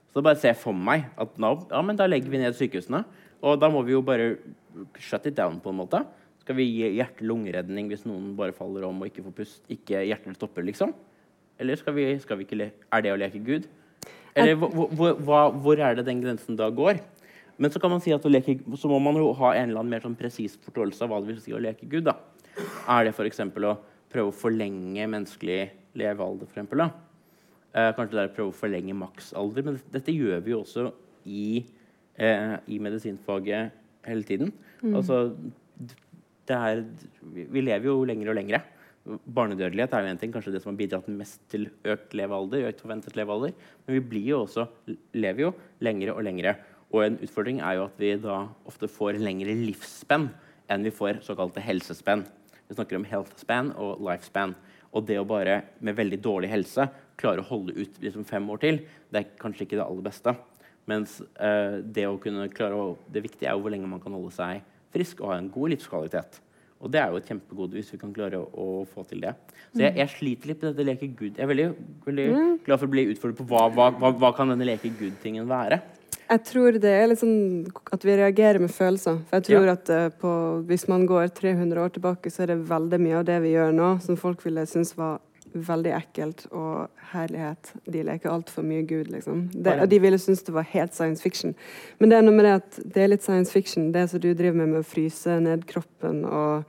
Så 0.09 0.21
da 0.21 0.27
bare 0.29 0.39
ser 0.39 0.53
jeg 0.53 0.61
for 0.61 0.77
meg 0.77 1.07
at 1.19 1.39
nå, 1.41 1.51
ja, 1.71 1.81
men 1.85 1.97
da 1.99 2.07
legger 2.07 2.31
vi 2.31 2.41
ned 2.41 2.55
sykehusene. 2.57 3.03
Og 3.43 3.57
da 3.59 3.67
må 3.71 3.81
vi 3.83 3.95
jo 3.95 4.03
bare 4.05 4.35
shut 5.01 5.25
it 5.27 5.35
down, 5.35 5.59
på 5.59 5.73
en 5.73 5.81
måte. 5.81 6.03
Skal 6.43 6.57
vi 6.59 6.67
gi 6.69 6.91
hjerte-lungeredning 6.99 7.89
hvis 7.91 8.05
noen 8.07 8.33
bare 8.37 8.55
faller 8.55 8.85
om 8.87 9.01
og 9.01 9.09
ikke 9.09 9.23
får 9.25 9.35
pust? 9.35 9.63
Ikke 9.73 10.03
hjertet 10.05 10.37
stopper, 10.37 10.63
liksom? 10.67 10.93
Eller 11.59 11.79
skal 11.79 11.95
vi, 11.97 12.05
skal 12.23 12.39
vi 12.39 12.47
ikke 12.47 12.69
er 12.69 13.03
det 13.03 13.11
å 13.13 13.19
leke 13.19 13.41
Gud? 13.43 13.67
Eller 14.33 14.55
hvor, 14.57 14.87
hvor, 14.93 15.51
hvor, 15.51 15.81
er 15.81 15.97
det 15.97 16.07
den 16.07 16.23
grensen 16.23 16.57
da 16.59 16.69
går? 16.73 17.01
Men 17.61 17.71
så 17.71 17.79
kan 17.81 17.91
man 17.93 18.01
si 18.01 18.13
at 18.15 18.25
leke, 18.25 18.57
så 18.79 18.89
må 18.89 18.97
man 19.03 19.19
jo 19.19 19.29
ha 19.37 19.53
en 19.57 19.69
eller 19.69 19.83
annen 19.83 19.93
mer 19.93 20.05
sånn 20.05 20.17
presis 20.17 20.55
forståelse 20.65 21.05
av 21.05 21.11
hva 21.11 21.21
det 21.21 21.33
vil 21.33 21.41
si 21.43 21.53
å 21.53 21.61
leke 21.61 21.89
Gud. 21.89 22.07
da. 22.07 22.17
Er 22.89 23.07
det 23.07 23.13
f.eks. 23.13 23.43
å 23.43 23.77
prøve 24.13 24.29
å 24.29 24.35
forlenge 24.35 25.09
menneskelig 25.09 25.61
levealder? 25.99 26.47
Da? 26.77 26.89
Eh, 27.73 27.89
kanskje 27.97 28.17
det 28.17 28.23
er 28.23 28.31
å 28.31 28.35
prøve 28.35 28.53
å 28.53 28.57
forlenge 28.57 28.97
maksalder. 28.97 29.65
Men 29.65 29.79
dette 29.93 30.13
gjør 30.13 30.43
vi 30.45 30.53
jo 30.53 30.61
også 30.61 30.91
i, 31.25 31.65
eh, 32.15 32.57
i 32.67 32.79
medisinfaget 32.79 33.71
hele 34.05 34.23
tiden. 34.23 34.53
Mm. 34.83 34.95
Altså, 34.95 35.35
er, 36.49 36.83
vi 37.33 37.61
lever 37.61 37.89
jo 37.89 38.03
lenger 38.05 38.29
og 38.29 38.37
lengre. 38.37 38.61
Barnedødelighet 39.03 39.93
er 39.93 40.03
jo 40.03 40.11
en 40.11 40.17
ting, 40.17 40.31
kanskje 40.31 40.53
det 40.53 40.61
som 40.63 40.71
har 40.71 40.79
bidratt 40.79 41.07
mest 41.11 41.41
til 41.49 41.69
økt 41.83 42.13
levealder. 42.13 42.67
økt 42.69 42.81
forventet 42.81 43.15
levealder. 43.15 43.53
Men 43.85 43.97
vi 43.97 44.07
blir 44.11 44.27
jo 44.29 44.43
også, 44.45 44.67
lever 45.13 45.47
jo 45.47 45.53
lengre 45.81 46.13
og 46.15 46.23
lengre. 46.23 46.55
Og 46.93 47.07
en 47.07 47.17
utfordring 47.25 47.59
er 47.59 47.79
jo 47.79 47.87
at 47.89 47.97
vi 47.97 48.13
da 48.21 48.47
ofte 48.69 48.87
får 48.87 49.17
lengre 49.17 49.55
livsspenn 49.57 50.29
enn 50.69 50.85
vi 50.85 50.93
får 50.93 51.23
såkalte 51.25 51.63
helsespenn. 51.63 52.23
Vi 52.69 52.77
snakker 52.77 52.99
om 52.99 53.07
health 53.09 53.33
span 53.41 53.73
og 53.75 53.99
lifespan. 54.05 54.53
Og 54.93 55.05
det 55.07 55.17
å 55.19 55.27
bare 55.27 55.61
med 55.81 55.97
veldig 55.97 56.19
dårlig 56.21 56.51
helse 56.51 56.87
klare 57.19 57.43
å 57.43 57.47
holde 57.47 57.75
ut 57.77 57.99
liksom 58.01 58.25
fem 58.27 58.45
år 58.53 58.61
til, 58.61 58.81
det 59.09 59.21
er 59.21 59.35
kanskje 59.41 59.67
ikke 59.67 59.79
det 59.79 59.85
aller 59.85 60.05
beste. 60.05 60.35
Mens 60.89 61.19
eh, 61.39 61.79
det 61.83 62.07
å 62.09 62.19
kunne 62.21 62.49
klare 62.53 62.77
å, 62.77 62.95
det 63.11 63.23
viktige 63.23 63.49
er 63.49 63.57
jo 63.57 63.63
hvor 63.63 63.73
lenge 63.73 63.89
man 63.89 64.01
kan 64.03 64.15
holde 64.15 64.33
seg 64.35 64.63
frisk 64.93 65.21
og 65.23 65.31
ha 65.31 65.37
en 65.39 65.51
god 65.53 65.73
livskvalitet. 65.73 66.41
Og 66.83 66.91
det 66.91 66.99
er 66.99 67.13
jo 67.13 67.19
et 67.21 67.29
kjempegode 67.31 67.77
hvis 67.77 67.93
vi 67.93 67.99
kan 68.01 68.11
klare 68.13 68.41
å, 68.41 68.47
å 68.59 68.83
få 68.89 69.05
til 69.07 69.23
det. 69.23 69.31
Så 69.71 69.85
jeg, 69.85 69.95
jeg, 70.01 70.11
sliter 70.17 70.51
litt 70.51 70.63
med 70.63 70.73
dette 70.73 70.87
leke 70.89 71.09
Gud. 71.15 71.37
Jeg 71.37 71.45
er 71.45 71.49
veldig, 71.49 71.67
veldig 72.03 72.25
mm. 72.33 72.55
glad 72.65 72.81
for 72.81 72.89
å 72.89 72.93
bli 72.93 73.05
utfordret 73.13 73.39
på 73.39 73.47
hva, 73.47 73.63
hva, 73.71 73.87
hva, 73.95 74.11
hva 74.19 74.31
kan 74.35 74.51
denne 74.51 74.67
leke 74.67 74.91
Gud-tingen 74.99 75.47
være. 75.49 75.79
Jeg 76.29 76.43
tror 76.47 76.79
det 76.81 76.93
er 76.93 77.09
litt 77.11 77.21
sånn 77.21 77.67
at 77.93 78.05
vi 78.05 78.15
reagerer 78.17 78.61
med 78.63 78.71
følelser. 78.73 79.19
For 79.27 79.39
jeg 79.39 79.47
tror 79.49 79.67
ja. 79.69 79.75
at 79.75 79.91
uh, 79.91 80.07
på, 80.21 80.31
hvis 80.69 80.87
man 80.91 81.05
går 81.09 81.33
300 81.35 81.83
år 81.83 81.93
tilbake, 81.97 82.31
så 82.33 82.45
er 82.45 82.53
det 82.53 82.63
veldig 82.69 82.99
mye 83.03 83.19
av 83.19 83.27
det 83.29 83.37
vi 83.43 83.53
gjør 83.53 83.75
nå, 83.75 83.93
som 84.05 84.19
folk 84.19 84.43
ville 84.45 84.65
synes 84.69 84.95
var 84.97 85.19
veldig 85.53 85.91
ekkelt 85.93 86.45
og 86.51 86.87
herlighet. 87.11 87.73
De 87.85 88.01
leker 88.05 88.31
altfor 88.31 88.65
mye 88.65 88.85
Gud, 88.89 89.11
liksom. 89.13 89.45
Det, 89.53 89.75
og 89.83 89.89
de 89.91 89.99
ville 90.01 90.17
synes 90.21 90.41
det 90.47 90.55
var 90.55 90.65
helt 90.71 90.95
science 90.95 91.21
fiction. 91.21 91.53
Men 91.99 92.09
det 92.09 92.17
er 92.17 92.25
noe 92.25 92.37
med 92.37 92.47
det 92.47 92.55
at 92.61 92.79
det 92.95 93.03
er 93.03 93.13
litt 93.13 93.25
science 93.25 93.53
fiction, 93.53 93.91
det 93.93 94.07
som 94.09 94.23
du 94.23 94.31
driver 94.33 94.63
med 94.63 94.73
med 94.73 94.81
å 94.81 94.87
fryse 94.87 95.37
ned 95.43 95.67
kroppen 95.69 96.23
og 96.25 96.63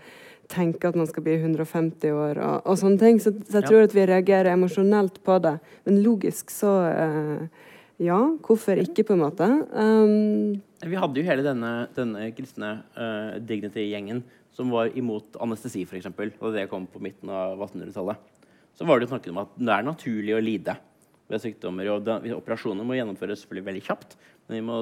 tenke 0.53 0.89
at 0.89 0.97
man 0.99 1.09
skal 1.09 1.25
bli 1.25 1.39
150 1.39 2.13
år 2.13 2.41
og, 2.45 2.67
og 2.69 2.79
sånne 2.79 3.01
ting. 3.01 3.21
Så, 3.23 3.33
så 3.49 3.61
jeg 3.61 3.71
tror 3.71 3.87
at 3.87 3.97
vi 3.97 4.05
reagerer 4.11 4.53
emosjonelt 4.53 5.23
på 5.25 5.39
det. 5.45 5.57
Men 5.89 6.03
logisk 6.05 6.53
så 6.53 6.75
uh, 6.93 7.65
ja, 8.05 8.21
hvorfor 8.45 8.81
ikke, 8.81 9.07
på 9.09 9.17
en 9.17 9.25
måte? 9.25 9.49
Um, 9.73 10.61
vi 10.85 11.01
hadde 11.01 11.21
jo 11.21 11.27
hele 11.27 11.45
denne, 11.47 11.73
denne 11.97 12.29
kristne 12.37 12.77
uh, 12.97 13.37
dignity-gjengen 13.41 14.23
som 14.55 14.71
var 14.71 14.93
imot 14.95 15.39
anestesi, 15.43 15.83
f.eks. 15.89 16.11
Og 16.39 16.55
det 16.55 16.69
kom 16.71 16.87
på 16.91 17.03
midten 17.03 17.33
av 17.33 17.59
1800-tallet. 17.59 18.33
Så 18.75 18.87
var 18.87 18.99
det 18.99 19.07
jo 19.07 19.15
snakket 19.15 19.33
om 19.33 19.41
at 19.43 19.55
det 19.59 19.73
er 19.75 19.87
naturlig 19.87 20.35
å 20.37 20.43
lide 20.43 20.77
ved 21.31 21.43
sykdommer. 21.43 21.91
og 21.95 22.09
Operasjoner 22.37 22.87
må 22.87 22.97
gjennomføres 22.99 23.43
selvfølgelig 23.43 23.69
veldig 23.71 23.85
kjapt. 23.87 24.17
Men 24.47 24.59
vi, 24.59 24.63
må, 24.67 24.81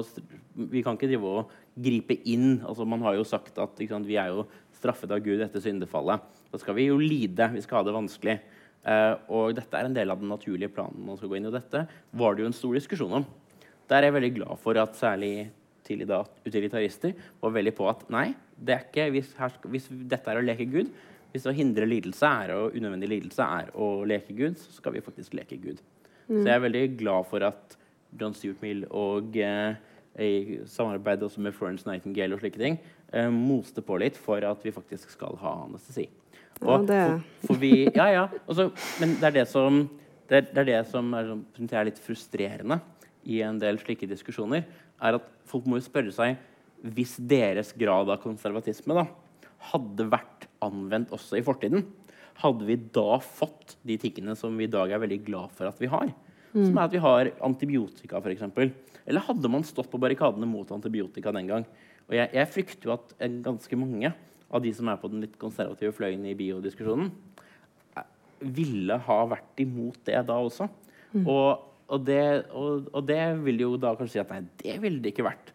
vi, 0.73 0.83
kan 0.83 0.97
ikke 0.97 1.09
drive 1.11 1.29
og 1.29 1.53
gripe 1.85 2.17
inn. 2.29 2.59
altså 2.61 2.87
Man 2.89 3.05
har 3.05 3.17
jo 3.17 3.27
sagt 3.27 3.59
at 3.61 3.83
sant, 3.89 4.09
vi 4.09 4.19
er 4.19 4.33
jo 4.33 4.47
straffet 4.77 5.13
av 5.13 5.23
Gud 5.23 5.41
etter 5.45 5.63
syndefallet. 5.63 6.25
Da 6.51 6.61
skal 6.61 6.77
vi 6.77 6.89
jo 6.89 6.99
lide. 6.99 7.49
Vi 7.53 7.63
skal 7.63 7.81
ha 7.81 7.87
det 7.87 7.95
vanskelig. 7.95 8.37
Uh, 8.83 9.15
og 9.31 9.53
dette 9.55 9.79
er 9.79 9.87
en 9.87 9.95
del 9.95 10.11
av 10.11 10.19
den 10.19 10.31
naturlige 10.31 10.73
planen 10.75 11.05
man 11.07 11.19
skal 11.19 11.31
gå 11.31 11.37
inn 11.39 11.47
i. 11.47 11.53
Dette 11.53 11.85
var 12.19 12.35
det 12.35 12.43
jo 12.43 12.49
en 12.51 12.57
stor 12.57 12.75
diskusjon 12.75 13.17
om. 13.21 13.27
Der 13.87 14.01
er 14.01 14.09
jeg 14.09 14.17
veldig 14.17 14.33
glad 14.39 14.59
for 14.63 14.79
at 14.81 14.97
særlig 14.99 15.49
tidlig 15.87 16.07
da 16.09 16.21
utilitarister 16.45 17.13
var 17.41 17.55
veldig 17.55 17.73
på 17.75 17.87
at 17.91 18.05
nei, 18.13 18.29
det 18.55 18.75
er 18.75 18.85
ikke, 18.85 19.07
hvis, 19.15 19.33
her, 19.39 19.55
hvis 19.71 19.89
dette 19.91 20.31
er 20.31 20.39
å 20.39 20.45
leke 20.45 20.67
Gud, 20.71 20.91
hvis 21.33 21.47
å 21.49 21.55
hindre 21.55 21.87
lidelse 21.89 22.29
er, 22.29 22.53
og 22.55 22.75
unødvendig 22.77 23.09
lidelse 23.09 23.45
er 23.59 23.71
å 23.73 23.87
leke 24.07 24.35
Gud, 24.37 24.59
så 24.61 24.75
skal 24.75 24.95
vi 24.95 25.03
faktisk 25.03 25.35
leke 25.37 25.57
Gud. 25.59 25.81
Mm. 26.27 26.37
Så 26.37 26.43
jeg 26.45 26.55
er 26.55 26.65
veldig 26.67 26.83
glad 26.99 27.27
for 27.31 27.45
at 27.47 27.77
John 28.19 28.35
Stuart 28.37 28.61
Mill 28.63 28.83
og 28.93 29.35
uh, 29.41 29.73
i 30.21 30.59
samarbeid 30.69 31.23
også 31.25 31.41
med 31.41 31.55
Florence 31.57 31.87
Nightingale 31.89 32.37
og 32.37 32.43
slike 32.43 32.61
ting, 32.61 32.77
uh, 33.15 33.31
moste 33.33 33.83
på 33.83 33.97
litt 34.03 34.19
for 34.19 34.45
at 34.45 34.63
vi 34.63 34.75
faktisk 34.75 35.15
skal 35.15 35.39
ha 35.41 35.55
anestesi. 35.65 36.05
Og, 36.63 36.87
ja, 36.89 37.17
for, 37.43 37.51
for 37.51 37.61
vi, 37.61 37.73
ja, 37.89 38.07
ja. 38.13 38.23
Også, 38.47 38.69
men 39.01 39.17
det 39.19 39.29
er 39.29 39.37
det 39.41 39.45
som, 39.51 39.83
det 40.29 40.39
er, 40.39 40.47
det 40.49 40.63
er, 40.63 40.69
det 40.71 40.79
som 40.91 41.11
er, 41.17 41.33
som 41.57 41.69
er 41.69 41.89
litt 41.89 42.01
frustrerende 42.03 42.79
i 43.23 43.41
en 43.45 43.59
del 43.61 43.79
slike 43.81 44.07
diskusjoner, 44.09 44.65
er 45.03 45.19
at 45.19 45.27
folk 45.49 45.67
må 45.67 45.79
jo 45.79 45.87
spørre 45.87 46.13
seg 46.15 46.39
hvis 46.93 47.15
deres 47.19 47.71
grad 47.79 48.11
av 48.11 48.19
konservatisme 48.23 48.95
da, 48.97 49.05
hadde 49.71 50.07
vært 50.11 50.49
anvendt 50.63 51.13
også 51.15 51.39
i 51.39 51.45
fortiden, 51.45 51.85
hadde 52.41 52.67
vi 52.67 52.75
da 52.95 53.19
fått 53.23 53.77
de 53.87 53.95
tingene 54.01 54.35
som 54.35 54.55
vi 54.57 54.67
i 54.67 54.71
dag 54.71 54.91
er 54.91 55.01
veldig 55.03 55.21
glad 55.23 55.53
for 55.55 55.69
at 55.69 55.79
vi 55.79 55.91
har? 55.91 56.11
Mm. 56.53 56.65
Som 56.67 56.77
er 56.77 56.83
at 56.83 56.93
vi 56.93 57.01
har 57.01 57.31
antibiotika, 57.45 58.19
f.eks. 58.19 58.43
Eller 59.03 59.25
hadde 59.25 59.51
man 59.51 59.65
stått 59.67 59.89
på 59.91 60.01
barrikadene 60.01 60.47
mot 60.49 60.69
antibiotika 60.75 61.33
den 61.35 61.49
gang? 61.49 61.65
Og 62.09 62.17
jeg, 62.17 62.29
jeg 62.35 62.51
frykter 62.51 62.89
jo 62.89 62.95
at 62.97 63.15
ganske 63.45 63.79
mange 63.79 64.11
av 64.53 64.61
de 64.63 64.73
som 64.75 64.89
er 64.91 64.99
på 65.01 65.09
den 65.11 65.23
litt 65.25 65.37
konservative 65.41 65.95
fløyen 65.97 66.25
i 66.29 66.35
biodiskusjonen, 66.37 67.09
ville 68.43 68.97
ha 69.05 69.19
vært 69.31 69.61
imot 69.63 70.01
det 70.07 70.19
da 70.27 70.37
også. 70.43 70.67
Mm. 71.13 71.25
Og, 71.29 71.63
og, 71.87 71.99
det, 72.05 72.23
og, 72.51 72.87
og, 72.91 73.01
det, 73.07 73.21
vil 73.45 73.63
jo 73.63 73.73
da 73.81 73.93
kanskje 73.97 74.17
si 74.17 74.23
at 74.23 74.33
nei, 74.33 74.43
det 74.61 74.77
ville 74.83 75.01
det 75.03 75.13
ikke 75.13 75.27
vært. 75.27 75.53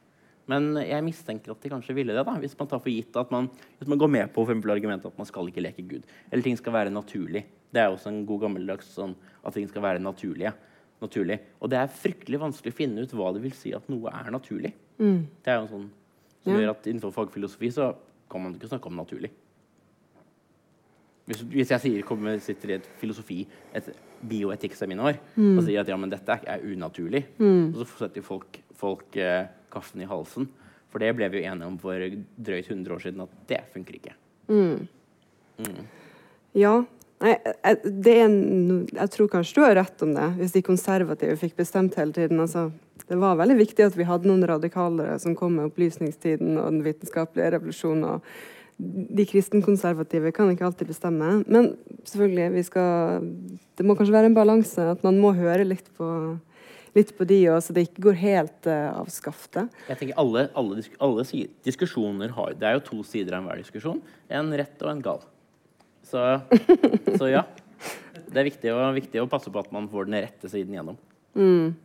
Men 0.48 0.70
jeg 0.80 1.04
mistenker 1.04 1.52
at 1.52 1.60
de 1.60 1.70
kanskje 1.74 1.94
ville 1.96 2.14
det, 2.16 2.24
da, 2.24 2.36
hvis 2.40 2.56
man 2.56 2.70
tar 2.70 2.80
for 2.80 2.92
gitt 2.92 3.16
at 3.20 3.32
man, 3.34 3.50
hvis 3.76 3.90
man 3.92 4.00
går 4.00 4.12
med 4.14 4.32
på 4.32 4.46
for 4.48 4.72
argumentet 4.72 5.10
at 5.10 5.20
man 5.20 5.28
skal 5.28 5.50
ikke 5.50 5.64
leke 5.66 5.84
Gud. 5.84 6.08
Eller 6.30 6.46
ting 6.46 6.56
skal 6.56 6.74
være 6.78 6.94
naturlig. 6.94 7.44
Det 7.68 7.82
er 7.82 7.92
også 7.92 8.08
en 8.08 8.22
god 8.28 8.46
gammeldags 8.46 8.88
sånn 8.96 9.12
at 9.44 9.52
ting 9.54 9.68
skal 9.68 9.84
være 9.84 10.00
naturlige. 10.00 10.54
Naturlig. 11.02 11.36
Og 11.60 11.70
det 11.70 11.78
er 11.78 11.92
fryktelig 11.92 12.40
vanskelig 12.40 12.72
å 12.72 12.78
finne 12.78 13.04
ut 13.04 13.12
hva 13.14 13.34
det 13.36 13.44
vil 13.44 13.54
si 13.54 13.74
at 13.76 13.84
noe 13.92 14.10
er 14.10 14.32
naturlig. 14.34 14.72
Mm. 14.96 15.20
Det 15.44 15.52
er 15.52 15.60
jo 15.60 15.68
sånn 15.74 15.88
som 16.38 16.54
ja. 16.54 16.62
gjør 16.62 16.72
at 16.72 16.88
innenfor 16.88 17.12
fagfilosofi 17.14 17.70
så 17.74 17.92
kan 18.30 18.42
man 18.44 18.56
ikke 18.56 18.70
snakke 18.70 18.90
om 18.90 18.98
naturlig. 18.98 19.30
Hvis, 21.28 21.42
hvis 21.44 21.72
jeg 21.74 21.82
sier, 21.82 22.04
kommer, 22.08 22.38
sitter 22.40 22.70
i 22.70 22.76
et 22.78 22.86
filosofi, 23.00 23.42
et 23.76 23.90
bioetikkseminar, 24.28 25.18
mm. 25.36 25.58
og 25.58 25.64
sier 25.66 25.82
at 25.82 25.90
ja, 25.90 25.98
men 26.00 26.12
dette 26.12 26.38
er 26.40 26.64
unaturlig, 26.64 27.26
mm. 27.36 27.74
og 27.74 27.82
så 27.82 28.06
setter 28.06 28.24
folk, 28.24 28.60
folk 28.78 29.18
eh, 29.20 29.44
kaffen 29.72 30.04
i 30.04 30.08
halsen. 30.08 30.48
For 30.88 31.04
det 31.04 31.12
ble 31.18 31.28
vi 31.28 31.42
jo 31.42 31.50
enige 31.50 31.68
om 31.68 31.76
for 31.80 32.00
drøyt 32.00 32.70
100 32.70 32.94
år 32.94 33.02
siden 33.04 33.24
at 33.26 33.34
det 33.50 33.60
funker 33.74 33.98
ikke. 33.98 34.14
Mm. 34.48 34.86
mm. 35.60 35.82
Ja. 36.56 36.78
Nei, 37.18 37.34
det 37.82 38.12
er 38.14 38.28
en, 38.28 38.86
jeg 38.94 39.10
tror 39.10 39.28
kanskje 39.32 39.58
du 39.58 39.64
har 39.64 39.74
rett 39.74 40.02
om 40.06 40.12
det, 40.14 40.28
hvis 40.38 40.54
de 40.54 40.62
konservative 40.64 41.34
fikk 41.40 41.56
bestemt 41.58 41.98
hele 41.98 42.14
tiden. 42.14 42.40
altså 42.40 42.68
det 43.08 43.16
var 43.16 43.38
veldig 43.40 43.56
viktig 43.58 43.86
at 43.86 43.96
vi 43.96 44.06
hadde 44.08 44.28
noen 44.28 44.44
radikalere 44.48 45.16
som 45.22 45.36
kom 45.36 45.56
med 45.56 45.70
opplysningstiden 45.70 46.58
og 46.60 46.66
den 46.74 46.82
vitenskapelige 46.84 47.54
revolusjonen. 47.56 48.20
De 48.78 49.24
kristenkonservative 49.26 50.30
kan 50.36 50.50
ikke 50.52 50.66
alltid 50.68 50.90
bestemme. 50.92 51.38
Men 51.48 51.72
selvfølgelig, 52.06 52.50
vi 52.54 52.66
skal 52.66 53.24
Det 53.78 53.86
må 53.86 53.96
kanskje 53.96 54.14
være 54.14 54.30
en 54.30 54.36
balanse. 54.36 54.84
At 54.92 55.02
man 55.06 55.18
må 55.18 55.32
høre 55.34 55.64
litt 55.66 55.88
på, 55.96 56.06
litt 56.94 57.10
på 57.16 57.26
de 57.26 57.40
òg, 57.50 57.62
så 57.64 57.74
det 57.74 57.88
ikke 57.88 58.04
går 58.10 58.20
helt 58.20 58.68
uh, 58.70 59.00
av 59.00 59.10
skaftet. 59.10 59.72
Jeg 59.88 60.02
tenker 60.02 60.20
alle, 60.20 60.46
alle, 60.58 60.84
alle 61.00 61.26
diskusjoner 61.66 62.34
har 62.36 62.54
Det 62.58 62.68
er 62.68 62.78
jo 62.78 62.86
to 62.92 63.00
sider 63.06 63.34
av 63.34 63.42
enhver 63.42 63.64
diskusjon. 63.64 64.02
En 64.28 64.52
rett 64.52 64.84
og 64.84 64.92
en 64.92 65.02
gal. 65.02 65.26
Så, 66.06 66.22
så 67.18 67.32
ja. 67.32 67.46
Det 68.28 68.40
er 68.40 68.50
viktig, 68.50 68.72
å, 68.74 68.88
viktig, 68.92 69.20
å 69.22 69.30
passe 69.30 69.50
på 69.50 69.60
at 69.62 69.70
man 69.72 69.88
får 69.90 70.08
den 70.08 70.20
rette 70.22 70.50
siden 70.52 70.74
gjennom. 70.76 70.98
Mm. 71.38 71.76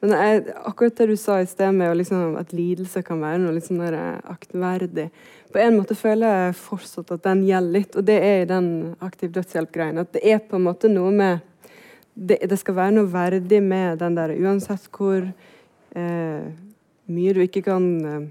Men 0.00 0.14
jeg, 0.16 0.44
akkurat 0.64 0.96
det 0.96 1.10
du 1.10 1.16
sa 1.20 1.36
i 1.42 1.48
sted 1.48 1.74
med 1.76 1.92
liksom, 1.98 2.38
at 2.40 2.54
lidelse 2.56 3.02
kan 3.04 3.20
være 3.20 3.42
noe 3.42 3.52
litt 3.52 3.66
sånn 3.66 3.82
eh, 3.84 4.16
aktverdig 4.32 5.10
På 5.52 5.60
en 5.60 5.76
måte 5.76 5.96
føler 5.98 6.46
jeg 6.46 6.56
fortsatt 6.62 7.12
at 7.16 7.26
den 7.26 7.44
gjelder 7.44 7.76
litt, 7.76 7.96
og 7.98 8.06
det 8.08 8.16
er 8.24 8.42
i 8.42 8.48
den 8.48 8.70
aktiv 9.04 9.32
dødshjelp-greien. 9.34 10.00
At 10.00 10.14
det 10.16 10.24
er 10.24 10.40
på 10.40 10.56
en 10.56 10.66
måte 10.70 10.88
noe 10.88 11.12
med 11.12 11.46
det, 12.14 12.40
det, 12.48 12.58
skal 12.60 12.76
være 12.76 12.96
noe 12.96 13.10
verdig 13.12 13.60
med 13.64 14.00
den 14.00 14.16
der 14.16 14.32
uansett 14.34 14.88
hvor 14.94 15.24
eh, 15.24 16.44
mye 17.10 17.34
du 17.34 17.40
ikke 17.44 17.64
kan 17.66 17.88
eh, 18.06 18.28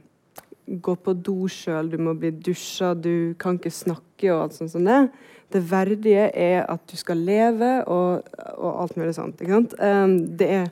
gå 0.69 0.95
på 1.01 1.15
do 1.17 1.47
sjøl, 1.49 1.89
du 1.89 1.97
må 2.01 2.13
bli 2.17 2.31
dusja, 2.31 2.93
du 2.93 3.35
kan 3.41 3.57
ikke 3.57 3.73
snakke 3.73 4.31
og 4.33 4.45
alt 4.45 4.57
sånt 4.57 4.73
som 4.73 4.85
det. 4.85 5.01
Det 5.49 5.63
verdige 5.65 6.27
er 6.37 6.61
at 6.69 6.83
du 6.91 6.95
skal 6.99 7.21
leve 7.25 7.71
og, 7.89 8.27
og 8.53 8.83
alt 8.83 8.97
mulig 8.99 9.15
sånt. 9.17 9.41
Ikke 9.41 9.55
sant? 9.55 9.73
Um, 9.81 10.17
det, 10.37 10.49
er, 10.59 10.67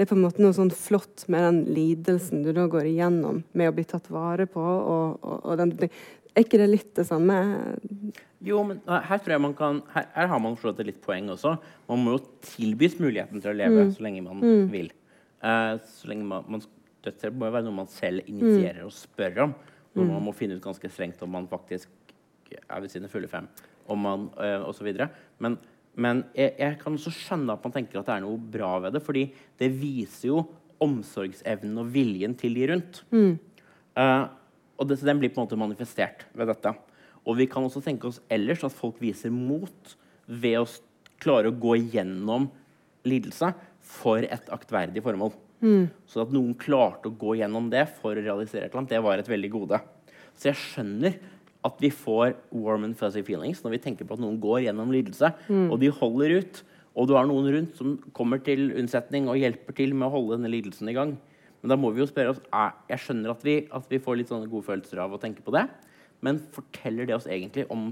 det, 0.00 0.06
er, 0.06 0.08
på 0.08 0.16
en 0.16 0.22
måte 0.24 0.40
noe 0.40 0.56
sånn 0.56 0.70
flott 0.72 1.26
med 1.28 1.42
den 1.44 1.58
lidelsen 1.76 2.40
du 2.40 2.54
da 2.56 2.64
går 2.72 2.86
igjennom 2.88 3.42
med 3.52 3.68
å 3.68 3.74
bli 3.76 3.82
tatt 3.84 4.06
vare 4.08 4.46
på. 4.48 4.62
Og, 4.64 5.18
og, 5.20 5.42
og 5.44 5.58
den, 5.60 5.74
er 6.32 6.46
ikke 6.46 6.60
det 6.62 6.68
litt 6.70 6.94
det 6.96 7.04
samme? 7.04 7.36
Jo, 8.40 8.62
men 8.64 8.80
her 8.88 9.20
tror 9.20 9.34
jeg 9.34 9.42
man 9.44 9.56
kan 9.58 9.82
Her, 9.92 10.06
her 10.14 10.30
har 10.32 10.40
man 10.40 10.56
forstått 10.56 10.80
et 10.80 10.88
litt 10.88 11.02
poeng 11.04 11.28
også. 11.34 11.52
Man 11.90 12.00
må 12.00 12.14
jo 12.16 12.22
tilbys 12.54 12.96
muligheten 12.96 13.44
til 13.44 13.52
å 13.52 13.58
leve 13.58 13.84
mm. 13.90 13.90
så 13.98 14.06
lenge 14.06 14.24
man 14.24 14.40
mm. 14.40 14.62
vil. 14.72 14.88
Uh, 15.44 15.76
så 15.84 16.08
lenge 16.08 16.28
man, 16.32 16.46
man 16.48 16.64
Dødshjelp 17.04 17.36
må 17.36 17.48
jo 17.48 17.56
være 17.58 17.64
noe 17.68 17.78
man 17.82 17.92
selv 17.92 18.24
initierer 18.24 18.80
mm. 18.80 18.88
og 18.88 18.96
spør 18.96 19.44
om. 19.46 19.52
Når 19.92 20.06
mm. 20.06 20.14
man 20.14 20.24
må 20.30 20.36
finne 20.36 20.56
ut 20.56 20.64
ganske 20.64 20.92
strengt 20.92 21.20
om 21.26 21.36
man 21.36 21.50
faktisk 21.50 21.92
er 22.56 22.80
ved 22.80 22.88
sine 22.92 23.12
fulle 23.12 23.28
fem. 23.28 23.52
Om 23.90 24.00
man, 24.08 24.26
uh, 24.40 24.64
og 24.64 24.72
så 24.76 24.88
videre. 24.88 25.12
men, 25.44 25.60
men 25.98 26.22
jeg, 26.36 26.54
jeg, 26.58 26.76
kan 26.80 26.96
også 26.96 27.12
skjønne 27.14 27.54
at 27.56 27.64
man 27.66 27.74
tenker 27.74 28.00
at 28.00 28.08
det 28.08 28.16
er 28.16 28.24
noe 28.24 28.38
bra 28.38 28.76
ved 28.84 28.94
det. 28.94 29.02
fordi 29.04 29.24
det 29.58 29.70
viser 29.74 30.30
jo 30.30 30.44
omsorgsevnen 30.80 31.80
og 31.82 31.90
viljen 31.92 32.36
til 32.38 32.54
de 32.56 32.68
rundt. 32.70 33.02
Mm. 33.12 33.32
Uh, 33.98 34.30
og 34.80 34.88
det, 34.88 35.00
den 35.04 35.20
blir 35.20 35.32
på 35.32 35.40
en 35.40 35.48
måte 35.48 35.58
manifestert 35.60 36.24
ved 36.36 36.48
dette. 36.52 36.72
Og 37.28 37.36
vi 37.36 37.48
kan 37.50 37.66
også 37.66 37.82
tenke 37.84 38.08
oss 38.08 38.22
ellers 38.32 38.64
at 38.64 38.74
folk 38.76 39.00
viser 39.02 39.32
mot 39.34 39.96
ved 40.30 40.56
å 40.62 40.68
klare 41.20 41.50
å 41.50 41.58
gå 41.60 41.76
gjennom 41.92 42.48
lidelse 43.04 43.52
for 43.84 44.24
et 44.24 44.52
aktverdig 44.52 45.02
formål. 45.04 45.34
Mm. 45.60 45.90
Så 46.08 46.22
at 46.22 46.32
noen 46.32 46.54
klarte 46.56 47.10
å 47.10 47.16
gå 47.20 47.36
gjennom 47.40 47.68
det 47.72 47.84
for 47.98 48.14
å 48.14 48.22
realisere 48.22 48.64
et 48.64 48.70
eller 48.70 48.84
annet, 48.84 48.94
det 48.94 49.04
var 49.04 49.20
et 49.20 49.28
veldig 49.28 49.50
gode. 49.52 49.80
Så 50.32 50.48
jeg 50.48 50.60
skjønner 50.62 51.18
at 51.66 51.80
vi 51.82 51.90
får 51.92 52.34
warm 52.56 52.86
and 52.86 52.96
fuzzy 52.96 53.22
feelings 53.26 53.60
når 53.64 53.76
vi 53.76 53.82
tenker 53.84 54.08
på 54.08 54.16
at 54.16 54.22
noen 54.22 54.38
går 54.40 54.64
gjennom 54.66 54.92
lidelse, 54.94 55.32
mm. 55.48 55.66
og 55.68 55.80
de 55.82 55.90
holder 55.92 56.38
ut. 56.40 56.62
Og 56.98 57.06
du 57.06 57.14
har 57.14 57.28
noen 57.28 57.48
rundt 57.54 57.76
som 57.78 57.98
kommer 58.16 58.40
til 58.44 58.70
unnsetning 58.72 59.28
og 59.30 59.38
hjelper 59.38 59.76
til 59.76 59.92
med 59.94 60.08
å 60.08 60.14
holde 60.16 60.38
denne 60.38 60.50
lidelsen 60.52 60.90
i 60.90 60.96
gang. 60.96 61.14
Men 61.60 61.72
da 61.72 61.76
må 61.76 61.92
vi 61.92 62.00
jo 62.00 62.08
spørre 62.08 62.32
oss 62.32 62.40
Jeg 62.88 63.02
skjønner 63.04 63.34
at 63.34 63.44
vi, 63.44 63.56
at 63.68 63.90
vi 63.90 64.00
får 64.00 64.18
litt 64.18 64.32
sånne 64.32 64.48
gode 64.50 64.66
følelser 64.66 65.02
av 65.04 65.12
å 65.14 65.20
tenke 65.20 65.44
på 65.44 65.54
det, 65.54 65.66
men 66.24 66.40
forteller 66.52 67.08
det 67.08 67.16
oss 67.16 67.28
egentlig 67.30 67.66
om, 67.72 67.90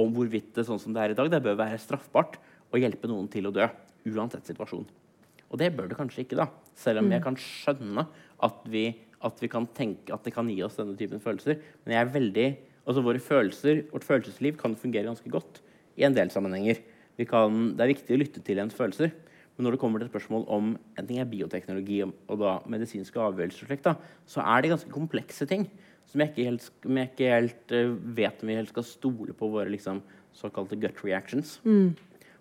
om 0.00 0.16
hvorvidt 0.16 0.52
det 0.56 0.66
sånn 0.68 0.80
som 0.80 0.96
det 0.96 1.04
er 1.04 1.14
i 1.14 1.18
dag, 1.18 1.30
det 1.32 1.42
bør 1.44 1.60
være 1.60 1.80
straffbart 1.80 2.40
å 2.72 2.80
hjelpe 2.80 3.08
noen 3.08 3.28
til 3.32 3.48
å 3.48 3.54
dø, 3.54 3.68
uansett 4.08 4.48
situasjon? 4.48 4.88
Og 5.52 5.60
det 5.60 5.70
bør 5.76 5.90
det 5.90 5.98
kanskje 5.98 6.24
ikke, 6.24 6.40
da. 6.40 6.48
Selv 6.78 7.02
om 7.02 7.10
jeg 7.12 7.20
mm. 7.20 7.26
kan 7.26 7.38
skjønne 7.40 8.06
at 8.48 8.68
vi, 8.72 8.86
at 9.22 9.40
vi 9.44 9.50
kan 9.52 9.68
tenke 9.76 10.14
at 10.14 10.24
det 10.24 10.32
kan 10.34 10.48
gi 10.48 10.62
oss 10.64 10.78
denne 10.78 10.96
typen 10.98 11.20
følelser. 11.22 11.60
Men 11.84 11.96
jeg 11.96 12.04
er 12.06 12.14
veldig, 12.14 12.46
altså 12.86 13.04
våre 13.04 13.22
følelser, 13.22 13.84
vårt 13.92 14.06
følelsesliv 14.06 14.56
kan 14.60 14.76
fungere 14.78 15.08
ganske 15.08 15.30
godt 15.30 15.60
i 15.98 16.06
en 16.06 16.16
del 16.16 16.32
sammenhenger. 16.32 16.80
Kan, 17.28 17.74
det 17.76 17.84
er 17.84 17.92
viktig 17.92 18.16
å 18.16 18.22
lytte 18.22 18.42
til 18.42 18.58
ens 18.58 18.74
følelser. 18.74 19.12
Men 19.54 19.66
når 19.66 19.76
det 19.76 19.82
kommer 19.82 20.00
til 20.00 20.08
et 20.08 20.14
spørsmål 20.14 20.46
om 20.50 20.70
en 20.98 21.08
ting 21.08 21.20
er 21.20 21.28
bioteknologi 21.28 22.00
og 22.02 22.36
da 22.40 22.56
medisinske 22.72 23.20
avgjørelser, 23.20 23.96
så 24.26 24.44
er 24.44 24.62
det 24.62 24.72
ganske 24.72 24.94
komplekse 24.94 25.46
ting 25.48 25.68
som 26.08 26.22
jeg 26.22 26.32
ikke 26.32 26.46
helt, 26.48 26.64
jeg 26.82 27.10
ikke 27.10 27.28
helt 27.30 27.74
uh, 27.76 27.92
vet 28.16 28.42
om 28.42 28.50
vi 28.50 28.56
helt 28.58 28.72
skal 28.72 28.86
stole 28.86 29.36
på 29.36 29.48
våre 29.52 29.70
liksom, 29.72 30.02
såkalte 30.36 30.78
gut 30.80 31.04
reactions. 31.04 31.58
Mm. 31.64 31.92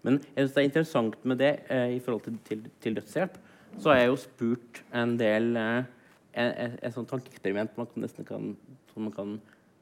Men 0.01 0.17
jeg 0.33 0.47
synes 0.47 0.53
det 0.55 0.61
er 0.61 0.69
interessant 0.69 1.25
med 1.27 1.39
det 1.43 1.51
eh, 1.69 1.95
i 1.95 1.99
forhold 2.01 2.23
til, 2.25 2.37
til, 2.47 2.63
til, 2.81 2.95
dødshjelp. 2.97 3.35
Så 3.77 3.91
har 3.91 3.99
jeg 3.99 4.09
jo 4.09 4.15
spurt 4.17 4.81
en 4.97 5.17
del 5.19 5.57
eh, 5.59 5.97
Et, 6.31 6.77
et 6.79 6.93
sånt 6.95 7.09
tankeeksperiment 7.11 7.73
man 7.75 7.87
kan 7.91 8.05
nesten 8.05 8.23
kan, 8.23 8.53
man 8.95 9.11
kan 9.11 9.33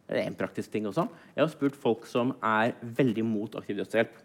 Det 0.10 0.18
er 0.18 0.28
en 0.28 0.38
praktisk 0.38 0.72
ting 0.74 0.88
også. 0.89 1.05
Jeg 1.36 1.43
har 1.43 1.51
spurt 1.53 1.78
folk 1.78 2.07
som 2.10 2.34
er 2.41 2.74
veldig 2.82 3.26
mot 3.28 3.55
aktiv 3.60 3.78
dødshjelp. 3.78 4.16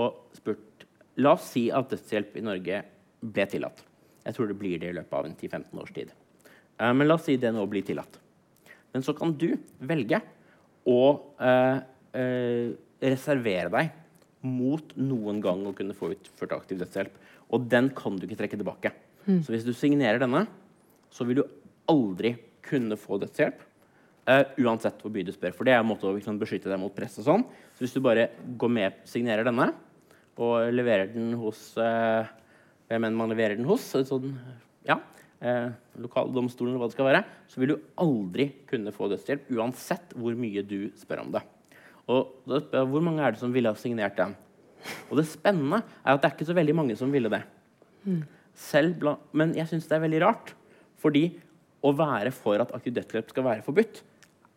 Og 0.00 0.36
spurt 0.38 0.86
La 1.20 1.34
oss 1.34 1.50
si 1.52 1.66
at 1.74 1.90
dødshjelp 1.90 2.36
i 2.38 2.44
Norge 2.46 2.82
ble 3.20 3.46
tillatt. 3.50 3.82
Jeg 4.24 4.36
tror 4.36 4.48
det 4.48 4.56
blir 4.60 4.80
det 4.80 4.92
i 4.92 4.96
løpet 4.96 5.16
av 5.18 5.26
en 5.26 5.34
10-15 5.36 5.80
års 5.82 5.92
tid. 5.96 6.12
Uh, 6.80 6.92
men 6.96 7.08
la 7.08 7.16
oss 7.18 7.26
si 7.28 7.36
det 7.40 7.50
nå 7.52 7.64
blir 7.68 7.84
tillatt. 7.84 8.16
Men 8.94 9.04
så 9.04 9.14
kan 9.16 9.34
du 9.38 9.50
velge 9.84 10.20
å 10.88 11.00
uh, 11.42 11.80
uh, 12.14 12.68
reservere 13.02 13.72
deg 13.74 13.90
mot 14.46 14.94
noen 14.96 15.42
gang 15.44 15.66
å 15.68 15.74
kunne 15.76 15.96
få 15.96 16.14
utført 16.14 16.56
aktiv 16.56 16.80
dødshjelp. 16.80 17.18
Og 17.52 17.66
den 17.68 17.90
kan 17.96 18.16
du 18.16 18.24
ikke 18.24 18.38
trekke 18.40 18.60
tilbake. 18.60 18.94
Mm. 19.26 19.42
Så 19.44 19.52
hvis 19.52 19.66
du 19.66 19.74
signerer 19.76 20.22
denne, 20.22 20.46
så 21.12 21.26
vil 21.28 21.42
du 21.42 21.44
aldri 21.90 22.36
kunne 22.64 22.96
få 23.00 23.18
dødshjelp. 23.20 23.66
Uh, 24.30 24.44
uansett 24.62 25.00
hvor 25.02 25.10
mye 25.10 25.26
du 25.26 25.32
spør. 25.34 25.54
For 25.56 25.66
det 25.66 25.72
er 25.74 25.80
en 25.82 25.88
måte 25.88 26.06
å 26.06 26.12
liksom, 26.14 26.36
beskytte 26.38 26.70
deg 26.70 26.78
mot 26.78 26.92
press 26.94 27.16
og 27.18 27.26
sånn. 27.26 27.44
Så 27.74 27.82
hvis 27.82 27.94
du 27.96 28.02
bare 28.04 28.28
går 28.60 28.70
med, 28.70 29.00
signerer 29.08 29.46
denne 29.48 29.72
og 30.40 30.70
leverer 30.72 31.10
den 31.10 31.32
hos 31.36 31.58
uh, 31.80 32.28
Hvem 32.90 33.06
enn 33.06 33.16
man 33.18 33.30
leverer 33.30 33.58
den 33.58 33.66
hos, 33.68 33.84
sånn, 34.06 34.32
ja, 34.86 34.96
uh, 35.44 35.66
lokaldomstolen 36.02 36.72
eller 36.72 36.82
hva 36.82 36.88
det 36.88 36.96
skal 36.96 37.06
være, 37.06 37.20
så 37.50 37.60
vil 37.62 37.72
du 37.72 37.76
aldri 38.02 38.48
kunne 38.70 38.94
få 38.94 39.06
dødshjelp 39.12 39.50
uansett 39.54 40.14
hvor 40.18 40.34
mye 40.38 40.64
du 40.66 40.88
spør 40.98 41.22
om 41.22 41.34
det. 41.36 41.44
Og 42.10 42.32
da 42.50 42.58
spør 42.62 42.82
jeg, 42.82 42.90
Hvor 42.90 43.04
mange 43.06 43.22
er 43.22 43.34
det 43.34 43.42
som 43.42 43.54
ville 43.54 43.70
ha 43.70 43.78
signert 43.78 44.18
den? 44.18 44.34
Og 45.06 45.20
det 45.20 45.28
spennende 45.30 45.82
er 46.00 46.16
at 46.16 46.22
det 46.22 46.30
er 46.30 46.34
ikke 46.34 46.50
så 46.50 46.58
veldig 46.58 46.76
mange 46.80 46.96
som 46.98 47.14
ville 47.14 47.30
det. 47.30 47.42
Selv 48.58 49.06
men 49.36 49.54
jeg 49.54 49.70
syns 49.70 49.86
det 49.86 49.98
er 49.98 50.06
veldig 50.06 50.22
rart. 50.24 50.54
Fordi 51.00 51.28
å 51.86 51.92
være 51.96 52.32
for 52.34 52.60
at 52.62 52.74
aktiv 52.76 52.96
dødshjelp 52.96 53.30
skal 53.32 53.46
være 53.46 53.64
forbudt, 53.64 54.02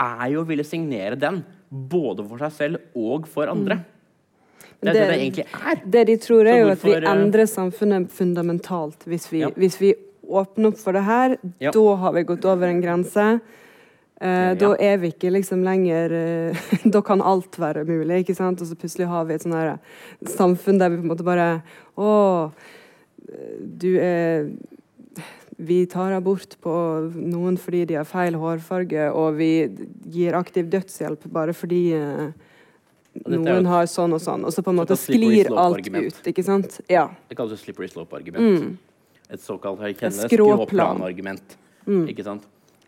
er 0.03 0.29
jo 0.33 0.43
å 0.43 0.47
ville 0.47 0.65
signere 0.67 1.17
den 1.19 1.41
både 1.73 2.25
for 2.27 2.43
seg 2.45 2.55
selv 2.57 2.99
og 2.99 3.27
for 3.31 3.49
andre. 3.51 3.79
Det 4.83 4.91
er 4.91 4.97
det, 4.97 5.07
det 5.07 5.17
egentlig 5.17 5.45
er. 5.47 5.81
Det 5.85 6.03
de 6.09 6.15
tror, 6.21 6.47
er 6.49 6.59
jo 6.59 6.71
at 6.73 6.83
vi 6.83 6.93
eh, 6.97 7.09
endrer 7.09 7.47
samfunnet 7.49 8.11
fundamentalt 8.13 9.07
hvis 9.07 9.29
vi, 9.31 9.43
ja. 9.45 9.51
hvis 9.55 9.79
vi 9.81 9.93
åpner 10.23 10.71
opp 10.71 10.79
for 10.81 10.95
det 10.95 11.03
her. 11.07 11.37
Ja. 11.63 11.73
Da 11.75 11.95
har 12.03 12.15
vi 12.15 12.25
gått 12.27 12.47
over 12.49 12.67
en 12.67 12.81
grense. 12.83 13.27
Eh, 14.23 14.51
da 14.59 14.73
er 14.79 14.99
vi 15.01 15.11
ikke 15.13 15.31
liksom 15.33 15.63
lenger 15.65 16.13
eh, 16.15 16.67
Da 16.93 17.01
kan 17.03 17.23
alt 17.23 17.57
være 17.59 17.83
mulig, 17.87 18.21
ikke 18.21 18.37
sant? 18.37 18.61
Og 18.61 18.69
så 18.69 18.77
plutselig 18.79 19.09
har 19.11 19.25
vi 19.27 19.35
et 19.35 19.43
sånn 19.43 19.55
her 19.57 19.73
samfunn 20.29 20.79
der 20.79 20.93
vi 20.93 21.01
på 21.01 21.07
en 21.07 21.11
måte 21.11 21.25
bare 21.27 21.47
Å, 21.97 22.11
du 23.83 23.89
er 23.97 24.51
Vi 25.57 25.83
tar 25.85 26.15
abort 26.15 26.55
på 26.63 26.73
noen 27.13 27.59
fordi 27.61 27.83
de 27.91 27.99
har 27.99 28.07
feil 28.09 28.37
hårfarge, 28.39 29.09
og 29.13 29.37
vi 29.37 29.51
gir 30.13 30.37
aktiv 30.37 30.69
dødshjelp 30.71 31.27
bare 31.33 31.53
fordi 31.53 31.81
eh, 31.97 32.31
noen 33.29 33.69
har 33.69 33.85
sånn 33.89 34.15
og 34.17 34.23
sånn. 34.23 34.47
Og 34.47 34.55
så 34.55 34.63
på 34.65 34.73
en 34.73 34.79
måte 34.81 34.97
sklir 34.97 35.51
alt 35.53 35.89
ut, 35.93 36.23
ikke 36.31 36.45
sant? 36.45 36.79
Ja. 36.91 37.05
Det 37.29 37.37
kalles 37.37 37.61
slippery 37.61 37.91
slope-argument. 37.91 38.41
Mm. 38.41 39.29
Et 39.33 39.41
såkalt 39.41 39.83
skråplan-argument. 40.23 41.57
Mm. 41.85 42.07
Ikke 42.11 42.25
sant? 42.25 42.47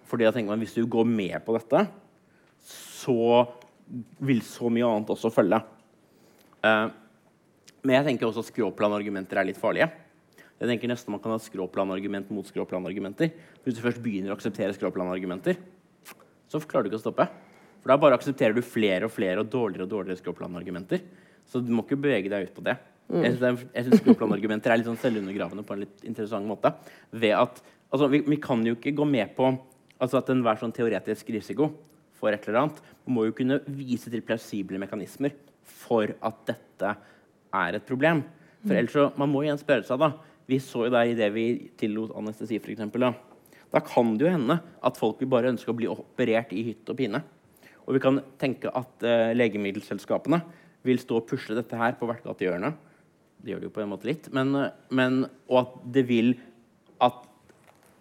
Fordi 0.10 0.28
jeg 0.28 0.36
tenker 0.36 0.54
meg, 0.54 0.66
Hvis 0.66 0.76
du 0.78 0.86
går 0.86 1.06
med 1.06 1.38
på 1.46 1.56
dette, 1.58 1.86
så 2.66 3.46
vil 4.26 4.42
så 4.42 4.70
mye 4.74 4.88
annet 4.88 5.12
også 5.14 5.32
følge. 5.34 5.62
Uh, 6.66 6.90
men 7.86 8.00
jeg 8.00 8.08
tenker 8.10 8.30
også 8.30 8.42
at 8.42 8.50
skråplanargumenter 8.50 9.38
er 9.38 9.50
litt 9.52 9.62
farlige. 9.62 9.92
Jeg 10.56 10.70
tenker 10.72 10.92
nesten 10.92 11.12
Man 11.12 11.22
kan 11.24 11.34
ha 11.36 11.40
skråplanargument 11.42 12.30
mot 12.32 12.48
skråplanargumenter. 12.48 13.34
Hvis 13.66 13.78
du 13.78 13.84
først 13.84 14.02
begynner 14.04 14.32
å 14.32 14.38
akseptere 14.38 14.76
skråplanargumenter, 14.78 15.60
så 16.52 16.62
klarer 16.64 16.88
du 16.88 16.94
ikke 16.94 17.02
å 17.02 17.06
stoppe. 17.06 17.28
For 17.84 17.92
da 17.92 18.00
bare 18.02 18.18
aksepterer 18.18 18.56
du 18.56 18.64
flere 18.66 19.10
og 19.10 19.14
flere 19.14 19.44
og 19.44 19.52
dårligere 19.52 19.86
og 19.86 19.92
dårligere 19.92 20.22
skråplanargumenter. 20.22 21.04
Så 21.46 21.62
du 21.62 21.72
må 21.76 21.84
ikke 21.86 22.00
bevege 22.02 22.32
deg 22.32 22.48
ut 22.48 22.56
på 22.56 22.64
det. 22.66 22.78
Mm. 23.12 23.22
Jeg 23.22 23.86
syns 23.86 24.02
skråplanargumenter 24.02 24.74
er 24.74 24.80
litt 24.82 24.90
sånn 24.90 25.02
selvundergravende 25.02 25.66
på 25.68 25.76
en 25.76 25.84
litt 25.84 26.06
interessant 26.08 26.48
måte. 26.50 26.72
Ved 27.14 27.36
at, 27.38 27.60
altså, 27.92 28.10
vi, 28.10 28.24
vi 28.26 28.40
kan 28.42 28.64
jo 28.66 28.78
ikke 28.80 28.96
gå 28.98 29.08
med 29.10 29.36
på 29.38 29.54
Altså 29.96 30.20
at 30.20 30.28
enhver 30.28 30.58
sånn 30.60 30.74
teoretisk 30.76 31.30
risiko 31.32 31.70
for 32.20 32.36
et 32.36 32.44
eller 32.50 32.66
annet 32.66 32.80
må 33.08 33.28
jo 33.28 33.36
kunne 33.38 33.62
vise 33.78 34.12
til 34.12 34.24
plausible 34.28 34.80
mekanismer 34.82 35.36
for 35.86 36.12
at 36.20 36.42
dette 36.50 36.90
er 37.56 37.78
et 37.78 37.86
problem. 37.88 38.24
For 38.66 38.76
ellers 38.76 38.96
så, 38.96 39.06
Man 39.16 39.32
må 39.32 39.46
igjen 39.46 39.62
spørre 39.62 39.86
seg 39.88 40.02
da, 40.02 40.12
Vi 40.50 40.60
så 40.62 40.86
jo 40.86 40.94
der 40.94 41.10
i 41.10 41.18
det 41.18 41.32
vi 41.34 41.46
tillot 41.80 42.14
anestesi, 42.18 42.60
f.eks. 42.62 42.84
Da. 43.02 43.12
da 43.74 43.82
kan 43.86 44.14
det 44.18 44.28
jo 44.28 44.34
hende 44.34 44.60
at 44.86 45.00
folk 45.00 45.22
vil 45.22 45.32
bare 45.32 45.52
ønske 45.54 45.72
å 45.72 45.78
bli 45.78 45.90
operert 45.90 46.54
i 46.54 46.64
hytt 46.68 46.92
og 46.92 47.00
pine. 47.00 47.22
Og 47.86 47.98
vi 47.98 48.02
kan 48.02 48.20
tenke 48.42 48.72
at 48.74 49.06
uh, 49.06 49.32
legemiddelselskapene 49.38 50.42
vil 50.86 51.02
stå 51.02 51.20
og 51.20 51.30
pusle 51.30 51.58
dette 51.58 51.78
her 51.78 51.98
på 51.98 52.10
hvert 52.10 52.26
gatehjørne. 52.26 52.74
Det 53.42 53.54
gjør 53.54 53.64
de 53.64 53.70
jo 53.70 53.74
på 53.74 53.82
en 53.84 53.92
måte 53.92 54.10
litt. 54.10 54.30
Men, 54.34 54.54
men, 54.94 55.24
og 55.50 55.62
at 55.64 55.80
det 55.98 56.06
vil 56.10 56.36
at, 57.04 57.26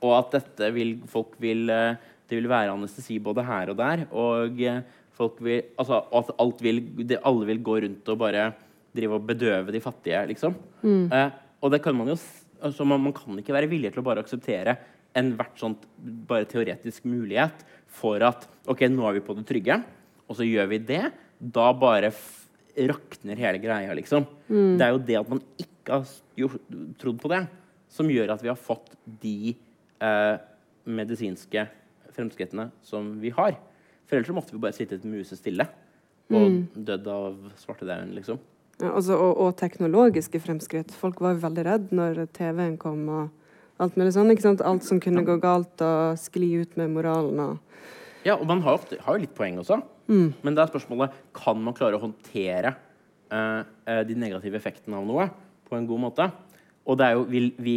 Og 0.04 0.12
at 0.14 0.36
dette 0.36 0.68
vil 0.76 0.98
folk 1.10 1.32
vil 1.42 1.66
uh, 1.72 1.96
Det 2.28 2.36
vil 2.38 2.48
være 2.48 2.72
anestesi 2.72 3.16
både 3.20 3.42
her 3.44 3.72
og 3.72 3.80
der. 3.80 4.04
Og 4.12 4.60
uh, 4.60 4.84
folk 5.16 5.40
vil 5.44 5.64
Altså 5.80 6.02
at 6.20 6.30
alt 6.40 6.62
vil, 6.64 6.84
det, 7.02 7.20
alle 7.24 7.48
vil 7.48 7.64
gå 7.64 7.80
rundt 7.84 8.12
og 8.12 8.20
bare 8.20 8.52
drive 8.94 9.18
og 9.18 9.26
bedøve 9.26 9.74
de 9.74 9.80
fattige, 9.82 10.20
liksom. 10.30 10.54
Mm. 10.84 11.08
Og 11.64 11.72
det 11.72 11.80
kan 11.84 11.96
man 11.96 12.12
jo 12.12 12.18
altså 12.64 12.86
man, 12.88 13.02
man, 13.02 13.14
kan 13.16 13.38
ikke 13.40 13.54
være 13.56 13.70
villig 13.70 13.92
til 13.92 14.02
å 14.02 14.06
bare 14.06 14.24
akseptere 14.24 14.76
enhvert 15.16 15.58
sånt 15.60 15.84
bare 16.28 16.48
teoretisk 16.50 17.06
mulighet 17.08 17.64
for 17.94 18.22
at 18.26 18.48
OK, 18.70 18.86
nå 18.90 19.04
er 19.08 19.18
vi 19.18 19.24
på 19.24 19.36
det 19.38 19.44
trygge, 19.46 19.76
og 20.26 20.38
så 20.38 20.46
gjør 20.46 20.72
vi 20.72 20.80
det. 20.82 21.04
Da 21.38 21.68
bare 21.76 22.10
rakner 22.88 23.38
hele 23.38 23.60
greia, 23.62 23.94
liksom. 23.94 24.26
Mm. 24.48 24.74
Det 24.80 24.86
er 24.86 24.90
jo 24.90 25.04
det 25.10 25.18
at 25.20 25.30
man 25.30 25.42
ikke 25.60 26.00
har 26.00 26.56
trodd 26.98 27.20
på 27.22 27.30
det, 27.30 27.44
som 27.94 28.10
gjør 28.10 28.34
at 28.34 28.42
vi 28.42 28.50
har 28.50 28.58
fått 28.58 28.96
de 29.22 29.54
eh, 29.54 30.34
medisinske 30.84 31.68
fremskrittene 32.16 32.70
som 32.82 33.14
vi 33.22 33.30
har. 33.36 33.54
For 34.08 34.18
ellers 34.18 34.34
måtte 34.34 34.56
vi 34.56 34.62
bare 34.64 34.74
sitte 34.76 34.98
musestille 35.06 35.68
og 36.32 36.48
mm. 36.50 36.58
dødd 36.88 37.08
av 37.12 37.38
svartedauden, 37.60 38.16
liksom. 38.16 38.40
Altså, 38.82 39.14
og, 39.14 39.38
og, 39.38 39.54
teknologiske 39.58 40.40
fremskritt. 40.42 40.92
Folk 40.98 41.20
var 41.22 41.36
jo 41.36 41.44
veldig 41.44 41.64
redd 41.66 41.92
når 41.94 42.24
TV-en 42.34 42.76
kom. 42.80 43.06
og 43.08 43.82
alt 43.82 43.96
mulig 43.98 44.14
sånn, 44.14 44.30
ikke 44.30 44.46
sant? 44.46 44.62
Alt 44.62 44.86
som 44.86 45.00
kunne 45.02 45.24
gå 45.26 45.36
galt 45.42 45.82
og 45.82 46.18
skli 46.20 46.52
ut 46.62 46.76
med 46.78 46.92
moralen. 46.94 47.40
Og... 47.42 47.86
Ja, 48.26 48.36
og 48.36 48.46
man 48.50 48.62
har, 48.64 48.78
ofte, 48.78 48.98
har 49.02 49.16
jo 49.16 49.24
litt 49.24 49.34
poeng 49.36 49.58
også. 49.62 49.80
Mm. 50.10 50.28
Men 50.44 50.56
det 50.56 50.62
er 50.62 50.72
spørsmålet 50.72 51.16
kan 51.36 51.58
man 51.62 51.76
klare 51.76 51.98
å 51.98 52.02
håndtere 52.02 52.74
uh, 53.32 53.62
de 54.06 54.18
negative 54.18 54.58
effektene 54.60 55.00
av 55.00 55.08
noe 55.08 55.28
på 55.66 55.78
en 55.78 55.88
god 55.90 56.04
måte. 56.06 56.28
Og 56.84 56.98
det 57.00 57.08
er 57.08 57.18
jo 57.18 57.26
vil 57.30 57.50
vi, 57.62 57.76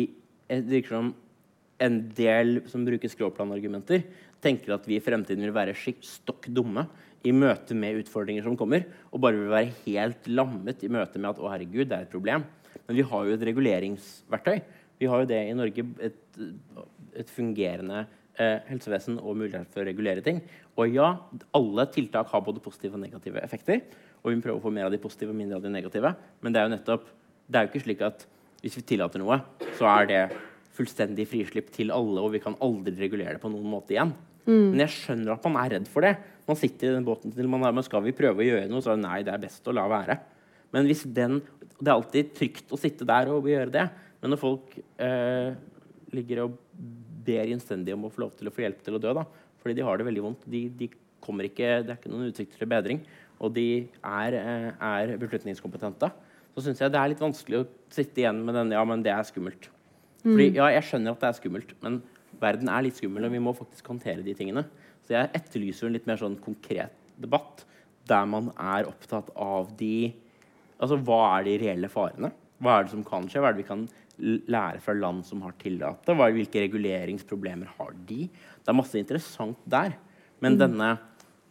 det 0.50 0.66
virker 0.70 0.98
som 0.98 1.14
en 1.82 2.00
del 2.18 2.64
som 2.70 2.86
bruker 2.86 3.12
skråplanargumenter, 3.12 4.06
tenker 4.42 4.76
at 4.76 4.86
vi 4.90 4.98
i 4.98 5.04
fremtiden 5.04 5.46
vil 5.46 5.56
være 5.56 5.76
stokk 6.06 6.50
dumme 6.54 6.86
i 7.26 7.34
møte 7.34 7.76
med 7.78 8.04
utfordringer 8.04 8.46
som 8.46 8.58
kommer, 8.60 8.86
og 9.12 9.22
bare 9.24 9.40
vil 9.40 9.54
være 9.54 9.74
helt 9.86 10.30
lammet 10.30 10.84
i 10.86 10.92
møte 10.92 11.20
med 11.20 11.32
at 11.32 11.42
å 11.42 11.50
herregud, 11.52 11.88
det 11.90 11.98
er 11.98 12.06
et 12.06 12.14
problem. 12.14 12.46
Men 12.86 13.00
vi 13.00 13.06
har 13.10 13.26
jo 13.26 13.36
et 13.36 13.46
reguleringsverktøy. 13.50 14.62
Vi 15.02 15.10
har 15.10 15.24
jo 15.24 15.30
det 15.30 15.42
i 15.50 15.56
Norge, 15.58 15.86
et, 16.08 16.40
et 17.18 17.34
fungerende 17.34 18.06
eh, 18.38 18.64
helsevesen 18.70 19.20
og 19.20 19.38
mulighet 19.40 19.70
for 19.74 19.84
å 19.84 19.88
regulere 19.88 20.24
ting. 20.26 20.42
Og 20.78 20.94
ja, 20.96 21.12
alle 21.58 21.88
tiltak 21.94 22.32
har 22.32 22.46
både 22.46 22.64
positive 22.64 22.98
og 22.98 23.04
negative 23.04 23.42
effekter. 23.44 23.84
Og 24.24 24.32
vi 24.32 24.42
prøver 24.42 24.60
å 24.60 24.66
få 24.66 24.74
mer 24.74 24.88
av 24.88 24.94
de 24.94 25.02
positive 25.02 25.34
og 25.34 25.40
mindre 25.40 25.60
av 25.60 25.66
de 25.66 25.74
negative. 25.74 26.14
Men 26.42 26.54
det 26.54 26.62
er 26.62 26.68
jo 26.68 26.76
nettopp, 26.76 27.10
det 27.48 27.60
er 27.60 27.66
jo 27.66 27.74
ikke 27.74 27.86
slik 27.86 28.06
at 28.08 28.28
hvis 28.64 28.80
vi 28.80 28.88
tillater 28.90 29.22
noe, 29.22 29.40
så 29.78 29.90
er 29.92 30.10
det 30.10 30.22
fullstendig 30.78 31.28
frislipp 31.30 31.70
til 31.74 31.94
alle, 31.94 32.22
og 32.22 32.34
vi 32.36 32.42
kan 32.42 32.58
aldri 32.64 32.94
regulere 32.98 33.38
det 33.38 33.44
på 33.44 33.52
noen 33.52 33.70
måte 33.70 33.96
igjen. 33.96 34.14
Mm. 34.48 34.72
Men 34.72 34.82
jeg 34.86 34.96
skjønner 34.96 35.36
at 35.36 35.46
man 35.46 35.60
er 35.62 35.76
redd 35.76 35.88
for 35.92 36.08
det. 36.08 36.16
Man 36.48 36.60
sitter 36.60 36.90
i 36.90 36.96
den 36.96 37.06
båten 37.08 37.34
til 37.36 37.50
man 37.52 37.66
er, 37.68 37.76
men 37.76 37.86
skal 37.86 38.04
vi 38.06 38.16
prøve 38.16 38.44
å 38.44 38.48
gjøre 38.48 38.72
noe, 38.72 38.84
så 38.84 38.94
er 38.94 39.00
det 39.00 39.04
nei, 39.04 39.20
det 39.28 39.34
er 39.34 39.44
best 39.44 39.68
å 39.68 39.76
la 39.76 39.86
være. 39.92 40.18
Men 40.76 40.88
hvis 40.88 41.06
den, 41.08 41.42
Det 41.78 41.92
er 41.92 41.94
alltid 41.94 42.30
trygt 42.34 42.72
å 42.74 42.80
sitte 42.80 43.06
der 43.06 43.30
og 43.30 43.46
gjøre 43.46 43.70
det. 43.70 43.84
Men 44.18 44.32
når 44.34 44.40
folk 44.42 44.72
eh, 44.98 45.52
ligger 46.10 46.48
og 46.48 46.56
ber 47.28 47.52
innstendig 47.52 47.94
om 47.94 48.08
å 48.08 48.10
få 48.10 48.24
lov 48.24 48.32
til 48.34 48.50
å 48.50 48.54
få 48.56 48.64
hjelp 48.64 48.80
til 48.82 48.98
å 48.98 49.02
dø, 49.04 49.12
da, 49.14 49.28
fordi 49.62 49.76
de 49.78 49.86
har 49.86 50.00
det 50.00 50.08
veldig 50.08 50.24
vondt 50.24 50.48
de, 50.50 50.64
de 50.74 50.88
ikke, 50.88 51.70
Det 51.84 51.92
er 51.92 51.98
ikke 52.00 52.10
noen 52.10 52.32
utsikter 52.32 52.62
til 52.64 52.72
bedring, 52.72 53.04
og 53.38 53.54
de 53.54 53.86
er, 54.02 54.38
eh, 54.40 54.70
er 54.74 55.18
beslutningskompetente, 55.22 56.10
så 56.56 56.64
syns 56.66 56.82
jeg 56.82 56.94
det 56.94 57.00
er 57.00 57.12
litt 57.12 57.22
vanskelig 57.22 57.60
å 57.60 57.68
sitte 57.94 58.24
igjen 58.24 58.40
med 58.46 58.56
den 58.58 58.72
Ja, 58.74 58.84
men 58.88 59.04
det 59.06 59.12
er 59.14 59.28
skummelt. 59.28 59.70
Fordi, 60.24 60.50
mm. 60.50 60.56
ja, 60.58 60.72
jeg 60.74 60.88
skjønner 60.88 61.14
at 61.14 61.22
det 61.22 61.30
er 61.30 61.38
skummelt, 61.38 61.74
men 61.84 62.00
verden 62.42 62.70
er 62.72 62.86
litt 62.86 63.00
skummel, 63.00 63.28
og 63.28 63.34
vi 63.34 63.42
må 63.44 63.54
faktisk 63.58 63.90
håndtere 63.92 64.26
de 64.26 64.36
tingene. 64.38 64.66
Så 65.06 65.16
jeg 65.16 65.32
etterlyser 65.38 65.88
en 65.88 65.96
litt 65.96 66.08
mer 66.10 66.20
sånn 66.20 66.38
konkret 66.44 66.96
debatt 67.18 67.64
der 68.08 68.28
man 68.30 68.52
er 68.56 68.88
opptatt 68.90 69.32
av 69.36 69.74
de 69.80 70.14
Altså, 70.78 70.94
hva 71.02 71.40
er 71.40 71.48
de 71.48 71.54
reelle 71.58 71.88
farene? 71.90 72.30
Hva 72.62 72.76
er 72.78 72.84
det 72.86 72.92
som 72.92 73.02
kan 73.02 73.24
skje? 73.26 73.40
Hva 73.42 73.50
er 73.50 73.56
det 73.56 73.64
vi 73.64 73.66
kan 73.66 73.88
lære 74.54 74.82
fra 74.84 74.94
land 74.94 75.24
som 75.26 75.42
har 75.42 75.56
tillatt 75.58 76.06
det? 76.06 76.14
Hvilke 76.14 76.62
reguleringsproblemer 76.68 77.72
har 77.80 77.96
de? 78.06 78.28
Det 78.30 78.70
er 78.70 78.78
masse 78.78 79.00
interessant 79.00 79.58
der. 79.66 79.96
Men, 80.38 80.54
mm. 80.54 80.60
denne, 80.62 80.90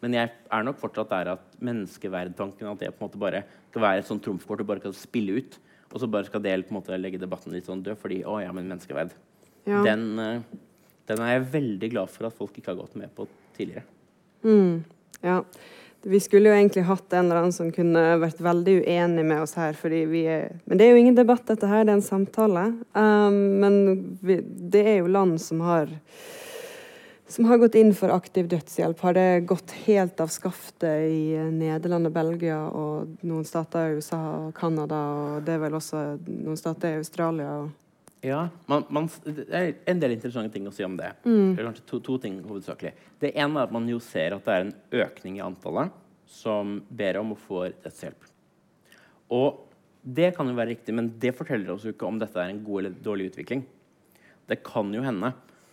men 0.05 0.15
jeg 0.15 0.31
er 0.31 0.67
nok 0.69 0.79
fortsatt 0.79 1.11
der 1.11 1.33
at 1.35 1.59
menneskeverdtanken 1.59 2.71
at 2.71 2.85
det 2.85 2.93
på 2.95 3.03
en 3.03 3.09
måte 3.09 3.23
bare 3.25 3.43
skal 3.73 3.83
være 3.83 4.05
et 4.05 4.11
sånt 4.13 4.23
trumfkort 4.23 4.63
og 4.63 4.71
bare 4.71 4.85
kan 4.87 4.95
spille 4.95 5.41
ut. 5.41 5.59
Og 5.91 6.03
så 6.03 6.11
bare 6.11 6.31
skal 6.31 6.43
det 6.45 6.55
på 6.69 6.75
en 6.75 6.79
måte 6.79 6.99
legge 7.03 7.19
debatten 7.19 7.55
litt 7.55 7.67
sånn 7.67 7.83
død 7.83 7.99
fordi 7.99 8.23
å 8.23 8.39
ja, 8.43 8.55
men 8.55 8.71
menneskeverd. 8.71 9.15
Ja. 9.67 9.83
Den, 9.83 10.07
uh, 10.23 10.63
den 11.07 11.23
er 11.23 11.37
jeg 11.37 11.49
veldig 11.55 11.91
glad 11.95 12.13
for 12.13 12.29
at 12.29 12.37
folk 12.37 12.57
ikke 12.59 12.73
har 12.73 12.81
gått 12.81 12.97
med 12.99 13.13
på 13.15 13.29
tidligere. 13.57 13.87
Mm, 14.47 14.85
ja. 15.23 15.41
Vi 16.07 16.21
skulle 16.23 16.51
jo 16.51 16.55
egentlig 16.55 16.85
hatt 16.87 17.13
en 17.13 17.25
eller 17.25 17.41
annen 17.41 17.55
som 17.55 17.73
kunne 17.75 18.03
vært 18.23 18.39
veldig 18.45 18.77
uenig 18.85 19.25
med 19.27 19.43
oss 19.43 19.57
her. 19.59 19.75
Er, 19.75 20.43
men 20.65 20.79
det 20.79 20.87
er 20.87 20.93
jo 20.93 21.01
ingen 21.01 21.19
debatt, 21.19 21.47
dette 21.49 21.67
her. 21.67 21.83
Det 21.83 21.97
er 21.97 21.99
en 21.99 22.05
samtale. 22.05 22.67
Um, 22.95 23.39
men 23.63 23.79
vi, 24.23 24.39
det 24.45 24.85
er 24.87 25.01
jo 25.01 25.11
land 25.11 25.41
som 25.43 25.65
har 25.67 25.91
som 27.27 27.49
har 27.51 27.59
gått 27.59 27.75
inn 27.75 27.91
for 27.95 28.13
aktiv 28.15 28.47
dødshjelp. 28.47 29.01
Har 29.03 29.17
det 29.17 29.47
gått 29.51 29.73
helt 29.89 30.21
av 30.23 30.31
skaftet 30.31 31.09
i 31.11 31.35
Nederland 31.51 32.07
og 32.07 32.15
Belgia 32.15 32.61
og 32.69 33.17
noen 33.27 33.43
stater 33.49 33.91
i 33.91 33.97
USA 33.99 34.21
og 34.45 34.53
Canada, 34.55 35.01
og 35.17 35.43
det 35.43 35.57
er 35.57 35.65
vel 35.65 35.75
også 35.75 36.05
noen 36.23 36.61
stater 36.61 36.95
i 36.95 37.01
Australia? 37.01 37.51
og 37.65 37.86
ja, 38.27 38.49
man, 38.67 38.85
man, 38.91 39.09
Det 39.25 39.47
er 39.55 39.69
en 39.87 40.01
del 40.03 40.17
interessante 40.17 40.55
ting 40.57 40.67
å 40.67 40.73
si 40.75 40.85
om 40.87 40.97
det. 40.99 41.13
Mm. 41.23 41.55
Det 41.55 41.63
er 41.63 41.69
kanskje 41.69 41.87
to, 41.87 42.01
to, 42.03 42.17
ting 42.23 42.41
hovedsakelig. 42.43 42.93
Det 43.23 43.31
ene 43.39 43.61
er 43.61 43.69
at 43.69 43.75
man 43.77 43.87
jo 43.91 44.01
ser 44.03 44.35
at 44.35 44.47
det 44.47 44.57
er 44.57 44.65
en 44.65 44.75
økning 45.05 45.39
i 45.39 45.45
antallet 45.45 45.95
som 46.27 46.81
ber 46.89 47.21
om 47.21 47.35
å 47.35 47.39
få 47.39 47.69
rettshjelp. 47.69 48.27
Og 49.37 49.63
det 50.03 50.33
kan 50.37 50.51
jo 50.51 50.57
være 50.59 50.73
riktig, 50.75 50.95
men 50.95 51.13
det 51.23 51.35
forteller 51.39 51.71
oss 51.75 51.87
jo 51.87 51.95
ikke 51.95 52.09
om 52.09 52.19
dette 52.19 52.39
er 52.39 52.51
en 52.51 52.63
god 52.67 52.83
eller 52.83 52.99
dårlig 53.07 53.31
utvikling. 53.31 53.63
Det 54.47 54.59
kan 54.67 54.91
jo 54.95 55.03
hende 55.07 55.33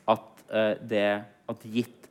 at 0.10 0.46
uh, 0.50 0.74
det 0.78 1.08
at 1.50 1.68
gitt 1.70 2.10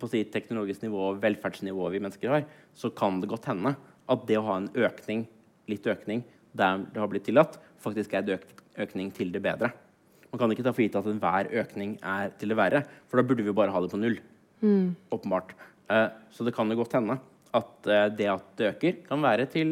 på 0.00 0.08
å 0.08 0.10
si, 0.10 0.22
teknologisk 0.32 0.84
nivå 0.86 1.02
og 1.10 1.20
velferdsnivå 1.20 1.88
vi 1.92 2.00
mennesker 2.00 2.32
har, 2.32 2.46
så 2.76 2.88
kan 2.96 3.20
det 3.20 3.28
godt 3.28 3.48
hende 3.50 3.74
at 4.10 4.24
det 4.28 4.38
å 4.40 4.46
ha 4.48 4.56
en 4.60 4.70
økning, 4.88 5.26
litt 5.68 5.84
økning 5.88 6.24
der 6.56 6.80
det 6.90 7.00
har 7.00 7.10
blitt 7.12 7.28
tillatt, 7.28 7.60
faktisk 7.80 8.14
er 8.16 8.24
et 8.24 8.32
økning 8.78 9.10
til 9.14 9.32
det 9.34 9.42
bedre. 9.44 9.72
Man 10.30 10.38
kan 10.38 10.52
ikke 10.54 10.64
ta 10.66 10.72
for 10.74 10.84
gitt 10.84 10.98
at 10.98 11.08
enhver 11.10 11.50
økning 11.62 11.96
er 12.06 12.30
til 12.38 12.52
det 12.52 12.58
verre, 12.58 12.84
for 13.10 13.18
da 13.18 13.26
burde 13.26 13.42
vi 13.42 13.50
jo 13.50 13.56
bare 13.56 13.74
ha 13.74 13.82
det 13.82 13.90
på 13.90 13.98
null. 13.98 14.18
Mm. 14.62 14.94
Åpenbart. 15.10 15.54
Eh, 15.90 16.08
så 16.30 16.46
det 16.46 16.54
kan 16.54 16.70
jo 16.70 16.78
godt 16.78 16.94
hende 16.98 17.18
at 17.56 17.88
eh, 17.90 18.08
det 18.14 18.28
at 18.30 18.50
det 18.58 18.68
øker, 18.74 19.00
kan 19.08 19.22
være 19.24 19.48
til, 19.50 19.70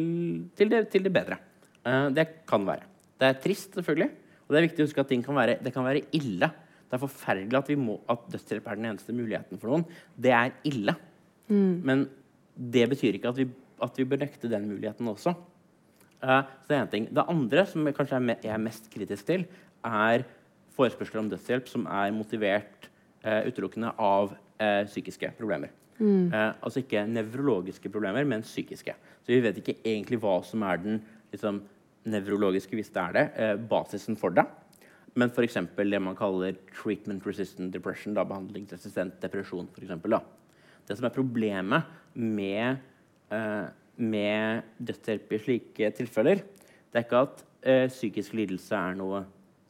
til, 0.57 0.71
det, 0.71 0.87
til 0.91 1.05
det, 1.05 1.13
bedre. 1.15 1.39
Eh, 1.85 2.09
det 2.15 2.27
kan 2.49 2.65
være. 2.67 2.83
Det 3.19 3.29
er 3.29 3.39
trist, 3.43 3.77
selvfølgelig. 3.77 4.09
Og 4.47 4.51
det 4.51 4.59
er 4.59 4.67
viktig 4.67 4.83
å 4.83 4.89
huske 4.89 5.03
at 5.05 5.11
ting 5.11 5.23
kan 5.23 5.37
være, 5.37 5.59
det 5.63 5.71
kan 5.75 5.85
være 5.85 6.03
ille. 6.17 6.49
Det 6.89 6.97
er 6.97 7.03
forferdelig 7.03 7.59
at, 7.59 7.71
må, 7.77 7.99
at 8.09 8.25
dødshjelp 8.33 8.67
er 8.67 8.79
den 8.79 8.89
eneste 8.89 9.15
muligheten 9.15 9.61
for 9.61 9.71
noen. 9.71 9.85
Det 10.17 10.33
er 10.33 10.55
ille. 10.67 10.95
Mm. 11.47 11.75
Men 11.85 12.07
det 12.59 12.87
betyr 12.91 13.15
ikke 13.15 13.31
at 13.31 13.39
vi, 13.39 13.45
at 13.85 13.99
vi 14.01 14.07
bør 14.09 14.23
nekte 14.25 14.51
den 14.51 14.67
muligheten 14.67 15.07
også. 15.07 15.35
Uh, 16.19 16.43
så 16.43 16.67
Det 16.67 16.75
er 16.75 16.81
en 16.81 16.91
ting. 16.91 17.07
Det 17.15 17.25
andre 17.31 17.65
som 17.65 17.87
jeg 17.87 17.95
kanskje 17.95 18.19
er, 18.19 18.37
jeg 18.43 18.53
er 18.53 18.63
mest 18.63 18.89
kritisk 18.91 19.25
til, 19.25 19.45
er 19.85 20.25
forespørsler 20.75 21.23
om 21.23 21.29
dødshjelp 21.31 21.67
som 21.67 21.85
er 21.87 22.11
motivert 22.11 22.89
uh, 23.25 23.47
utelukkende 23.47 23.93
av 23.95 24.33
uh, 24.33 24.83
psykiske 24.85 25.33
problemer. 25.39 25.75
Mm. 25.99 26.31
altså 26.63 26.79
ikke 26.79 27.01
nevrologiske 27.11 27.89
problemer, 27.91 28.23
men 28.23 28.39
psykiske. 28.39 28.93
Så 29.19 29.33
vi 29.33 29.41
vet 29.43 29.57
ikke 29.59 29.81
egentlig 29.83 30.15
hva 30.23 30.37
som 30.47 30.61
er 30.63 30.77
den 30.79 31.01
liksom, 31.33 31.57
nevrologiske, 32.07 32.71
hvis 32.71 32.93
det 32.95 33.01
er 33.01 33.17
det, 33.17 33.49
basisen 33.67 34.15
for 34.15 34.31
det. 34.31 34.45
Men 35.19 35.27
f.eks. 35.27 35.57
det 35.75 35.99
man 35.99 36.15
kaller 36.15 36.55
treatment 36.71 37.27
resistant 37.27 37.73
depression, 37.73 38.13
da, 38.15 38.23
behandlingsresistent 38.23 39.19
depresjon. 39.19 39.67
For 39.75 39.83
eksempel, 39.83 40.15
da. 40.15 40.21
Det 40.87 40.95
som 40.95 41.09
er 41.09 41.17
problemet 41.17 41.91
med 42.15 42.79
med 43.99 44.65
dødshjelp 44.79 45.35
i 45.35 45.41
slike 45.43 45.91
tilfeller, 45.97 46.41
det 46.89 46.99
er 46.99 47.05
ikke 47.05 47.23
at 47.27 47.43
uh, 47.43 47.85
psykisk 47.91 48.35
lidelse 48.39 48.75
er 48.75 48.97
noe 48.97 49.23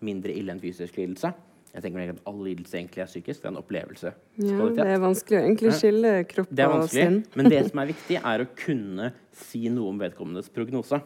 mindre 0.05 0.34
ille 0.36 0.53
enn 0.53 0.61
fysisk 0.63 0.99
lidelse. 0.99 1.32
Jeg 1.69 1.84
tenker 1.84 2.01
ikke 2.01 2.15
at 2.17 2.30
All 2.30 2.39
lidelse 2.47 2.77
egentlig 2.80 3.03
er 3.03 3.09
psykisk. 3.11 3.41
Det 3.41 3.45
er 3.45 3.51
en 3.51 3.59
opplevelse. 3.59 4.11
Ja, 4.41 4.69
det 4.73 4.86
er 4.89 5.01
vanskelig 5.03 5.38
å 5.38 5.41
egentlig 5.43 5.73
skille 5.77 6.13
kropp 6.32 6.53
og 6.65 6.88
sinn. 6.89 7.19
Men 7.38 7.51
det 7.51 7.61
som 7.67 7.82
er 7.84 7.91
viktig, 7.91 8.17
er 8.17 8.43
å 8.43 8.49
kunne 8.57 9.11
si 9.38 9.61
noe 9.69 9.93
om 9.93 10.01
vedkommendes 10.01 10.49
prognose. 10.55 11.01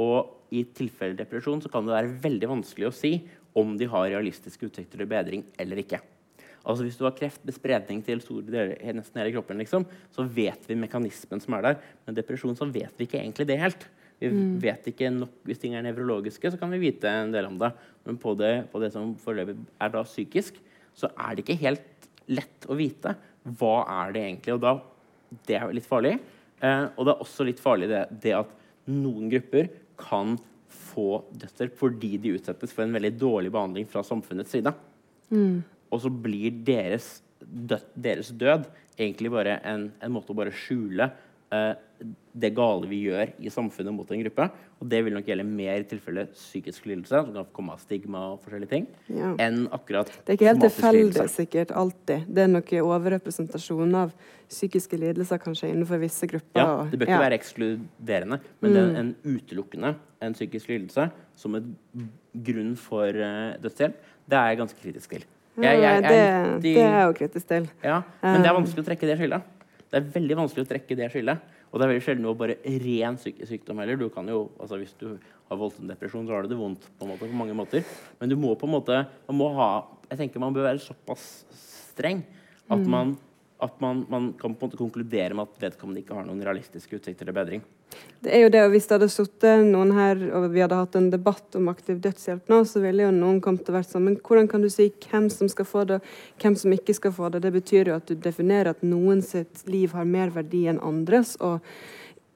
Og 0.00 0.52
i 0.52 0.66
tilfelle 0.76 1.16
depresjon 1.16 1.62
så 1.64 1.72
kan 1.72 1.86
det 1.86 1.96
være 1.96 2.14
veldig 2.26 2.50
vanskelig 2.52 2.90
å 2.90 2.94
si 2.94 3.14
om 3.56 3.72
de 3.78 3.88
har 3.90 4.10
realistiske 4.12 4.68
utsikter 4.68 5.00
til 5.00 5.10
bedring 5.10 5.46
eller 5.60 5.80
ikke. 5.82 6.02
Altså 6.60 6.84
Hvis 6.84 6.98
du 6.98 7.06
har 7.06 7.16
kreft 7.16 7.44
med 7.46 7.56
spredning 7.56 8.02
til 8.04 8.20
store 8.20 8.44
deler, 8.44 8.74
nesten 8.96 9.22
hele 9.22 9.32
kroppen, 9.32 9.60
liksom, 9.62 9.86
så 10.12 10.26
vet 10.28 10.66
vi 10.68 10.76
mekanismen 10.78 11.40
som 11.40 11.56
er 11.56 11.64
der. 11.64 11.78
Men 12.04 12.18
depresjon 12.18 12.58
så 12.58 12.68
vet 12.68 12.92
vi 12.98 13.08
ikke 13.08 13.20
egentlig 13.22 13.48
det 13.48 13.60
helt. 13.62 13.86
Vi 14.20 14.28
mm. 14.28 14.58
vet 14.60 14.90
ikke 14.90 15.08
nok, 15.14 15.32
Hvis 15.48 15.62
ting 15.62 15.74
er 15.74 15.84
nevrologiske, 15.86 16.52
så 16.52 16.60
kan 16.60 16.72
vi 16.74 16.82
vite 16.82 17.08
en 17.08 17.32
del 17.32 17.48
om 17.48 17.56
det. 17.60 17.72
Men 18.04 18.20
på 18.20 18.34
det, 18.36 18.52
på 18.72 18.82
det 18.82 18.92
som 18.92 19.14
foreløpig 19.22 19.56
er 19.80 19.94
da 19.94 20.04
psykisk, 20.04 20.60
så 20.92 21.08
er 21.16 21.34
det 21.34 21.46
ikke 21.46 21.62
helt 21.62 22.08
lett 22.30 22.68
å 22.68 22.76
vite 22.76 23.16
hva 23.56 23.74
er 24.04 24.12
det 24.12 24.26
egentlig. 24.26 24.58
Og 24.58 24.60
da, 24.60 24.76
det 25.48 25.56
er 25.56 25.72
litt 25.72 25.88
farlig. 25.88 26.18
Eh, 26.60 26.86
og 26.92 27.06
det 27.06 27.14
er 27.14 27.24
også 27.24 27.48
litt 27.48 27.62
farlig 27.62 27.88
det, 27.88 28.04
det 28.20 28.36
at 28.36 28.52
noen 28.90 29.32
grupper 29.32 29.70
kan 30.00 30.36
få 30.70 31.22
dødshjelp 31.40 31.76
fordi 31.78 32.14
de 32.20 32.34
utsettes 32.36 32.72
for 32.74 32.84
en 32.84 32.94
veldig 32.94 33.12
dårlig 33.18 33.52
behandling 33.54 33.88
fra 33.88 34.04
samfunnets 34.06 34.52
side. 34.52 34.72
Mm. 35.32 35.62
Og 35.90 36.04
så 36.04 36.12
blir 36.12 36.54
deres 36.66 37.18
død, 37.40 37.90
deres 37.94 38.30
død 38.36 38.68
egentlig 39.00 39.32
bare 39.32 39.58
en, 39.66 39.90
en 40.02 40.12
måte 40.12 40.32
å 40.32 40.38
bare 40.38 40.54
skjule 40.54 41.08
uh, 41.54 41.72
det 42.32 42.52
gale 42.56 42.88
vi 42.88 43.02
gjør 43.08 43.32
i 43.42 43.50
samfunnet 43.52 43.92
mot 43.92 44.08
en 44.12 44.22
gruppe. 44.22 44.46
Og 44.80 44.88
det 44.88 45.00
vil 45.04 45.12
nok 45.16 45.26
gjelde 45.28 45.44
mer 45.44 45.82
i 45.82 45.86
tilfelle 45.88 46.24
psykisk 46.32 46.86
lidelse, 46.88 47.20
som 47.26 47.32
kan 47.34 47.48
komme 47.56 47.74
av 47.74 47.82
stigma 47.82 48.22
og 48.32 48.44
forskjellige 48.44 48.70
ting, 48.70 48.86
ja. 49.12 49.32
enn 49.42 49.66
akkurat 49.74 50.12
Det 50.14 50.32
er 50.32 50.38
ikke 50.38 50.48
helt 50.48 50.64
tilfeldig 50.64 51.26
sikkert 51.32 51.74
alltid. 51.76 52.28
Det 52.28 52.44
er 52.46 52.52
noe 52.52 52.84
overrepresentasjon 52.86 53.98
av 54.00 54.14
psykiske 54.50 55.00
lidelser 55.00 55.42
kanskje 55.42 55.72
innenfor 55.74 56.00
visse 56.02 56.28
grupper. 56.30 56.62
Ja, 56.62 56.86
det 56.88 57.00
bør 57.00 57.10
ikke 57.10 57.18
ja. 57.18 57.24
være 57.26 57.40
ekskluderende, 57.40 58.40
men 58.62 58.70
mm. 58.70 58.78
det 58.78 58.86
er 58.86 59.02
en 59.02 59.12
utelukkende 59.26 59.92
en 60.20 60.36
psykisk 60.36 60.72
lidelse 60.72 61.10
som 61.38 61.56
en 61.56 61.74
grunn 62.46 62.72
for 62.78 63.08
uh, 63.08 63.56
dødshjelp, 63.60 64.00
det 64.30 64.38
er 64.38 64.52
jeg 64.52 64.60
ganske 64.60 64.82
kritisk 64.82 65.14
til. 65.16 65.28
Jeg, 65.60 65.80
jeg, 65.82 66.02
det, 66.04 66.18
de, 66.64 66.74
det, 66.76 66.84
er 66.88 67.06
jo 67.06 67.16
kritisk 67.16 67.48
til. 67.50 67.70
Ja, 67.84 68.02
men 68.24 68.44
det 68.44 68.50
er 68.50 68.56
vanskelig 68.56 68.84
å 68.84 68.88
trekke 68.90 69.08
det 69.08 69.16
skyldet. 69.20 69.56
Det 69.90 69.98
er 69.98 70.10
veldig 70.14 70.36
vanskelig 70.38 70.64
å 70.66 70.70
trekke 70.70 70.98
det 70.98 71.08
skyldet. 71.12 71.56
Og 71.70 71.78
det 71.78 71.86
er 71.86 71.92
veldig 71.92 72.02
sjelden 72.02 72.26
noe 72.26 72.38
bare 72.38 72.56
ren 72.82 73.16
syk 73.22 73.40
sykdom 73.46 73.80
heller. 73.82 73.98
Du 73.98 74.08
kan 74.12 74.26
jo, 74.30 74.44
altså 74.58 74.78
Hvis 74.80 74.94
du 74.98 75.06
har 75.14 75.58
voldsom 75.58 75.90
depresjon, 75.90 76.26
så 76.26 76.34
har 76.34 76.46
du 76.46 76.52
det 76.52 76.58
vondt 76.58 76.86
på, 76.98 77.06
måte, 77.06 77.26
på 77.26 77.40
mange 77.40 77.56
måter. 77.58 77.86
Men 78.18 78.30
du 78.30 78.36
må 78.38 78.54
på 78.58 78.66
en 78.66 78.74
måte 78.74 79.02
man 79.28 79.38
må 79.38 79.50
ha, 79.58 79.70
Jeg 80.10 80.24
tenker 80.24 80.42
man 80.42 80.54
bør 80.54 80.70
være 80.70 80.82
såpass 80.82 81.26
streng 81.90 82.24
at 82.70 82.78
mm. 82.78 82.88
man 82.90 83.18
at 83.60 83.80
man, 83.82 84.06
man, 84.08 84.30
kan 84.40 84.54
på 84.54 84.64
en 84.64 84.70
måte 84.70 84.78
konkludere 84.80 85.36
med 85.36 85.44
at 85.44 85.64
vedkommende 85.66 86.00
ikke 86.00 86.16
har 86.16 86.24
noen 86.24 86.40
realistiske 86.44 86.96
utsikter 86.96 87.28
til 87.28 87.36
bedring. 87.36 87.64
Det 88.20 88.32
er 88.36 88.42
jo 88.44 88.50
det, 88.52 88.62
og 88.66 88.74
Hvis 88.74 88.86
det 88.88 88.98
hadde 88.98 89.08
sittet 89.12 89.62
noen 89.70 89.94
her 89.96 90.18
og 90.36 90.50
vi 90.52 90.60
hadde 90.60 90.76
hatt 90.76 90.96
en 90.98 91.08
debatt 91.12 91.56
om 91.56 91.70
aktiv 91.72 92.02
dødshjelp 92.04 92.50
nå, 92.52 92.58
så 92.68 92.82
ville 92.82 93.06
jo 93.06 93.14
noen 93.16 93.40
kommet 93.40 93.64
til 93.64 93.72
å 93.72 93.78
vært 93.78 93.92
sånn 93.94 94.04
Men 94.08 94.18
hvordan 94.20 94.50
kan 94.50 94.64
du 94.64 94.68
si 94.72 94.90
hvem 95.06 95.30
som 95.32 95.48
skal 95.48 95.68
få 95.68 95.86
det, 95.88 96.02
hvem 96.42 96.58
som 96.60 96.74
ikke 96.76 96.96
skal 96.98 97.14
få 97.16 97.32
det? 97.32 97.40
Det 97.46 97.54
betyr 97.54 97.92
jo 97.92 97.96
at 97.96 98.10
du 98.10 98.14
definerer 98.14 98.74
at 98.74 98.84
noen 98.84 99.24
sitt 99.24 99.64
liv 99.70 99.96
har 99.96 100.04
mer 100.04 100.34
verdi 100.36 100.66
enn 100.70 100.82
andres. 100.84 101.36
og 101.40 101.64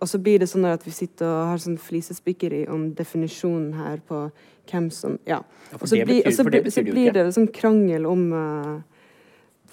og 0.02 0.08
så 0.10 0.18
blir 0.20 0.42
det 0.42 0.50
sånn 0.50 0.66
at 0.68 0.82
vi 0.84 0.92
sitter 0.92 1.24
og 1.24 1.50
har 1.52 1.60
sånn 1.62 1.78
flisespikkeri 1.80 2.64
om 2.68 2.90
definisjonen 2.98 3.70
her 3.78 4.02
på 4.04 4.26
hvem 4.68 4.90
som 4.92 5.18
Ja. 5.24 5.38
Og 5.80 5.88
så, 5.88 5.96
blir, 6.04 6.26
så, 6.30 6.44
blir, 6.44 6.68
så 6.70 6.82
blir 6.84 7.14
det 7.14 7.24
sånn 7.32 7.48
krangel 7.54 8.04
om 8.10 8.26
uh, 8.34 8.82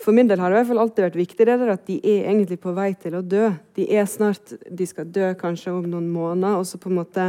for 0.01 0.15
min 0.15 0.29
del 0.29 0.41
har 0.41 0.49
det 0.49 0.57
i 0.57 0.59
hvert 0.61 0.69
fall 0.71 0.81
alltid 0.83 1.05
vært 1.05 1.19
viktig 1.19 1.47
det 1.47 1.57
der 1.61 1.73
at 1.73 1.83
de 1.87 1.97
er 1.99 2.27
egentlig 2.31 2.57
på 2.61 2.73
vei 2.77 2.91
til 2.99 3.17
å 3.17 3.23
dø. 3.25 3.51
De 3.77 3.87
er 3.93 4.07
snart, 4.09 4.53
de 4.65 4.87
skal 4.89 5.09
dø 5.13 5.31
kanskje 5.39 5.73
om 5.75 5.85
noen 5.89 6.09
måneder, 6.11 6.57
og 6.57 6.65
så 6.69 6.79
på 6.81 6.89
en 6.91 6.99
måte 7.01 7.27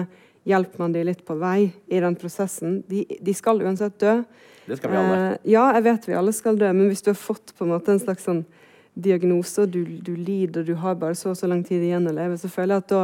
hjelper 0.48 0.82
man 0.82 0.94
dem 0.94 1.06
litt 1.06 1.22
på 1.26 1.36
vei 1.38 1.70
i 1.86 2.00
den 2.02 2.16
prosessen. 2.18 2.80
De, 2.88 3.04
de 3.20 3.34
skal 3.36 3.62
uansett 3.62 3.98
dø. 4.00 4.20
Det 4.66 4.78
skal 4.78 4.92
vi 4.92 4.98
alle. 4.98 5.18
Eh, 5.18 5.50
ja, 5.54 5.64
jeg 5.76 5.86
vet 5.88 6.08
vi 6.08 6.18
alle 6.18 6.34
skal 6.34 6.58
dø, 6.58 6.70
men 6.74 6.90
hvis 6.90 7.04
du 7.04 7.12
har 7.12 7.18
fått 7.18 7.54
på 7.58 7.66
en 7.66 7.74
måte 7.74 7.94
en 7.94 8.02
slags 8.02 8.26
sånn 8.28 8.44
diagnose, 8.92 9.64
og 9.64 9.72
du, 9.72 9.82
du 10.04 10.14
lider, 10.16 10.66
du 10.66 10.74
har 10.78 10.98
bare 11.00 11.16
så 11.18 11.32
og 11.32 11.38
så 11.38 11.50
lang 11.50 11.62
tid 11.66 11.82
igjen 11.84 12.08
å 12.08 12.14
leve, 12.14 12.38
så 12.38 12.50
føler 12.52 12.76
jeg 12.76 12.84
at 12.84 12.92
da, 12.92 13.02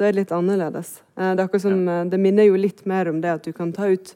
da 0.00 0.06
er 0.06 0.14
det 0.14 0.22
litt 0.22 0.34
annerledes. 0.34 0.98
Eh, 1.16 1.32
det, 1.38 1.46
er 1.46 1.64
som, 1.64 1.80
ja. 1.84 2.02
Eh, 2.02 2.10
det 2.12 2.20
minner 2.22 2.48
jo 2.48 2.60
litt 2.60 2.84
mer 2.90 3.10
om 3.12 3.20
det 3.22 3.34
at 3.38 3.48
du 3.48 3.54
kan 3.56 3.74
ta 3.76 3.90
ut 3.90 4.14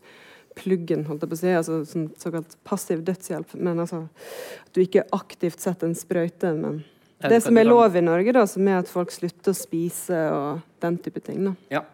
pluggen, 0.58 1.04
holdt 1.08 1.24
jeg 1.24 1.30
på 1.30 1.36
å 1.36 1.40
si, 1.40 1.52
altså 1.52 1.78
sånn 1.88 2.08
såkalt 2.20 2.56
passiv 2.66 3.02
dødshjelp. 3.06 3.56
Men 3.58 3.82
altså 3.82 4.04
at 4.06 4.74
du 4.76 4.82
ikke 4.84 5.06
aktivt 5.16 5.62
setter 5.62 5.90
en 5.90 5.96
sprøyte. 5.98 6.52
Men 6.58 6.82
det 7.24 7.40
som 7.44 7.58
er 7.58 7.66
lov 7.66 7.96
i 7.96 8.02
Norge, 8.04 8.34
da, 8.36 8.44
som 8.50 8.68
er 8.68 8.82
at 8.82 8.90
folk 8.90 9.12
slutter 9.14 9.54
å 9.54 9.56
spise 9.56 10.20
og 10.34 10.62
den 10.84 10.98
type 11.02 11.22
ting. 11.24 11.42
da. 11.48 11.54
Ja, 11.72 11.84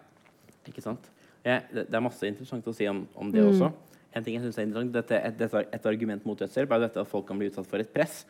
ikke 0.68 0.84
sant. 0.84 1.06
Ja, 1.44 1.62
det, 1.70 1.86
det, 1.86 1.94
er 1.96 2.04
masse 2.04 2.28
interessant 2.28 2.66
å 2.68 2.74
si 2.76 2.88
om, 2.90 3.04
om 3.16 3.30
det 3.32 3.44
mm. 3.44 3.52
også. 3.54 3.70
En 4.16 4.26
ting 4.26 4.36
jeg 4.36 4.44
synes 4.44 4.58
er 4.58 4.66
interessant, 4.66 4.92
dette, 4.96 5.20
et, 5.22 5.38
dette, 5.38 5.62
et, 5.70 5.86
argument 5.86 6.26
mot 6.26 6.38
dødshjelp 6.38 6.74
er 6.74 6.84
dette 6.84 7.00
at 7.04 7.08
folk 7.08 7.28
kan 7.28 7.38
bli 7.40 7.48
utsatt 7.50 7.68
for 7.70 7.82
et 7.82 7.92
press 7.94 8.24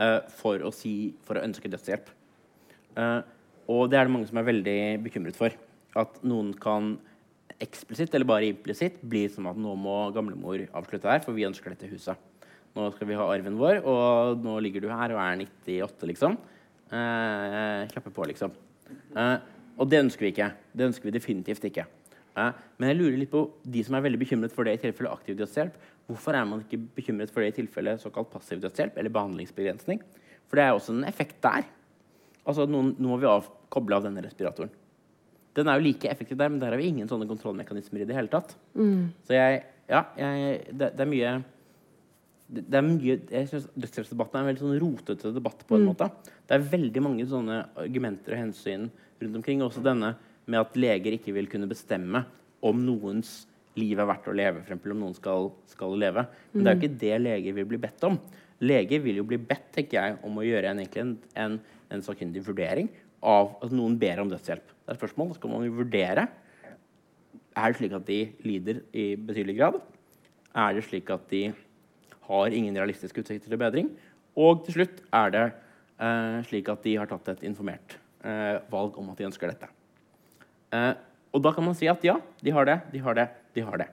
uh, 0.00 0.22
for, 0.38 0.62
å 0.62 0.70
si, 0.74 1.12
for, 1.26 1.40
å 1.40 1.44
ønske 1.44 1.70
dødshjelp. 1.72 2.12
Uh, 2.94 3.20
og 3.70 3.90
det 3.90 3.98
er 3.98 4.06
det 4.06 4.14
mange 4.14 4.30
som 4.30 4.40
er 4.40 4.48
veldig 4.48 4.78
bekymret 5.04 5.38
for. 5.38 5.54
At 5.98 6.20
noen 6.22 6.54
kan 6.58 6.94
eksplisitt 7.58 8.14
eller 8.14 8.28
bare 8.28 8.48
implisitt 8.50 9.00
blir 9.02 9.30
som 9.32 9.48
at 9.50 9.58
nå 9.58 9.74
må 9.78 9.96
gamlemor 10.14 10.62
avslutte 10.76 11.10
her, 11.10 11.22
for 11.24 11.36
vi 11.36 11.46
ønsker 11.48 11.74
dette 11.74 11.90
huset. 11.90 12.18
Nå 12.76 12.86
skal 12.94 13.08
vi 13.10 13.18
ha 13.18 13.26
arven 13.26 13.58
vår, 13.58 13.80
og 13.82 14.44
nå 14.44 14.56
ligger 14.62 14.84
du 14.84 14.90
her 14.92 15.14
og 15.16 15.22
er 15.22 15.40
98, 15.42 16.06
liksom. 16.12 16.36
Eh, 16.90 17.88
klappe 17.90 18.12
på, 18.14 18.26
liksom. 18.30 18.52
Eh, 18.90 19.36
og 19.80 19.88
det 19.90 20.02
ønsker 20.04 20.26
vi 20.26 20.32
ikke. 20.34 20.50
Det 20.76 20.86
ønsker 20.90 21.08
vi 21.08 21.16
definitivt 21.16 21.66
ikke. 21.66 21.86
Eh, 22.38 22.60
men 22.78 22.92
jeg 22.92 22.98
lurer 23.00 23.18
litt 23.18 23.32
på 23.32 23.42
de 23.66 23.82
som 23.86 23.96
er 23.98 24.04
veldig 24.06 24.20
bekymret 24.22 24.54
for 24.54 24.66
det 24.66 24.76
i 24.78 24.82
tilfelle 24.84 25.10
aktiv 25.10 25.38
dødshjelp. 25.38 25.78
Hvorfor 26.10 26.38
er 26.38 26.46
man 26.46 26.62
ikke 26.64 26.80
bekymret 26.96 27.30
for 27.30 27.42
det 27.42 27.52
i 27.52 27.58
tilfelle 27.60 27.96
såkalt 28.02 28.30
passiv 28.32 28.62
dødshjelp 28.62 28.98
eller 28.98 29.14
behandlingsbegrensning? 29.14 30.02
For 30.50 30.58
det 30.58 30.66
er 30.66 30.74
også 30.74 30.94
en 30.94 31.06
effekt 31.10 31.38
der. 31.42 31.66
Altså, 32.46 32.66
nå, 32.66 32.82
nå 32.96 33.10
må 33.12 33.18
vi 33.20 33.28
av, 33.30 33.50
koble 33.70 33.98
av 33.98 34.06
denne 34.06 34.22
respiratoren. 34.24 34.72
Den 35.56 35.68
er 35.68 35.78
jo 35.78 35.86
like 35.88 36.10
effektiv 36.10 36.38
der, 36.38 36.50
men 36.52 36.60
der 36.62 36.74
har 36.74 36.80
vi 36.80 36.90
ingen 36.90 37.08
sånne 37.10 37.28
kontrollmekanismer 37.30 38.04
i 38.04 38.08
det 38.08 38.16
hele 38.16 38.30
tatt. 38.32 38.56
Mm. 38.74 39.10
Så 39.26 39.36
jeg 39.38 39.62
Ja, 39.90 40.04
jeg, 40.14 40.58
det, 40.70 40.92
det, 40.94 41.02
er 41.02 41.08
mye 41.10 41.30
det, 42.46 42.62
det 42.70 42.76
er 42.78 42.84
mye 42.86 43.16
jeg 43.18 43.48
synes 43.50 43.64
Dødsstraffdebatten 43.74 44.38
er 44.38 44.44
en 44.44 44.50
veldig 44.52 44.62
sånn 44.62 44.82
rotete 44.84 45.32
debatt. 45.34 45.64
på 45.66 45.74
en 45.74 45.82
mm. 45.82 45.88
måte. 45.90 46.10
Det 46.46 46.54
er 46.54 46.68
veldig 46.76 47.02
mange 47.02 47.26
sånne 47.26 47.56
argumenter 47.74 48.36
og 48.36 48.42
hensyn 48.44 48.86
rundt 49.20 49.40
omkring. 49.40 49.64
Også 49.66 49.82
denne 49.82 50.14
med 50.46 50.60
at 50.60 50.78
leger 50.78 51.16
ikke 51.16 51.34
vil 51.34 51.50
kunne 51.50 51.68
bestemme 51.70 52.22
om 52.62 52.84
noens 52.86 53.48
liv 53.78 53.98
er 53.98 54.08
verdt 54.08 54.30
å 54.30 54.36
leve. 54.36 54.60
For 54.60 54.70
eksempel, 54.70 54.94
om 54.94 55.04
noen 55.04 55.16
skal, 55.16 55.50
skal 55.70 55.94
leve. 55.98 56.26
Men 56.52 56.62
det 56.62 56.70
er 56.70 56.74
jo 56.74 56.80
mm. 56.80 56.86
ikke 56.86 57.02
det 57.02 57.20
leger 57.24 57.58
vil 57.58 57.68
bli 57.72 57.82
bedt 57.82 58.06
om. 58.08 58.18
Leger 58.60 59.04
vil 59.04 59.20
jo 59.22 59.26
bli 59.28 59.38
bedt 59.50 59.70
tenker 59.74 59.98
jeg, 59.98 60.18
om 60.26 60.38
å 60.38 60.44
gjøre 60.44 60.74
en, 60.74 60.82
en, 61.02 61.14
en, 61.44 61.60
en 61.90 62.04
sakkyndig 62.04 62.42
vurdering 62.46 62.90
av 63.20 63.54
at 63.64 63.72
noen 63.74 63.96
ber 64.00 64.22
om 64.22 64.30
dødshjelp. 64.30 64.74
Det 64.90 64.96
er 64.96 64.98
et 64.98 65.04
spørsmål. 65.04 65.28
Da 65.30 65.34
skal 65.38 65.50
man 65.52 65.62
jo 65.62 65.72
vurdere. 65.78 66.22
Er 67.54 67.66
det 67.70 67.76
slik 67.78 67.92
at 67.94 68.08
de 68.08 68.32
lider 68.42 68.80
i 68.90 69.14
betydelig 69.14 69.54
grad? 69.60 69.76
Er 70.50 70.72
det 70.74 70.82
slik 70.82 71.12
at 71.14 71.28
de 71.30 71.52
har 72.26 72.50
ingen 72.50 72.74
realistiske 72.74 73.22
utsikter 73.22 73.52
til 73.52 73.60
bedring? 73.60 73.92
Og 74.34 74.64
til 74.66 74.80
slutt 74.80 74.98
er 75.14 75.30
det 75.30 75.44
eh, 75.46 76.42
slik 76.50 76.72
at 76.74 76.82
de 76.82 76.96
har 76.98 77.06
tatt 77.06 77.30
et 77.36 77.46
informert 77.46 77.94
eh, 78.26 78.58
valg 78.72 78.98
om 78.98 79.14
at 79.14 79.22
de 79.22 79.28
ønsker 79.30 79.52
dette. 79.52 79.70
Eh, 80.74 80.92
og 81.30 81.46
da 81.46 81.54
kan 81.54 81.68
man 81.70 81.78
si 81.78 81.86
at 81.86 82.02
ja, 82.02 82.18
de 82.42 82.50
har 82.50 82.66
det, 82.66 82.80
de 82.90 83.06
har 83.06 83.14
det, 83.14 83.30
de 83.54 83.62
har 83.62 83.84
det. 83.84 83.92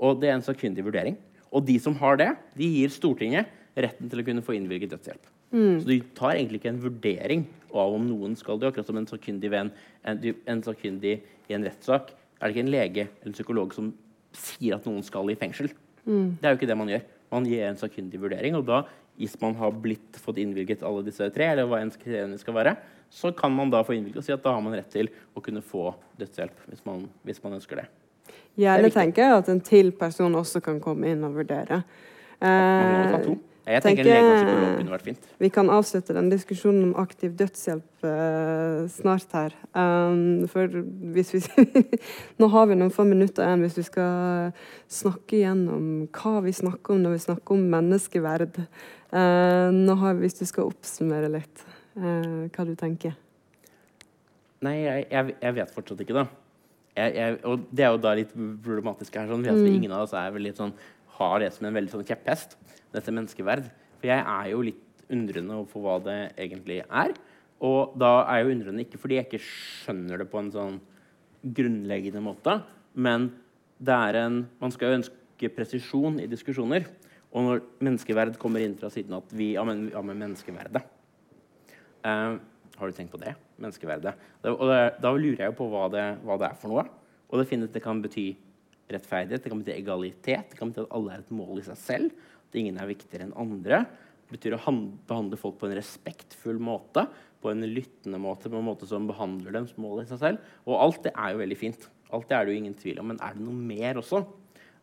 Og 0.00 0.16
det 0.16 0.30
er 0.30 0.38
en 0.38 0.48
sakkyndig 0.48 0.86
vurdering. 0.88 1.20
Og 1.52 1.68
de 1.68 1.76
som 1.76 2.00
har 2.00 2.16
det, 2.16 2.30
de 2.56 2.72
gir 2.72 2.96
Stortinget 2.96 3.52
retten 3.76 4.08
til 4.08 4.24
å 4.24 4.24
kunne 4.24 4.48
få 4.48 4.56
innvilget 4.56 4.96
dødshjelp. 4.96 5.28
Mm. 5.52 5.80
Så 5.80 5.88
du 5.88 5.94
tar 6.18 6.36
egentlig 6.36 6.60
ikke 6.62 6.72
en 6.74 6.82
vurdering 6.82 7.44
av 7.72 7.94
om 7.96 8.04
noen 8.08 8.36
skal 8.38 8.60
dø. 8.60 8.70
Akkurat 8.70 8.88
som 8.88 8.98
en 9.00 9.08
sakkyndig 9.08 9.50
venn, 9.52 9.72
en, 10.08 10.22
en 10.48 10.64
sakkyndig 10.64 11.18
i 11.48 11.56
en 11.56 11.66
rettssak. 11.66 12.12
Er 12.38 12.48
det 12.48 12.56
ikke 12.56 12.66
en 12.66 12.74
lege 12.74 13.06
eller 13.08 13.30
en 13.30 13.36
psykolog 13.36 13.74
som 13.76 13.92
sier 14.36 14.76
at 14.76 14.86
noen 14.88 15.04
skal 15.06 15.30
i 15.32 15.38
fengsel? 15.38 15.70
Mm. 16.04 16.38
Det 16.40 16.46
er 16.46 16.54
jo 16.54 16.60
ikke 16.60 16.70
det 16.70 16.78
man 16.78 16.92
gjør. 16.92 17.04
Man 17.34 17.48
gir 17.48 17.66
en 17.66 17.80
sakkyndig 17.80 18.20
vurdering. 18.22 18.56
Og 18.58 18.66
da, 18.68 18.82
hvis 19.20 19.36
man 19.42 19.56
har 19.58 19.74
blitt, 19.74 20.20
fått 20.22 20.40
innvilget 20.42 20.84
alle 20.86 21.04
disse 21.06 21.28
tre, 21.34 21.50
eller 21.52 21.68
hva 21.68 21.82
enn 21.82 21.92
kriteriene 21.94 22.38
skal 22.40 22.56
være, 22.56 22.76
så 23.10 23.32
kan 23.32 23.52
man 23.54 23.72
da 23.72 23.80
få 23.84 23.96
innvilget 23.96 24.20
og 24.20 24.26
si 24.26 24.34
at 24.34 24.44
da 24.44 24.52
har 24.52 24.60
man 24.64 24.76
rett 24.76 24.90
til 24.92 25.08
å 25.32 25.40
kunne 25.44 25.62
få 25.64 25.90
dødshjelp 26.20 26.66
hvis 26.68 26.84
man, 26.84 27.06
hvis 27.24 27.40
man 27.40 27.56
ønsker 27.56 27.80
det. 27.80 27.86
Gjerne 28.58 28.90
tenker 28.92 29.24
jeg 29.24 29.40
at 29.40 29.48
en 29.52 29.60
til 29.64 29.92
person 29.96 30.34
også 30.36 30.60
kan 30.64 30.80
komme 30.82 31.08
inn 31.12 31.22
og 31.24 31.38
vurdere. 31.38 31.80
Eh, 32.36 32.48
man 32.48 32.98
må 32.98 33.12
ta 33.14 33.20
to. 33.24 33.36
Jeg 33.68 33.82
tenker, 33.84 34.06
tenker 34.08 34.16
en 34.16 34.62
lege 34.62 34.76
kunne 34.78 34.94
vært 34.94 35.04
fint. 35.04 35.26
Vi 35.42 35.50
kan 35.52 35.68
avslutte 35.72 36.14
den 36.16 36.30
diskusjonen 36.32 36.86
om 36.86 36.94
aktiv 37.02 37.34
dødshjelp 37.36 38.06
uh, 38.06 38.86
snart 38.92 39.34
her. 39.36 39.56
Um, 39.76 40.46
for 40.48 40.72
hvis 41.12 41.34
vi 41.34 41.42
Nå 42.40 42.48
har 42.54 42.70
vi 42.70 42.78
noen 42.78 42.94
få 42.94 43.04
minutter 43.08 43.44
igjen 43.44 43.66
hvis 43.66 43.76
vi 43.76 43.84
skal 43.90 44.56
snakke 44.88 45.40
igjennom 45.42 46.08
hva 46.16 46.38
vi 46.46 46.56
snakker 46.56 46.96
om 46.96 47.04
når 47.04 47.18
vi 47.18 47.22
snakker 47.26 47.58
om 47.58 47.68
menneskeverd. 47.76 48.60
Uh, 49.12 49.68
nå 49.74 49.96
har, 50.00 50.16
hvis 50.20 50.40
du 50.40 50.44
skal 50.48 50.68
oppsummere 50.68 51.28
litt, 51.32 51.64
uh, 52.00 52.48
hva 52.48 52.68
du 52.68 52.74
tenker? 52.78 53.16
Nei, 54.64 54.78
jeg, 54.82 55.08
jeg, 55.12 55.34
jeg, 55.38 55.54
vet 55.60 55.72
fortsatt 55.72 56.00
ikke, 56.02 56.16
da. 56.16 56.24
jeg, 56.98 57.12
jeg, 57.14 57.36
og 57.46 57.68
det 57.70 57.84
er 57.86 57.92
jo 57.94 58.00
da 58.02 58.14
litt 58.18 58.32
problematisk 58.34 59.20
her. 59.20 59.28
Sånn, 59.30 59.44
for 59.46 59.68
Ingen 59.70 59.94
av 59.94 60.08
oss 60.08 60.16
er 60.18 60.32
vel 60.34 60.48
litt 60.48 60.58
sånn, 60.58 60.72
har 61.18 61.40
det 61.42 61.52
som 61.54 61.68
en 61.68 61.76
veldig 61.76 61.92
sånn 61.92 62.06
kjepphest, 62.08 62.56
dette 62.94 63.14
menneskeverd. 63.14 63.66
For 63.98 64.10
jeg 64.10 64.22
er 64.22 64.50
jo 64.52 64.62
litt 64.66 64.84
undrende 65.12 65.62
for 65.70 65.84
hva 65.84 65.98
det 66.04 66.18
egentlig 66.40 66.82
er. 66.84 67.14
Og 67.64 67.96
da 67.98 68.12
er 68.22 68.40
jeg 68.40 68.46
jo 68.46 68.54
undrende 68.54 68.84
ikke 68.84 69.00
fordi 69.02 69.18
jeg 69.18 69.28
ikke 69.28 69.44
skjønner 69.44 70.22
det 70.22 70.28
på 70.30 70.40
en 70.40 70.52
sånn 70.54 70.78
grunnleggende 71.42 72.22
måte, 72.22 72.60
men 72.98 73.30
det 73.78 73.94
er 73.94 74.18
en 74.24 74.40
Man 74.58 74.72
skal 74.74 74.90
jo 74.90 74.98
ønske 74.98 75.50
presisjon 75.54 76.18
i 76.18 76.26
diskusjoner. 76.26 76.88
Og 77.30 77.44
når 77.44 77.60
menneskeverd 77.84 78.38
kommer 78.40 78.64
inn 78.64 78.74
fra 78.78 78.90
siden 78.90 79.14
at 79.18 79.30
vi 79.30 79.52
Ja, 79.54 79.64
men, 79.64 79.88
ja, 79.92 80.02
men 80.02 80.18
menneskeverdet. 80.18 80.82
Uh, 82.02 82.38
har 82.78 82.86
du 82.86 82.94
tenkt 82.94 83.12
på 83.12 83.20
det? 83.22 83.34
Menneskeverdet. 83.58 84.14
Det, 84.42 84.50
og 84.50 84.66
det, 84.70 84.80
da 85.02 85.12
lurer 85.12 85.44
jeg 85.44 85.52
jo 85.52 85.58
på 85.58 85.68
hva 85.70 85.88
det, 85.92 86.06
hva 86.24 86.38
det, 86.38 86.50
er 86.50 86.58
for 86.58 86.72
noe. 86.72 86.84
Og 87.28 87.40
det, 87.40 87.48
finnes, 87.50 87.70
det 87.70 87.82
kan 87.84 88.02
bety 88.02 88.30
rettferdighet, 88.94 89.44
det 89.44 89.52
kan 89.52 89.62
bety 89.62 89.74
egalitet, 89.74 90.50
det 90.52 90.58
kan 90.58 90.72
bety 90.72 90.84
at 90.84 90.94
alle 90.96 91.14
er 91.14 91.24
et 91.24 91.32
mål 91.34 91.62
i 91.62 91.66
seg 91.68 91.80
selv. 91.80 92.26
At 92.48 92.58
ingen 92.58 92.80
er 92.80 92.90
viktigere 92.90 93.28
enn 93.28 93.36
andre. 93.38 93.84
Det 94.28 94.36
betyr 94.36 94.56
å 94.56 94.74
behandle 95.08 95.40
folk 95.40 95.58
på 95.60 95.68
en 95.68 95.76
respektfull 95.78 96.60
måte. 96.62 97.06
På 97.38 97.52
en 97.52 97.62
lyttende 97.62 98.18
måte, 98.18 98.50
på 98.50 98.58
en 98.58 98.66
måte 98.66 98.88
som 98.90 99.06
behandler 99.08 99.54
deres 99.54 99.76
mål 99.78 100.02
i 100.02 100.08
seg 100.10 100.22
selv. 100.22 100.52
Og 100.66 100.80
alt 100.80 101.02
det 101.06 101.14
er 101.14 101.34
jo 101.34 101.42
veldig 101.44 101.58
fint. 101.60 101.88
Alt 102.14 102.30
det 102.30 102.36
er 102.36 102.46
det 102.46 102.54
jo 102.54 102.62
ingen 102.62 102.76
tvil 102.78 103.02
om. 103.02 103.12
Men 103.12 103.20
er 103.22 103.36
det 103.36 103.44
noe 103.44 103.66
mer 103.72 104.00
også 104.00 104.24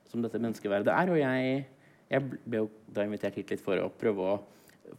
som 0.07 0.23
dette 0.23 0.39
menneskeverdet 0.39 0.93
er? 0.93 1.11
Og 1.11 1.19
jeg, 1.19 1.63
jeg 2.13 2.27
ble 2.45 2.63
jo 2.63 2.69
da 2.93 3.03
invitert 3.03 3.41
hit 3.41 3.51
litt 3.51 3.65
for 3.65 3.81
å 3.81 3.89
prøve 3.91 4.29
å 4.35 4.35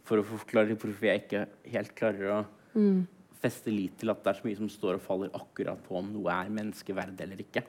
for 0.07 0.21
å 0.21 0.25
forklare 0.25 0.75
hvorfor 0.75 1.09
jeg 1.09 1.23
ikke 1.23 1.45
helt 1.73 1.93
klarer 1.97 2.33
å 2.33 2.39
mm. 2.75 2.99
feste 3.41 3.73
lit 3.73 3.97
til 4.01 4.11
at 4.11 4.23
det 4.23 4.31
er 4.31 4.39
så 4.39 4.47
mye 4.47 4.59
som 4.59 4.71
står 4.71 4.97
og 4.97 5.05
faller 5.05 5.33
akkurat 5.37 5.81
på 5.85 5.97
om 5.99 6.09
noe 6.13 6.33
er 6.33 6.53
menneskeverd 6.53 7.23
eller 7.25 7.43
ikke. 7.43 7.63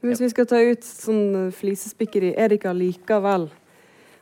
Hvis 0.00 0.22
vi 0.22 0.30
skal 0.32 0.48
ta 0.48 0.60
ut 0.64 0.86
sånn 0.86 1.50
flisespikkeri, 1.52 2.32
er 2.32 2.48
det 2.48 2.60
ikke 2.60 2.72
allikevel 2.72 3.50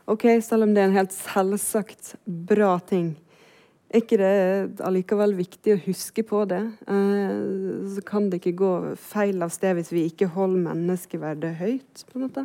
OK, 0.09 0.25
selv 0.41 0.65
om 0.65 0.71
det 0.73 0.81
er 0.81 0.89
en 0.89 0.97
helt 0.97 1.13
selvsagt 1.13 2.15
bra 2.25 2.79
ting, 2.89 3.13
er 3.89 4.03
ikke 4.03 4.19
det 4.21 4.85
allikevel 4.85 5.35
viktig 5.37 5.75
å 5.75 5.81
huske 5.87 6.25
på 6.29 6.43
det? 6.49 6.61
Eh, 6.93 7.39
så 7.95 8.05
kan 8.09 8.29
det 8.29 8.43
ikke 8.43 8.59
gå 8.61 8.73
feil 9.01 9.45
av 9.45 9.53
sted 9.53 9.79
hvis 9.79 9.93
vi 9.95 10.07
ikke 10.11 10.29
holder 10.35 10.65
menneskeverdet 10.67 11.55
høyt, 11.61 12.05
på 12.09 12.19
en 12.19 12.25
måte? 12.27 12.45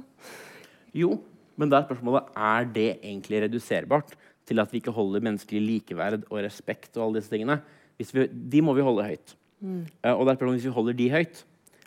Jo, 0.95 1.17
men 1.59 1.71
da 1.71 1.79
er 1.79 1.87
spørsmålet 1.87 2.35
er 2.49 2.69
det 2.75 2.89
egentlig 2.95 3.43
reduserbart 3.45 4.15
til 4.47 4.63
at 4.63 4.71
vi 4.71 4.79
ikke 4.79 4.95
holder 4.95 5.23
menneskelig 5.23 5.63
likeverd 5.63 6.23
og 6.29 6.43
respekt 6.43 6.95
og 6.95 7.07
alle 7.07 7.19
disse 7.19 7.31
tingene. 7.31 7.59
Vi, 7.99 8.27
de 8.27 8.63
må 8.63 8.75
vi 8.75 8.87
holde 8.87 9.07
høyt. 9.07 9.35
Mm. 9.63 9.83
Eh, 10.03 10.13
og 10.13 10.23
det 10.27 10.35
er 10.35 10.51
hvis 10.51 10.67
vi 10.67 10.77
holder 10.79 10.99
de 10.99 11.09
høyt, 11.11 11.43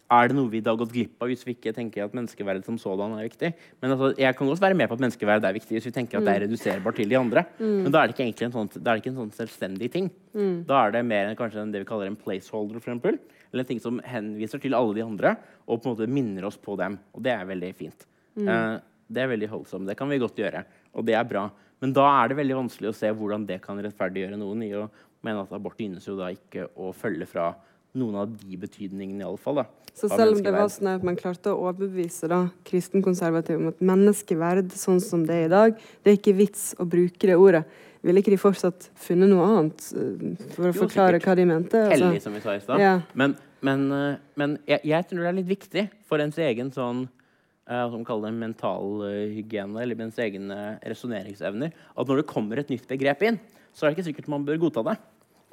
er 0.06 0.28
det 0.30 0.36
noe 0.38 0.50
vi 0.50 0.60
da 0.62 0.70
har 0.72 0.78
gått 0.78 0.92
glipp 0.94 1.22
av 1.22 1.30
hvis 1.30 1.42
vi 1.46 1.56
ikke 1.56 1.72
tenker 1.74 2.04
at 2.04 2.14
menneskeverd 2.14 2.66
som 2.66 2.76
sådan 2.78 3.16
er 3.18 3.26
viktig? 3.26 3.50
Men 3.82 3.94
altså, 3.94 4.12
Jeg 4.20 4.36
kan 4.38 4.48
også 4.48 4.62
være 4.62 4.78
med 4.78 4.88
på 4.88 4.94
at 4.94 5.02
menneskeverd 5.02 5.44
er 5.48 5.56
viktig 5.56 5.74
hvis 5.76 5.88
vi 5.88 5.94
tenker 5.96 6.20
at 6.20 6.26
det 6.26 6.32
er 6.34 6.44
mm. 6.44 6.46
reduserbart 6.46 6.98
til 7.00 7.10
de 7.10 7.18
andre. 7.18 7.42
Mm. 7.58 7.80
Men 7.82 7.94
da 7.94 8.00
er 8.00 8.06
det 8.06 8.14
ikke 8.14 8.26
egentlig 8.26 8.46
en 8.46 8.54
sånn, 8.54 8.70
det 8.76 8.86
er 8.92 9.02
ikke 9.02 9.12
en 9.12 9.20
sånn 9.22 9.34
selvstendig 9.34 9.90
ting. 9.96 10.10
Mm. 10.36 10.56
Da 10.68 10.84
er 10.84 10.94
det 10.94 11.02
mer 11.10 11.26
enn 11.26 11.38
kanskje 11.38 11.66
det 11.74 11.82
vi 11.82 11.88
kaller 11.88 12.12
en 12.12 12.18
placeholder, 12.20 12.78
for 12.78 12.92
eksempel. 12.92 13.18
Eller 13.50 13.64
en 13.64 13.70
ting 13.72 13.82
som 13.82 13.98
henviser 14.06 14.62
til 14.62 14.78
alle 14.78 14.94
de 14.94 15.06
andre 15.06 15.34
og 15.66 15.80
på 15.80 15.88
en 15.88 15.96
måte 15.96 16.10
minner 16.10 16.46
oss 16.46 16.58
på 16.60 16.78
dem. 16.78 17.00
Og 17.16 17.26
det 17.26 17.34
er 17.34 17.48
veldig 17.50 17.72
fint. 17.78 18.06
Mm. 18.38 18.46
Uh, 18.46 18.76
det 19.10 19.22
er 19.22 19.32
veldig 19.34 19.50
holdsomt. 19.50 19.90
Det 19.90 19.98
kan 19.98 20.10
vi 20.10 20.22
godt 20.22 20.38
gjøre. 20.38 20.62
Og 20.94 21.06
det 21.06 21.18
er 21.18 21.26
bra. 21.26 21.48
Men 21.82 21.92
da 21.96 22.06
er 22.22 22.30
det 22.30 22.38
veldig 22.38 22.60
vanskelig 22.62 22.92
å 22.92 22.96
se 22.96 23.10
hvordan 23.10 23.44
det 23.48 23.58
kan 23.64 23.80
rettferdiggjøre 23.82 24.38
noen 24.40 24.62
i 24.64 24.72
å 24.78 24.86
mene 25.26 25.42
at 25.42 25.54
abort 25.56 25.80
synes 25.80 26.06
jo 26.06 26.16
da 26.18 26.30
ikke 26.34 26.68
å 26.78 26.92
følge 26.96 27.26
fra 27.28 27.50
noen 27.96 28.20
av 28.22 28.30
de 28.30 28.58
betydningene, 28.60 29.22
i 29.22 29.26
alle 29.26 29.40
fall. 29.40 29.62
Da, 29.62 29.66
så 29.96 30.10
selv 30.12 30.36
om 30.36 30.42
det 30.44 30.52
var 30.52 30.68
sånn 30.72 30.90
at 30.92 31.04
man 31.06 31.16
klarte 31.16 31.54
å 31.54 31.70
overbevise 31.70 32.28
da, 32.28 32.42
kristenkonservative 32.68 33.56
om 33.56 33.70
at 33.70 33.78
menneskeverd 33.80 34.74
sånn 34.76 35.00
som 35.00 35.24
det 35.24 35.38
er 35.40 35.46
i 35.46 35.52
dag, 35.54 35.82
det 36.04 36.12
er 36.12 36.18
ikke 36.18 36.36
vits 36.36 36.68
å 36.76 36.84
bruke 36.84 37.30
det 37.30 37.38
ordet, 37.40 37.64
ville 38.04 38.20
ikke 38.20 38.34
de 38.34 38.38
fortsatt 38.38 38.90
funnet 39.00 39.30
noe 39.32 39.46
annet 39.48 39.86
uh, 39.96 40.26
for 40.52 40.68
å 40.68 40.70
jo, 40.70 40.76
forklare 40.82 41.16
sikkert. 41.16 41.26
hva 41.26 41.36
de 41.38 41.46
mente? 41.48 41.80
Altså. 41.80 41.96
Hellig, 41.96 42.22
som 42.22 42.36
vi 42.36 42.42
sa 42.44 42.54
i 42.54 42.62
stad. 42.62 42.82
Ja. 42.82 42.92
Men, 43.18 43.34
men, 43.64 43.86
uh, 43.90 44.18
men 44.38 44.58
jeg, 44.68 44.84
jeg, 44.92 45.08
tror 45.08 45.24
det 45.24 45.30
er 45.30 45.38
litt 45.40 45.48
viktig 45.48 45.86
for 46.06 46.22
ens 46.22 46.38
egen 46.44 46.70
sånn 46.76 47.06
uh, 47.08 47.86
som 47.92 48.04
kaller 48.06 48.30
det 48.30 48.42
mental 48.44 49.00
uh, 49.00 49.10
hygiene, 49.32 49.80
eller 49.82 50.04
ens 50.06 50.20
egne 50.22 50.60
resonneringsevner, 50.84 51.72
at 51.72 52.12
når 52.12 52.20
det 52.20 52.30
kommer 52.30 52.60
et 52.60 52.70
nytt 52.72 52.84
begrep 52.90 53.24
inn, 53.26 53.40
så 53.72 53.86
er 53.86 53.90
det 53.90 53.98
ikke 53.98 54.10
sikkert 54.10 54.30
man 54.36 54.44
bør 54.44 54.60
godta 54.68 54.84
det. 54.92 54.98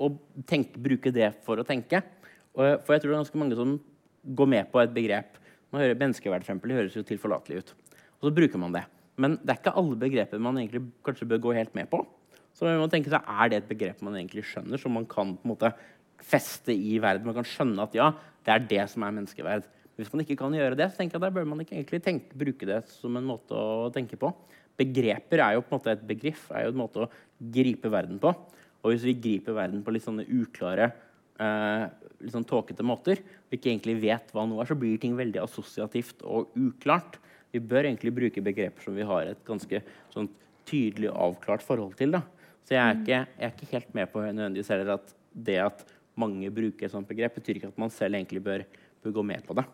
Og 0.03 0.19
tenke, 0.49 0.83
bruke 0.83 1.15
det 1.15 1.31
for 1.45 1.61
å 1.61 1.65
tenke. 1.67 2.03
Uh, 2.53 2.77
for 2.83 2.93
jeg 2.93 3.03
tror 3.03 3.09
det 3.09 3.15
er 3.15 3.21
ganske 3.21 3.41
mange 3.41 3.57
som 3.59 3.77
går 4.37 4.49
med 4.53 4.69
på 4.71 4.81
et 4.83 4.93
begrep. 4.93 5.39
Man 5.73 5.81
hører 5.81 5.97
Menneskeverd 5.99 6.45
eksempel, 6.45 6.75
høres 6.77 6.97
jo 6.97 7.05
tilforlatelig 7.07 7.63
ut. 7.63 7.73
Og 8.21 8.29
så 8.29 8.35
bruker 8.35 8.61
man 8.61 8.75
det. 8.75 8.83
Men 9.19 9.37
det 9.41 9.53
er 9.53 9.59
ikke 9.59 9.75
alle 9.77 9.97
begreper 9.99 10.41
man 10.41 10.57
egentlig 10.57 10.83
kanskje 11.05 11.27
bør 11.29 11.41
gå 11.43 11.55
helt 11.57 11.73
med 11.77 11.89
på. 11.91 12.01
Så 12.53 12.65
man 12.67 12.81
må 12.81 12.89
tenke 12.89 13.11
seg, 13.11 13.25
Er 13.25 13.49
det 13.49 13.61
et 13.61 13.69
begrep 13.69 14.01
man 14.05 14.15
egentlig 14.17 14.45
skjønner, 14.45 14.77
som 14.77 14.93
man 14.93 15.05
kan 15.09 15.35
på 15.37 15.47
en 15.47 15.53
måte 15.53 15.73
feste 16.21 16.73
i 16.73 16.99
verden? 17.01 17.25
Man 17.25 17.37
kan 17.39 17.47
skjønne 17.49 17.85
at 17.85 17.97
ja, 17.97 18.11
det 18.45 18.53
er 18.53 18.67
det 18.69 18.83
som 18.91 19.05
er 19.05 19.15
menneskeverd. 19.17 19.65
Hvis 19.97 20.09
man 20.13 20.23
ikke 20.23 20.37
kan 20.39 20.53
gjøre 20.53 20.77
det, 20.77 20.89
så 20.89 21.01
tenker 21.01 21.17
jeg 21.17 21.21
at 21.21 21.27
der 21.27 21.35
bør 21.35 21.49
man 21.49 21.61
ikke 21.61 21.75
egentlig 21.75 22.01
tenke, 22.05 22.37
bruke 22.37 22.69
det 22.69 22.79
som 22.89 23.17
en 23.17 23.27
måte 23.27 23.57
å 23.57 23.89
tenke 23.93 24.17
på. 24.17 24.31
Begreper 24.77 25.41
er 25.45 25.57
jo 25.57 25.65
på 25.65 25.73
en 25.73 25.77
måte 25.77 25.93
et 25.93 26.05
begriff, 26.09 26.47
er 26.49 26.65
jo 26.65 26.73
en 26.73 26.81
måte 26.81 27.03
å 27.03 27.09
gripe 27.53 27.91
verden 27.93 28.21
på. 28.21 28.31
Og 28.83 28.93
hvis 28.93 29.05
vi 29.05 29.17
griper 29.21 29.57
verden 29.57 29.83
på 29.85 29.93
litt 29.93 30.05
sånne 30.05 30.25
uklare, 30.25 30.89
eh, 31.41 31.85
litt 32.23 32.35
sånn 32.35 32.47
tåkete 32.47 32.85
måter, 32.85 33.21
og 33.21 33.57
ikke 33.57 33.71
egentlig 33.71 33.97
vet 34.03 34.31
hva 34.33 34.45
noe 34.49 34.63
er, 34.63 34.69
så 34.69 34.77
blir 34.79 34.99
ting 35.01 35.17
veldig 35.17 35.41
assosiativt 35.43 36.23
og 36.27 36.53
uklart. 36.59 37.19
Vi 37.53 37.61
bør 37.61 37.87
egentlig 37.87 38.13
bruke 38.15 38.43
begreper 38.45 38.85
som 38.85 38.97
vi 38.97 39.05
har 39.07 39.29
et 39.29 39.43
ganske 39.47 39.83
sånn 40.13 40.29
tydelig 40.69 41.11
og 41.11 41.19
avklart 41.27 41.65
forhold 41.65 41.97
til. 41.99 42.15
Da. 42.15 42.23
Så 42.63 42.77
jeg 42.77 42.81
er, 42.81 43.01
ikke, 43.01 43.19
jeg 43.19 43.47
er 43.49 43.53
ikke 43.53 43.73
helt 43.73 43.93
med 43.99 44.09
på 44.13 44.23
nødvendigvis 44.23 44.71
heller 44.71 44.95
at 44.95 45.13
det 45.33 45.59
at 45.61 45.85
mange 46.19 46.49
bruker 46.53 46.87
et 46.87 46.93
sånt 46.93 47.09
begrep, 47.09 47.35
betyr 47.37 47.59
ikke 47.59 47.71
at 47.73 47.79
man 47.81 47.91
selv 47.93 48.17
egentlig 48.17 48.41
bør, 48.45 48.63
bør 49.03 49.17
gå 49.17 49.25
med 49.33 49.45
på 49.45 49.57
det. 49.57 49.65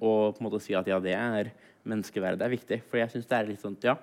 Og 0.00 0.34
på 0.34 0.40
en 0.40 0.46
måte 0.48 0.60
si 0.64 0.74
at 0.74 0.88
ja, 0.90 0.98
det 1.02 1.14
er 1.14 1.52
menneskeverdet 1.86 2.42
er 2.42 2.52
viktig. 2.52 2.80
For 2.90 3.00
jeg 3.00 3.12
syns 3.12 3.28
det 3.30 3.38
er 3.38 3.50
litt 3.50 3.62
sånn, 3.62 3.76
ja, 3.84 3.94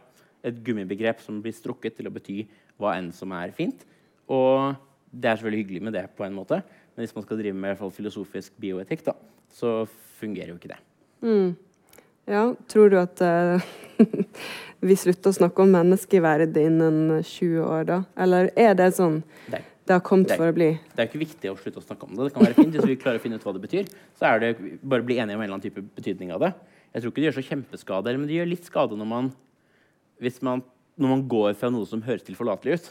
et 0.43 0.59
gummibegrep 0.63 1.21
som 1.23 1.41
blir 1.43 1.55
strukket 1.55 1.97
til 1.97 2.07
å 2.07 2.13
bety 2.13 2.43
hva 2.79 2.95
enn 2.99 3.11
som 3.15 3.33
er 3.35 3.53
fint. 3.55 3.83
Og 4.31 4.75
det 5.11 5.29
er 5.29 5.37
selvfølgelig 5.37 5.63
hyggelig 5.63 5.83
med 5.89 5.97
det, 5.97 6.05
på 6.17 6.25
en 6.25 6.37
måte. 6.37 6.61
Men 6.93 7.05
hvis 7.05 7.15
man 7.15 7.25
skal 7.25 7.39
drive 7.39 7.57
med 7.57 7.83
filosofisk 7.95 8.55
bioetikk, 8.61 9.03
da, 9.07 9.17
så 9.53 9.83
fungerer 10.19 10.53
jo 10.53 10.57
ikke 10.59 10.73
det. 10.73 10.79
Mm. 11.23 11.53
Ja, 12.29 12.43
tror 12.71 12.91
du 12.91 12.97
at 13.01 13.19
uh, 13.19 13.63
vi 14.87 14.95
slutter 14.99 15.33
å 15.33 15.37
snakke 15.41 15.65
om 15.65 15.73
menneskeverd 15.75 16.55
innen 16.61 17.19
20 17.19 17.63
år, 17.65 17.85
da? 17.89 17.99
Eller 18.15 18.51
er 18.59 18.77
det 18.79 18.93
sånn 18.95 19.21
Nei. 19.51 19.63
Det 19.83 19.97
har 19.97 20.03
kommet 20.05 20.29
det 20.29 20.37
er, 20.37 20.39
for 20.39 20.47
å 20.53 20.55
bli. 20.55 20.69
Det 20.95 21.01
er 21.01 21.07
ikke 21.09 21.19
viktig 21.19 21.49
å 21.51 21.57
slutte 21.59 21.81
å 21.81 21.83
snakke 21.83 22.07
om 22.07 22.13
det. 22.15 22.29
Det 22.29 22.33
kan 22.37 22.45
være 22.45 22.55
fint 22.55 22.75
hvis 22.77 22.85
vi 22.87 22.95
klarer 22.99 23.19
å 23.19 23.23
finne 23.23 23.35
ut 23.35 23.43
hva 23.43 23.51
det 23.51 23.63
betyr. 23.65 23.89
Så 24.15 24.29
er 24.29 24.39
det 24.39 24.51
bare 24.79 25.03
å 25.03 25.07
bli 25.09 25.17
enige 25.19 25.35
om 25.35 25.41
en 25.41 25.43
eller 25.43 25.57
annen 25.57 25.65
type 25.65 25.83
betydning 25.97 26.31
av 26.31 26.39
det. 26.45 26.53
Jeg 26.93 27.03
tror 27.03 27.11
ikke 27.11 27.19
det 27.19 27.25
gjør 27.27 27.35
så 27.35 27.43
kjempeskade, 27.49 28.13
men 28.15 28.29
det 28.29 28.37
gjør 28.37 28.47
litt 28.53 28.69
skade 28.69 28.95
når 28.95 29.09
man, 29.09 29.27
man, 30.47 30.63
når 30.95 31.11
man 31.17 31.25
går 31.33 31.57
fra 31.59 31.71
noe 31.73 31.89
som 31.89 32.03
høres 32.05 32.23
tilforlatelig 32.23 32.77
ut, 32.77 32.87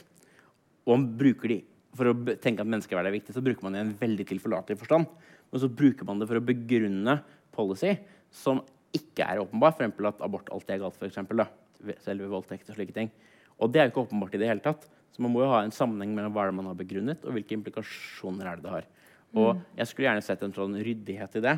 og 0.85 0.93
man 0.99 1.09
bruker 1.23 1.55
de 1.55 1.59
for 1.97 2.09
å 2.09 2.15
tenke 2.41 2.65
at 2.65 2.71
menneskeverd 2.71 3.09
er 3.09 3.15
viktig, 3.15 3.35
så 3.37 3.43
bruker 3.45 3.67
man 3.67 3.75
det 3.75 3.83
i 3.83 3.87
en 3.87 3.97
veldig 4.01 4.27
tilforlatelig 4.31 4.79
forstand. 4.81 5.11
Men 5.53 5.63
så 5.63 5.69
bruker 5.69 6.09
man 6.09 6.23
det 6.23 6.29
for 6.31 6.41
å 6.41 6.45
begrunne 6.45 7.19
policy 7.53 7.97
som 8.33 8.63
ikke 8.97 9.27
er 9.27 9.43
åpenbar. 9.43 9.75
F.eks. 9.77 10.01
at 10.09 10.25
abort 10.25 10.49
alltid 10.53 10.77
er 10.77 10.83
galt, 10.85 10.97
for 10.97 11.09
eksempel, 11.09 11.45
da. 11.45 11.95
selve 12.05 12.31
voldtekt 12.33 12.71
og 12.71 12.79
slike 12.79 12.97
ting. 12.97 13.13
Og 13.61 13.73
det 13.73 13.83
er 13.83 13.89
jo 13.89 13.93
ikke 13.93 14.07
åpenbart 14.07 14.37
i 14.37 14.41
det 14.41 14.49
hele 14.49 14.65
tatt. 14.65 14.89
Så 15.13 15.21
man 15.25 15.35
må 15.35 15.43
jo 15.43 15.51
ha 15.53 15.61
en 15.61 15.75
sammenheng 15.75 16.15
mellom 16.17 16.33
hva 16.33 16.49
man 16.57 16.71
har 16.71 16.79
begrunnet, 16.79 17.21
og 17.27 17.37
hvilke 17.37 17.57
implikasjoner 17.59 18.49
er 18.49 18.59
det 18.59 18.65
det 18.65 18.75
har. 18.79 18.89
Og 19.37 19.55
mm. 19.57 19.63
Jeg 19.81 19.91
skulle 19.91 20.09
gjerne 20.09 20.25
sett 20.25 20.43
en 20.45 20.57
sånn 20.57 20.79
ryddighet 20.81 21.39
i 21.41 21.45
det. 21.45 21.57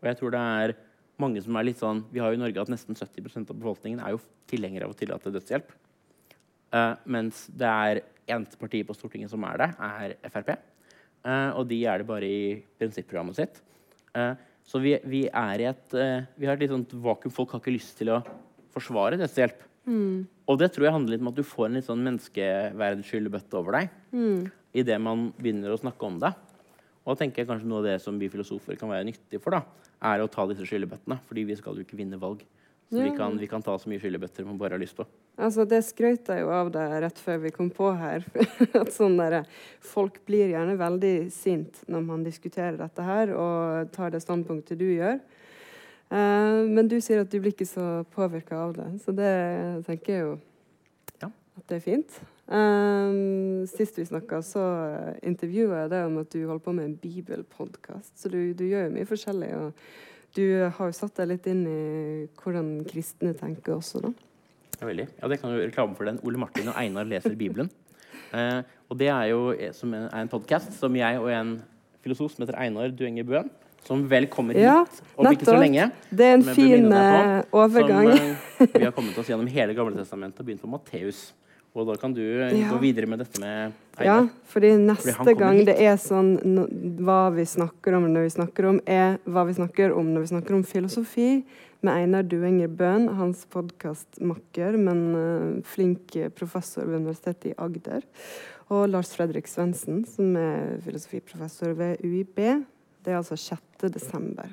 Og 0.00 0.08
jeg 0.08 0.20
tror 0.20 0.34
det 0.34 0.44
er 0.56 0.76
mange 1.20 1.42
som 1.44 1.56
er 1.56 1.68
litt 1.68 1.80
sånn, 1.80 2.04
Vi 2.10 2.20
har 2.22 2.32
jo 2.32 2.38
i 2.38 2.42
Norge 2.42 2.64
at 2.64 2.72
nesten 2.72 2.96
70% 2.96 3.52
av 3.52 3.58
befolkningen 3.58 4.00
er 4.02 4.16
jo 4.16 4.22
tilhengere 4.50 4.88
av 4.88 4.94
å 4.94 4.98
tillate 4.98 5.32
dødshjelp. 5.32 5.68
Uh, 6.74 6.94
mens 7.06 7.44
det 7.54 7.68
er 7.70 8.00
eneste 8.34 8.58
partiet 8.58 8.86
på 8.88 8.96
Stortinget 8.96 9.30
som 9.30 9.44
er 9.46 9.60
det, 9.62 9.68
er 9.78 10.32
Frp. 10.32 10.56
Uh, 11.24 11.50
og 11.60 11.68
de 11.70 11.78
er 11.86 12.02
det 12.02 12.08
bare 12.08 12.26
i 12.26 12.40
prinsipprogrammet 12.80 13.38
sitt. 13.38 13.60
Uh, 14.16 14.34
så 14.66 14.80
vi, 14.82 14.96
vi, 15.06 15.26
er 15.28 15.60
i 15.60 15.68
et, 15.68 15.94
vi 16.40 16.48
har 16.48 16.56
et 16.56 16.62
litt 16.64 16.72
sånt 16.72 16.94
vakuum. 17.04 17.32
Folk 17.34 17.52
har 17.52 17.60
ikke 17.60 17.74
lyst 17.74 17.98
til 17.98 18.08
å 18.14 18.22
forsvare 18.72 19.18
dødshjelp. 19.20 19.60
Mm. 19.84 20.24
Og 20.48 20.56
det 20.60 20.70
tror 20.72 20.86
jeg 20.86 20.94
handler 20.94 21.12
litt 21.14 21.24
om 21.24 21.28
at 21.28 21.36
du 21.36 21.44
får 21.44 21.66
en 21.68 21.76
litt 21.76 21.84
sånn 21.84 22.00
menneskeverdskyldebøtte 22.06 23.58
over 23.60 23.76
deg 23.76 23.90
mm. 24.16 24.38
idet 24.80 24.96
man 25.04 25.26
begynner 25.36 25.74
å 25.74 25.76
snakke 25.82 26.08
om 26.08 26.16
det. 26.22 26.30
Og 27.04 27.12
da 27.12 27.20
tenker 27.20 27.42
jeg 27.42 27.50
kanskje 27.50 27.68
noe 27.68 27.82
av 27.82 27.90
det 27.90 27.98
som 28.00 28.16
vi 28.16 28.30
filosofer 28.32 28.80
kan 28.80 28.88
være 28.88 29.04
nyttige 29.10 29.42
for, 29.44 29.52
da, 29.52 29.92
er 30.08 30.24
å 30.24 30.30
ta 30.32 30.48
disse 30.48 30.64
skyllebøttene. 30.70 31.20
Fordi 31.28 31.44
vi 31.50 31.58
skal 31.60 31.76
jo 31.76 31.84
ikke 31.84 32.00
vinne 32.00 32.16
valg. 32.20 32.40
Så 32.88 33.02
vi, 33.02 33.12
kan, 33.16 33.36
vi 33.36 33.50
kan 33.50 33.64
ta 33.64 33.76
så 33.80 33.92
mye 33.92 34.00
skyllebøtter 34.00 34.48
man 34.48 34.56
bare 34.60 34.78
har 34.78 34.82
lyst 34.82 34.96
på. 34.96 35.04
Altså, 35.34 35.64
det 35.66 35.80
skrøt 35.82 36.28
jeg 36.30 36.44
jo 36.44 36.50
av 36.54 36.68
deg 36.74 36.92
rett 37.02 37.18
før 37.18 37.40
vi 37.42 37.50
kom 37.54 37.70
på 37.74 37.88
her. 37.98 38.22
At 38.80 38.92
sånn 38.94 39.16
der, 39.18 39.40
Folk 39.82 40.20
blir 40.28 40.52
gjerne 40.52 40.76
veldig 40.78 41.14
sint 41.34 41.80
når 41.90 42.04
man 42.06 42.26
diskuterer 42.26 42.78
dette 42.78 43.02
her 43.06 43.32
og 43.34 43.90
tar 43.94 44.14
det 44.14 44.22
standpunktet 44.22 44.78
du 44.78 44.86
gjør. 44.92 45.18
Eh, 46.14 46.60
men 46.70 46.86
du 46.90 47.00
sier 47.02 47.24
at 47.24 47.32
du 47.32 47.40
blir 47.40 47.54
ikke 47.54 47.66
så 47.66 48.04
påvirka 48.14 48.60
av 48.66 48.76
det, 48.76 48.86
så 49.02 49.14
det 49.16 49.32
tenker 49.88 50.12
jeg 50.12 50.22
jo 50.22 50.34
Ja. 51.24 51.30
at 51.58 51.66
det 51.70 51.76
er 51.80 51.82
fint. 51.82 52.18
Eh, 52.46 53.18
sist 53.72 53.98
vi 53.98 54.04
snakka, 54.06 54.42
så 54.44 54.62
intervjua 55.24 55.82
jeg 55.84 55.94
deg 55.96 56.06
om 56.06 56.18
at 56.22 56.30
du 56.30 56.44
holder 56.44 56.62
på 56.62 56.74
med 56.76 56.84
en 56.84 56.98
bibelpodkast. 57.00 58.14
Så 58.20 58.30
du, 58.30 58.52
du 58.54 58.66
gjør 58.68 58.86
jo 58.86 58.94
mye 58.98 59.08
forskjellig. 59.08 59.50
og 59.56 59.72
du 60.34 60.42
har 60.66 60.90
jo 60.90 60.94
satt 60.94 61.14
deg 61.20 61.28
litt 61.30 61.44
inn 61.46 61.66
i 61.70 61.82
hvordan 62.42 62.80
kristne 62.90 63.34
tenker 63.38 63.76
også, 63.76 64.00
da. 64.02 64.10
Ja, 64.84 64.90
veldig. 64.92 65.06
Ja, 65.22 65.28
det 65.32 65.40
kan 65.40 65.54
jo 65.54 65.62
reklame 65.64 65.96
for 65.96 66.04
den. 66.04 66.18
Ole 66.28 66.36
Martin 66.36 66.68
og 66.68 66.76
Einar 66.76 67.06
leser 67.08 67.32
Bibelen. 67.40 67.70
Eh, 68.34 68.60
og 68.90 68.98
det 69.00 69.08
er 69.08 69.30
jo 69.30 69.52
eh, 69.56 69.70
som 69.72 69.92
en, 69.96 70.10
er 70.10 70.24
en 70.26 70.28
podkast 70.28 70.74
som 70.76 70.92
jeg 70.98 71.20
og 71.22 71.30
en 71.32 71.54
filosof 72.04 72.34
som 72.34 72.44
heter 72.44 72.58
Einar 72.60 72.90
Duenge 72.92 73.24
Bøen, 73.24 73.48
som 73.86 74.02
vel 74.10 74.26
kommer 74.32 74.52
hit 74.58 74.66
Ja, 74.66 74.82
om 75.16 75.28
ikke 75.30 75.48
så 75.48 75.56
lenge. 75.56 75.86
Det 76.12 76.26
er 76.26 76.36
en 76.36 76.44
fin 76.56 76.92
eh, 76.92 77.38
overgang. 77.54 78.10
Som, 78.12 78.36
eh, 78.66 78.68
vi 78.80 78.84
har 78.84 78.92
kommet 78.96 79.16
oss 79.22 79.30
gjennom 79.32 79.48
hele 79.48 79.72
Gamle 79.78 79.96
testamentet 79.96 80.44
og 80.44 80.50
begynt 80.50 80.64
på 80.66 80.72
Matteus. 80.74 81.30
Og 81.74 81.88
da 81.88 81.96
kan 81.98 82.12
du 82.14 82.20
eh, 82.22 82.52
Ja. 82.60 82.68
gå 82.74 82.82
videre 82.84 83.08
med 83.08 83.24
dette 83.24 83.40
med 83.40 83.72
Einar. 83.96 84.04
Ja, 84.04 84.18
Fordi 84.52 84.74
neste 84.84 85.16
fordi 85.16 85.38
gang 85.40 85.56
hit. 85.62 85.70
det 85.72 85.78
er 85.80 85.96
sånn 86.02 86.34
no, 86.44 86.68
Hva 87.00 87.30
vi 87.34 87.48
snakker 87.48 87.96
om 87.96 88.10
når 88.12 88.28
vi 88.28 88.34
snakker 88.36 88.68
om, 88.74 88.80
er 88.86 89.16
hva 89.24 89.46
vi 89.48 89.56
snakker 89.56 89.96
om 89.96 90.12
når 90.12 90.26
vi 90.28 90.34
snakker 90.36 90.58
om 90.60 90.66
filosofi, 90.68 91.30
med 91.84 91.94
Einar 91.94 92.24
Duenger 92.24 92.70
Bøhn, 92.72 93.08
hans 93.18 93.44
podkastmakker, 93.52 94.78
men 94.80 95.00
eh, 95.18 95.62
flink 95.68 96.16
professor 96.38 96.88
ved 96.88 97.02
Universitetet 97.02 97.52
i 97.52 97.56
Agder. 97.60 98.06
Og 98.72 98.86
Lars 98.88 99.12
Fredrik 99.16 99.48
Svendsen, 99.50 100.02
som 100.08 100.36
er 100.40 100.78
filosofiprofessor 100.84 101.76
ved 101.76 102.04
UiB. 102.04 102.40
Det 103.04 103.12
er 103.12 103.20
altså 103.20 103.36
6. 103.36 103.88
desember. 103.92 104.48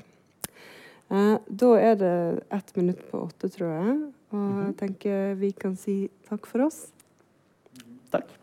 Eh, 1.12 1.38
da 1.48 1.72
er 1.80 1.96
det 2.00 2.16
ett 2.52 2.76
minutt 2.76 3.04
på 3.12 3.26
åtte, 3.30 3.52
tror 3.52 3.74
jeg. 3.78 3.98
Og 4.36 4.52
jeg 4.66 4.78
tenker 4.84 5.34
vi 5.40 5.52
kan 5.56 5.76
si 5.80 5.98
takk 6.28 6.48
for 6.48 6.68
oss. 6.68 6.86
Takk. 8.12 8.41